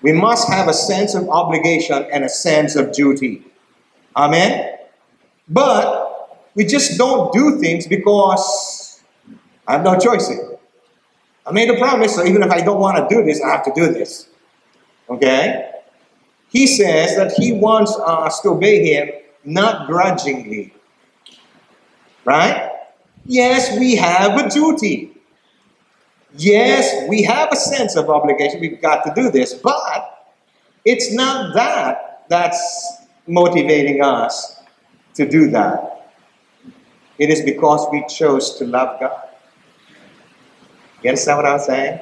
We 0.02 0.12
must 0.12 0.48
have 0.48 0.68
a 0.68 0.72
sense 0.72 1.14
of 1.14 1.28
obligation 1.28 2.06
and 2.12 2.24
a 2.24 2.28
sense 2.28 2.76
of 2.76 2.92
duty. 2.92 3.44
Amen? 4.16 4.78
But 5.48 6.50
we 6.54 6.64
just 6.64 6.96
don't 6.96 7.32
do 7.32 7.58
things 7.58 7.86
because 7.86 9.02
I 9.66 9.72
have 9.72 9.82
no 9.82 9.98
choice. 9.98 10.30
I 11.46 11.52
made 11.52 11.70
a 11.70 11.78
promise, 11.78 12.14
so 12.14 12.24
even 12.24 12.42
if 12.42 12.50
I 12.50 12.60
don't 12.60 12.80
want 12.80 12.96
to 12.96 13.14
do 13.14 13.24
this, 13.24 13.42
I 13.42 13.48
have 13.48 13.64
to 13.64 13.72
do 13.74 13.92
this. 13.92 14.28
Okay? 15.08 15.70
He 16.48 16.66
says 16.66 17.16
that 17.16 17.32
he 17.32 17.52
wants 17.52 17.96
us 17.96 18.40
to 18.40 18.50
obey 18.50 18.92
him 18.92 19.10
not 19.44 19.86
grudgingly. 19.86 20.74
Right? 22.24 22.70
Yes, 23.24 23.78
we 23.78 23.96
have 23.96 24.38
a 24.38 24.48
duty. 24.48 25.16
Yes, 26.36 27.08
we 27.08 27.22
have 27.22 27.52
a 27.52 27.56
sense 27.56 27.96
of 27.96 28.08
obligation. 28.08 28.60
We've 28.60 28.80
got 28.80 29.04
to 29.04 29.12
do 29.14 29.30
this. 29.30 29.54
But 29.54 30.34
it's 30.84 31.12
not 31.12 31.54
that 31.54 32.24
that's 32.28 32.98
motivating 33.26 34.02
us 34.02 34.62
to 35.14 35.28
do 35.28 35.50
that. 35.50 36.12
It 37.18 37.30
is 37.30 37.42
because 37.42 37.86
we 37.92 38.04
chose 38.08 38.56
to 38.58 38.64
love 38.64 38.98
God. 39.00 39.28
You 41.02 41.10
understand 41.10 41.38
what 41.38 41.46
I'm 41.46 41.58
saying? 41.58 42.00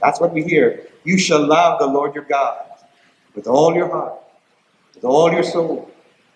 That's 0.00 0.20
what 0.20 0.32
we 0.32 0.42
hear. 0.42 0.88
You 1.04 1.18
shall 1.18 1.46
love 1.46 1.78
the 1.78 1.86
Lord 1.86 2.14
your 2.14 2.24
God 2.24 2.66
with 3.34 3.46
all 3.46 3.74
your 3.74 3.88
heart, 3.88 4.14
with 4.94 5.04
all 5.04 5.32
your 5.32 5.42
soul, 5.42 5.90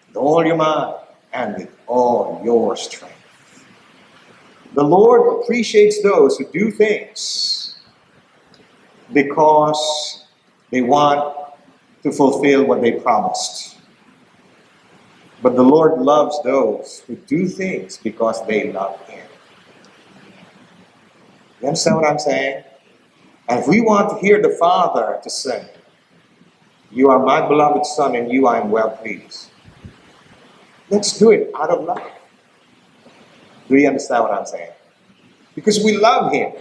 with 0.09 0.17
all 0.17 0.45
your 0.47 0.57
mind, 0.57 0.97
and 1.33 1.57
with 1.57 1.77
all 1.87 2.41
your 2.45 2.77
strength. 2.77 3.16
The 4.77 4.85
Lord 4.85 5.41
appreciates 5.41 6.03
those 6.03 6.37
who 6.37 6.45
do 6.53 6.71
things 6.71 7.77
because 9.11 10.27
they 10.71 10.83
want 10.83 11.35
to 12.03 12.13
fulfill 12.13 12.67
what 12.67 12.83
they 12.83 12.93
promised. 12.93 13.79
But 15.43 15.57
the 15.57 15.63
Lord 15.63 16.03
loves 16.03 16.43
those 16.43 17.03
who 17.07 17.17
do 17.17 17.49
things 17.49 17.97
because 17.97 18.47
they 18.47 18.71
love 18.71 19.01
Him. 19.07 19.27
You 21.63 21.69
understand 21.69 21.97
what 21.97 22.11
I'm 22.11 22.19
saying? 22.19 22.63
And 23.49 23.61
if 23.61 23.67
we 23.67 23.81
want 23.81 24.11
to 24.11 24.19
hear 24.19 24.43
the 24.43 24.57
Father 24.61 25.19
to 25.23 25.31
say, 25.31 25.71
You 26.91 27.09
are 27.09 27.19
my 27.19 27.49
beloved 27.49 27.87
Son, 27.87 28.15
and 28.15 28.31
you 28.31 28.47
I 28.47 28.61
am 28.61 28.71
well 28.71 28.91
pleased, 28.91 29.49
let's 30.91 31.19
do 31.19 31.31
it 31.31 31.51
out 31.55 31.71
of 31.71 31.83
love. 31.85 32.16
Do 33.69 33.77
you 33.77 33.89
understand 33.89 34.25
what 34.25 34.33
I'm 34.33 34.47
saying? 34.47 34.73
Because 35.55 35.83
we 35.83 35.97
love 35.97 36.33
Him. 36.33 36.53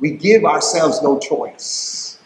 We 0.00 0.12
give 0.12 0.44
ourselves 0.44 1.02
no 1.02 1.18
choice. 1.18 2.18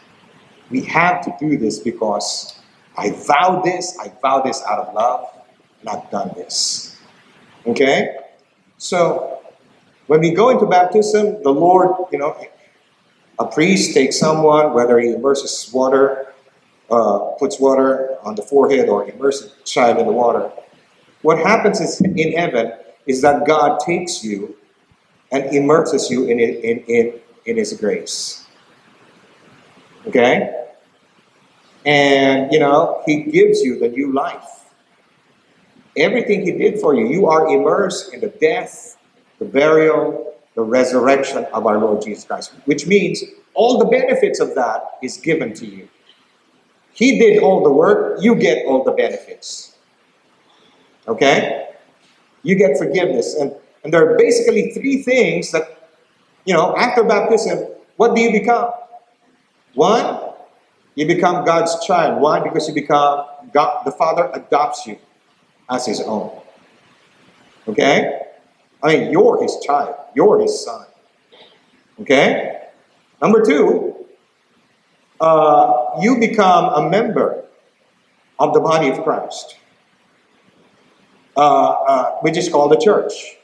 We 0.70 0.80
have 0.82 1.24
to 1.24 1.34
do 1.38 1.56
this 1.56 1.78
because 1.78 2.58
I 2.96 3.10
vow 3.10 3.60
this, 3.64 3.96
I 4.00 4.12
vow 4.22 4.42
this 4.42 4.62
out 4.68 4.78
of 4.78 4.94
love, 4.94 5.28
and 5.80 5.88
I've 5.88 6.10
done 6.10 6.32
this. 6.34 6.96
Okay? 7.66 8.16
So, 8.78 9.40
when 10.06 10.20
we 10.20 10.30
go 10.32 10.50
into 10.50 10.66
baptism, 10.66 11.42
the 11.42 11.50
Lord, 11.50 11.90
you 12.10 12.18
know, 12.18 12.36
a 13.38 13.46
priest 13.46 13.92
takes 13.92 14.18
someone, 14.18 14.72
whether 14.72 14.98
he 14.98 15.12
immerses 15.12 15.70
water, 15.72 16.32
uh, 16.90 17.18
puts 17.38 17.60
water 17.60 18.16
on 18.22 18.34
the 18.34 18.42
forehead, 18.42 18.88
or 18.88 19.08
immerses 19.08 19.52
child 19.64 19.98
in 19.98 20.06
the 20.06 20.12
water. 20.12 20.50
What 21.22 21.38
happens 21.38 21.80
is 21.80 22.00
in 22.00 22.32
heaven 22.32 22.72
is 23.06 23.22
that 23.22 23.46
God 23.46 23.78
takes 23.80 24.22
you 24.24 24.56
and 25.32 25.44
immerses 25.54 26.10
you 26.10 26.24
in, 26.26 26.38
in, 26.38 26.80
in, 26.86 27.20
in 27.46 27.56
His 27.56 27.72
grace. 27.72 28.46
Okay? 30.06 30.66
And, 31.84 32.52
you 32.52 32.58
know, 32.58 33.02
He 33.06 33.22
gives 33.22 33.62
you 33.62 33.78
the 33.78 33.88
new 33.88 34.12
life. 34.12 34.64
Everything 35.96 36.42
He 36.42 36.52
did 36.52 36.80
for 36.80 36.94
you, 36.94 37.06
you 37.08 37.26
are 37.26 37.46
immersed 37.48 38.12
in 38.12 38.20
the 38.20 38.28
death, 38.28 38.96
the 39.38 39.44
burial, 39.44 40.34
the 40.54 40.62
resurrection 40.62 41.44
of 41.52 41.66
our 41.66 41.78
Lord 41.78 42.02
Jesus 42.02 42.24
Christ, 42.24 42.52
which 42.64 42.86
means 42.86 43.22
all 43.54 43.78
the 43.78 43.84
benefits 43.84 44.40
of 44.40 44.54
that 44.54 44.82
is 45.02 45.16
given 45.18 45.54
to 45.54 45.66
you. 45.66 45.88
He 46.92 47.18
did 47.18 47.42
all 47.42 47.62
the 47.62 47.70
work, 47.70 48.18
you 48.22 48.34
get 48.34 48.66
all 48.66 48.82
the 48.82 48.92
benefits. 48.92 49.76
Okay? 51.06 51.65
You 52.46 52.54
get 52.54 52.78
forgiveness. 52.78 53.34
And, 53.34 53.52
and 53.82 53.92
there 53.92 54.08
are 54.08 54.16
basically 54.16 54.70
three 54.70 55.02
things 55.02 55.50
that, 55.50 55.90
you 56.44 56.54
know, 56.54 56.76
after 56.76 57.02
baptism, 57.02 57.66
what 57.96 58.14
do 58.14 58.20
you 58.20 58.30
become? 58.30 58.70
One, 59.74 60.32
you 60.94 61.06
become 61.06 61.44
God's 61.44 61.84
child. 61.84 62.22
Why? 62.22 62.38
Because 62.40 62.68
you 62.68 62.74
become 62.74 63.26
God, 63.52 63.84
the 63.84 63.90
Father 63.90 64.30
adopts 64.32 64.86
you 64.86 64.96
as 65.68 65.86
his 65.86 66.00
own. 66.00 66.40
Okay? 67.66 68.20
I 68.80 68.86
mean, 68.96 69.10
you're 69.10 69.42
his 69.42 69.58
child, 69.66 69.96
you're 70.14 70.40
his 70.40 70.64
son. 70.64 70.86
Okay? 72.00 72.68
Number 73.20 73.44
two, 73.44 74.06
uh, 75.20 75.86
you 76.00 76.20
become 76.20 76.66
a 76.74 76.88
member 76.88 77.44
of 78.38 78.54
the 78.54 78.60
body 78.60 78.88
of 78.88 79.02
Christ, 79.02 79.56
uh, 81.36 81.70
uh, 81.70 82.10
which 82.20 82.36
is 82.36 82.48
called 82.48 82.72
the 82.72 82.80
church. 82.80 83.36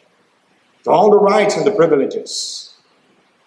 So 0.83 0.93
all 0.93 1.11
the 1.11 1.19
rights 1.19 1.57
and 1.57 1.67
the 1.67 1.73
privileges. 1.73 2.75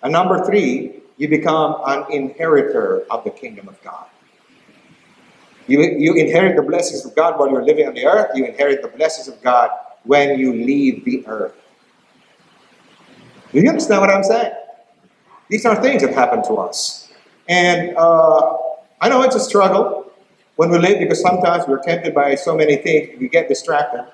And 0.04 0.12
number 0.12 0.46
three, 0.46 1.02
you 1.18 1.28
become 1.28 1.82
an 1.86 2.06
inheritor 2.12 3.06
of 3.10 3.24
the 3.24 3.32
kingdom 3.32 3.68
of 3.68 3.82
God. 3.84 4.06
You, 5.68 5.82
you 5.82 6.14
inherit 6.14 6.56
the 6.56 6.62
blessings 6.62 7.06
of 7.06 7.16
God 7.16 7.40
while 7.40 7.50
you're 7.50 7.66
living 7.66 7.88
on 7.88 7.96
the 7.96 8.06
earth. 8.06 8.32
You 8.36 8.46
inherit 8.46 8.82
the 8.82 8.88
blessings 8.90 9.28
of 9.28 9.42
God 9.42 9.72
when 10.04 10.38
you 10.38 10.54
leave 10.54 11.04
the 11.06 11.26
earth. 11.28 11.56
Do 13.52 13.62
you 13.62 13.70
understand 13.70 14.02
what 14.02 14.12
I'm 14.12 14.24
saying? 14.24 14.54
These 15.50 15.66
are 15.66 15.82
things 15.82 16.02
that 16.02 16.14
happen 16.14 16.44
to 16.44 16.56
us. 16.56 17.12
And 17.48 17.96
uh, 17.98 18.58
I 19.02 19.10
know 19.10 19.24
it's 19.24 19.36
a 19.36 19.40
struggle 19.40 20.12
when 20.56 20.70
we 20.70 20.78
live 20.78 21.00
because 21.00 21.22
sometimes 21.22 21.68
we're 21.68 21.82
tempted 21.82 22.14
by 22.14 22.36
so 22.36 22.56
many 22.56 22.78
things, 22.78 23.20
we 23.20 23.28
get 23.28 23.48
distracted. 23.48 24.06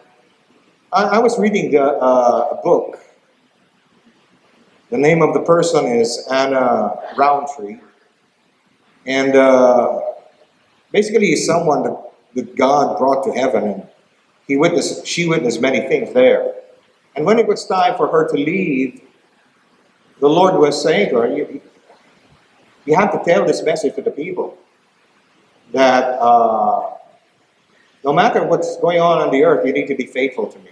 I, 0.94 1.04
I 1.04 1.20
was 1.20 1.40
reading 1.40 1.72
the, 1.72 1.84
uh, 1.84 2.58
a 2.60 2.62
book 2.64 3.00
the 4.92 4.98
name 4.98 5.22
of 5.22 5.34
the 5.34 5.40
person 5.40 5.86
is 5.86 6.28
Anna 6.30 7.00
Rountree. 7.16 7.80
And 9.06 9.38
uh, 9.38 10.02
basically, 10.92 11.28
he's 11.28 11.46
someone 11.46 11.84
that, 11.84 12.12
that 12.36 12.58
God 12.58 12.98
brought 12.98 13.24
to 13.24 13.32
heaven. 13.32 13.64
And 13.64 13.88
he 14.48 14.58
witnessed, 14.58 15.08
she 15.08 15.30
witnessed 15.30 15.62
many 15.62 15.88
things 15.88 16.14
there. 16.14 16.56
And 17.16 17.26
when 17.26 17.40
it 17.40 17.48
was 17.48 17.66
time 17.66 17.96
for 17.96 18.10
her 18.10 18.28
to 18.28 18.36
leave, 18.36 19.02
the 20.20 20.28
Lord 20.28 20.56
was 20.56 20.84
saying 20.84 21.12
to 21.12 21.20
her, 21.20 21.28
You, 21.34 21.62
you 22.84 22.96
have 22.96 23.14
to 23.14 23.24
tell 23.24 23.46
this 23.46 23.64
message 23.64 23.96
to 23.96 24.02
the 24.02 24.12
people 24.12 24.58
that 25.72 26.20
uh, 26.20 26.96
no 28.04 28.12
matter 28.12 28.46
what's 28.46 28.76
going 28.82 29.00
on 29.00 29.20
on 29.20 29.32
the 29.32 29.42
earth, 29.46 29.66
you 29.66 29.72
need 29.72 29.88
to 29.88 29.96
be 29.96 30.06
faithful 30.06 30.48
to 30.48 30.60
me. 30.60 30.72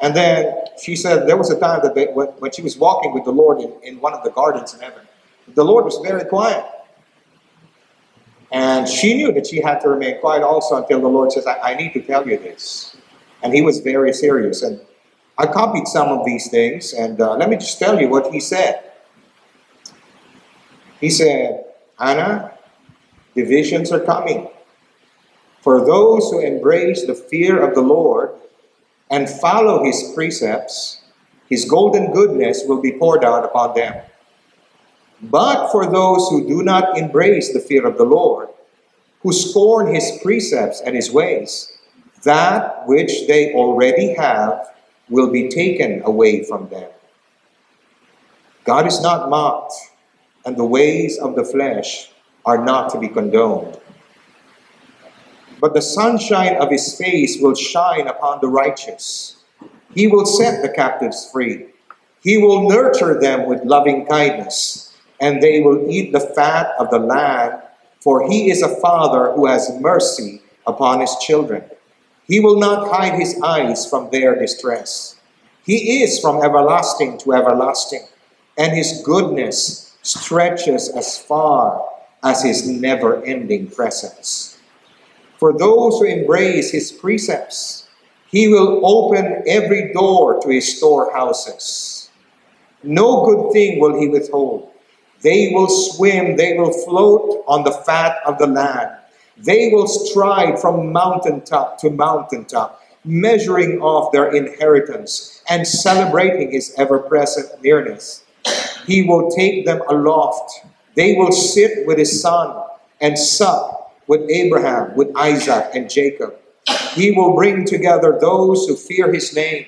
And 0.00 0.14
then 0.14 0.54
she 0.82 0.94
said 0.94 1.26
there 1.26 1.36
was 1.36 1.50
a 1.50 1.58
time 1.58 1.80
that 1.82 1.94
they, 1.94 2.06
when, 2.06 2.28
when 2.38 2.52
she 2.52 2.62
was 2.62 2.76
walking 2.76 3.12
with 3.12 3.24
the 3.24 3.32
Lord 3.32 3.60
in, 3.60 3.72
in 3.82 4.00
one 4.00 4.14
of 4.14 4.22
the 4.22 4.30
gardens 4.30 4.74
in 4.74 4.80
heaven, 4.80 5.02
the 5.54 5.64
Lord 5.64 5.84
was 5.84 5.98
very 5.98 6.24
quiet. 6.24 6.64
And 8.50 8.88
she 8.88 9.14
knew 9.14 9.32
that 9.32 9.46
she 9.46 9.60
had 9.60 9.80
to 9.80 9.88
remain 9.88 10.20
quiet 10.20 10.42
also 10.42 10.76
until 10.76 11.00
the 11.00 11.08
Lord 11.08 11.32
says, 11.32 11.46
I, 11.46 11.72
I 11.72 11.74
need 11.74 11.92
to 11.94 12.00
tell 12.00 12.26
you 12.26 12.38
this. 12.38 12.96
And 13.42 13.52
he 13.52 13.60
was 13.60 13.80
very 13.80 14.12
serious. 14.12 14.62
And 14.62 14.80
I 15.36 15.46
copied 15.46 15.86
some 15.86 16.08
of 16.08 16.24
these 16.24 16.48
things, 16.48 16.92
and 16.92 17.20
uh, 17.20 17.36
let 17.36 17.48
me 17.48 17.56
just 17.56 17.78
tell 17.78 18.00
you 18.00 18.08
what 18.08 18.32
he 18.32 18.40
said. 18.40 18.82
He 21.00 21.10
said, 21.10 21.64
Anna, 22.00 22.52
divisions 23.34 23.92
are 23.92 24.00
coming. 24.00 24.48
For 25.60 25.84
those 25.84 26.30
who 26.30 26.40
embrace 26.40 27.06
the 27.06 27.14
fear 27.14 27.62
of 27.62 27.74
the 27.74 27.82
Lord, 27.82 28.30
and 29.10 29.28
follow 29.28 29.84
his 29.84 30.12
precepts, 30.14 31.00
his 31.48 31.64
golden 31.64 32.12
goodness 32.12 32.64
will 32.66 32.80
be 32.80 32.92
poured 32.92 33.24
out 33.24 33.44
upon 33.44 33.74
them. 33.74 34.02
But 35.22 35.72
for 35.72 35.86
those 35.86 36.28
who 36.28 36.46
do 36.46 36.62
not 36.62 36.96
embrace 36.96 37.52
the 37.52 37.60
fear 37.60 37.86
of 37.86 37.96
the 37.96 38.04
Lord, 38.04 38.48
who 39.22 39.32
scorn 39.32 39.92
his 39.92 40.18
precepts 40.22 40.80
and 40.80 40.94
his 40.94 41.10
ways, 41.10 41.72
that 42.22 42.86
which 42.86 43.26
they 43.26 43.52
already 43.54 44.14
have 44.14 44.68
will 45.08 45.30
be 45.30 45.48
taken 45.48 46.02
away 46.04 46.44
from 46.44 46.68
them. 46.68 46.90
God 48.64 48.86
is 48.86 49.00
not 49.00 49.30
mocked, 49.30 49.72
and 50.44 50.56
the 50.56 50.64
ways 50.64 51.18
of 51.18 51.34
the 51.34 51.44
flesh 51.44 52.10
are 52.44 52.62
not 52.62 52.90
to 52.90 52.98
be 52.98 53.08
condoned. 53.08 53.78
But 55.60 55.74
the 55.74 55.82
sunshine 55.82 56.56
of 56.56 56.70
his 56.70 56.96
face 56.96 57.38
will 57.40 57.54
shine 57.54 58.06
upon 58.06 58.40
the 58.40 58.48
righteous. 58.48 59.36
He 59.94 60.06
will 60.06 60.26
set 60.26 60.62
the 60.62 60.68
captives 60.68 61.30
free. 61.32 61.66
He 62.22 62.38
will 62.38 62.68
nurture 62.68 63.18
them 63.20 63.46
with 63.46 63.64
loving 63.64 64.06
kindness, 64.06 64.96
and 65.20 65.42
they 65.42 65.60
will 65.60 65.90
eat 65.90 66.12
the 66.12 66.20
fat 66.20 66.72
of 66.78 66.90
the 66.90 66.98
land, 66.98 67.62
for 68.00 68.28
he 68.28 68.50
is 68.50 68.62
a 68.62 68.76
father 68.80 69.32
who 69.32 69.46
has 69.46 69.80
mercy 69.80 70.42
upon 70.66 71.00
his 71.00 71.16
children. 71.20 71.64
He 72.26 72.40
will 72.40 72.58
not 72.58 72.88
hide 72.88 73.18
his 73.18 73.40
eyes 73.42 73.88
from 73.88 74.10
their 74.10 74.38
distress. 74.38 75.16
He 75.64 76.02
is 76.02 76.20
from 76.20 76.42
everlasting 76.42 77.18
to 77.18 77.32
everlasting, 77.32 78.06
and 78.56 78.72
his 78.72 79.02
goodness 79.04 79.96
stretches 80.02 80.88
as 80.90 81.18
far 81.18 81.88
as 82.22 82.42
his 82.42 82.68
never 82.68 83.24
ending 83.24 83.70
presence. 83.70 84.57
For 85.38 85.56
those 85.56 85.98
who 85.98 86.04
embrace 86.04 86.70
his 86.72 86.92
precepts, 86.92 87.88
he 88.30 88.48
will 88.48 88.84
open 88.84 89.42
every 89.46 89.92
door 89.92 90.40
to 90.40 90.48
his 90.48 90.76
storehouses. 90.78 92.10
No 92.82 93.24
good 93.24 93.52
thing 93.52 93.80
will 93.80 94.00
he 94.00 94.08
withhold. 94.08 94.70
They 95.22 95.52
will 95.54 95.68
swim, 95.68 96.36
they 96.36 96.54
will 96.54 96.72
float 96.84 97.44
on 97.48 97.64
the 97.64 97.72
fat 97.72 98.18
of 98.26 98.38
the 98.38 98.46
land. 98.46 98.90
They 99.38 99.70
will 99.72 99.88
stride 99.88 100.60
from 100.60 100.92
mountaintop 100.92 101.78
to 101.80 101.90
mountaintop. 101.90 102.82
measuring 103.04 103.80
off 103.80 104.12
their 104.12 104.34
inheritance, 104.34 105.42
and 105.48 105.66
celebrating 105.66 106.50
his 106.52 106.74
ever 106.76 106.98
present 106.98 107.48
nearness. 107.62 108.24
He 108.86 109.02
will 109.04 109.30
take 109.30 109.64
them 109.64 109.80
aloft. 109.88 110.52
They 110.94 111.14
will 111.14 111.32
sit 111.32 111.86
with 111.86 111.98
his 111.98 112.20
son 112.20 112.62
and 113.00 113.18
sup 113.18 113.77
with 114.08 114.28
Abraham, 114.30 114.96
with 114.96 115.14
Isaac, 115.16 115.70
and 115.74 115.88
Jacob. 115.88 116.34
He 116.94 117.12
will 117.12 117.34
bring 117.36 117.64
together 117.64 118.18
those 118.20 118.66
who 118.66 118.74
fear 118.74 119.12
his 119.12 119.34
name, 119.36 119.66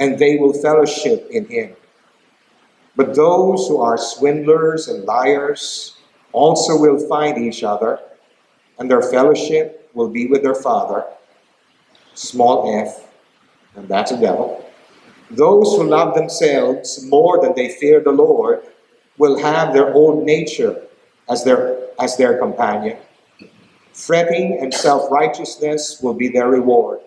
and 0.00 0.18
they 0.18 0.36
will 0.36 0.52
fellowship 0.52 1.28
in 1.30 1.46
him. 1.46 1.76
But 2.96 3.14
those 3.14 3.68
who 3.68 3.80
are 3.80 3.98
swindlers 3.98 4.88
and 4.88 5.04
liars 5.04 5.96
also 6.32 6.76
will 6.76 7.08
find 7.08 7.38
each 7.38 7.62
other, 7.62 8.00
and 8.78 8.90
their 8.90 9.02
fellowship 9.02 9.90
will 9.94 10.08
be 10.08 10.26
with 10.26 10.42
their 10.42 10.54
Father, 10.54 11.04
small 12.14 12.74
f, 12.74 13.06
and 13.76 13.86
that's 13.88 14.10
a 14.10 14.20
devil. 14.20 14.64
Those 15.30 15.76
who 15.76 15.84
love 15.84 16.14
themselves 16.14 17.04
more 17.06 17.40
than 17.40 17.54
they 17.54 17.68
fear 17.68 18.00
the 18.00 18.12
Lord 18.12 18.62
will 19.18 19.38
have 19.38 19.72
their 19.72 19.92
old 19.92 20.24
nature 20.24 20.82
as 21.28 21.44
their, 21.44 21.88
as 22.00 22.16
their 22.16 22.38
companion. 22.38 22.98
Fretting 23.94 24.58
and 24.60 24.74
self 24.74 25.08
righteousness 25.08 26.00
will 26.02 26.14
be 26.14 26.26
their 26.26 26.48
reward. 26.48 26.98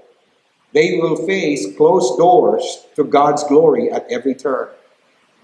They 0.72 0.98
will 1.02 1.18
face 1.28 1.76
closed 1.76 2.18
doors 2.18 2.86
to 2.96 3.04
God's 3.04 3.44
glory 3.44 3.92
at 3.92 4.08
every 4.10 4.34
turn. 4.34 4.70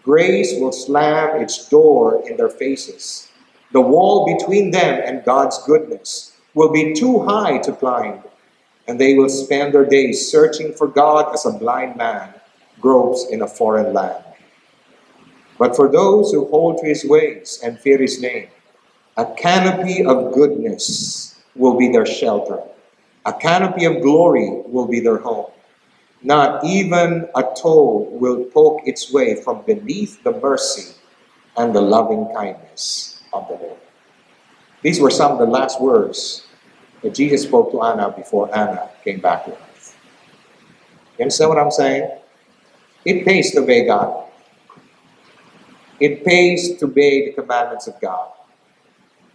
Grace 0.04 0.54
will 0.58 0.72
slam 0.72 1.41
its 1.41 1.68
door 1.68 2.24
in 2.30 2.38
their 2.38 2.50
faces. 2.50 3.30
The 3.74 3.82
wall 3.82 4.26
between 4.26 4.72
them 4.72 5.02
and 5.06 5.26
God's 5.26 5.62
goodness 5.66 6.38
will 6.54 6.72
be 6.72 6.94
too 6.94 7.24
high 7.24 7.58
to 7.60 7.74
climb, 7.74 8.24
and 8.88 9.00
they 9.00 9.16
will 9.16 9.30
spend 9.30 9.74
their 9.74 9.86
days 9.86 10.32
searching 10.32 10.74
for 10.74 10.88
God 10.88 11.34
as 11.34 11.46
a 11.46 11.52
blind 11.52 11.98
man 11.98 12.34
gropes 12.80 13.26
in 13.30 13.41
a 13.41 13.48
foreign 13.48 13.94
land. 13.94 14.24
But 15.58 15.76
for 15.76 15.91
those 15.91 16.32
who 16.32 16.46
hold 16.48 16.78
to 16.78 16.88
his 16.88 17.04
ways 17.04 17.60
and 17.62 17.78
fear 17.78 17.98
his 17.98 18.22
name, 18.22 18.48
a 19.18 19.26
canopy 19.36 20.06
of 20.06 20.34
goodness 20.34 21.32
will 21.56 21.78
be 21.78 21.91
their 21.91 22.06
shelter. 22.06 22.62
A 23.26 23.34
canopy 23.34 23.86
of 23.86 24.01
glory 24.01 24.49
will 24.66 24.88
be 24.88 24.99
their 24.99 25.18
home. 25.18 25.51
Not 26.22 26.64
even 26.64 27.28
a 27.36 27.43
toe 27.62 28.08
will 28.12 28.45
poke 28.45 28.82
its 28.86 29.12
way 29.12 29.41
from 29.41 29.62
beneath 29.64 30.24
the 30.24 30.32
mercy 30.32 30.95
and 31.58 31.76
the 31.76 31.82
loving 31.82 32.28
kindness 32.34 33.22
of 33.34 33.47
the 33.47 33.56
Lord. 33.56 33.80
These 34.82 34.99
were 34.99 35.10
some 35.10 35.34
of 35.34 35.39
the 35.39 35.45
last 35.45 35.82
words 35.82 36.47
that 37.01 37.14
Jesus 37.14 37.43
spoke 37.43 37.72
to 37.72 37.82
Anna 37.82 38.12
before 38.12 38.54
Anna 38.56 38.89
came 39.04 39.20
back 39.20 39.45
to 39.45 39.51
earth. 39.51 39.97
You 41.18 41.24
understand 41.24 41.49
what 41.49 41.60
I'm 41.60 41.72
saying? 41.72 42.10
It 43.06 43.26
pays 43.26 43.51
to 43.51 43.62
obey 43.62 43.86
God. 43.86 44.26
It 45.99 46.26
pays 46.26 46.78
to 46.78 46.86
obey 46.86 47.26
the 47.26 47.34
commandments 47.34 47.88
of 47.88 47.99
God. 48.01 48.32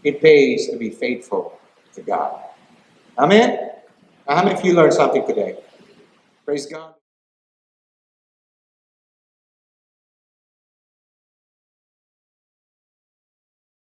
It 0.03 0.21
pays 0.21 0.69
to 0.69 0.77
be 0.77 0.91
faithful 0.91 1.59
to 1.99 2.05
God. 2.05 2.41
Amen? 3.19 3.71
How 4.27 4.45
many 4.45 4.59
of 4.59 4.65
you 4.65 4.75
learned 4.75 4.95
something 4.95 5.27
today? 5.27 5.59
Praise 6.45 6.67
God. 6.67 6.95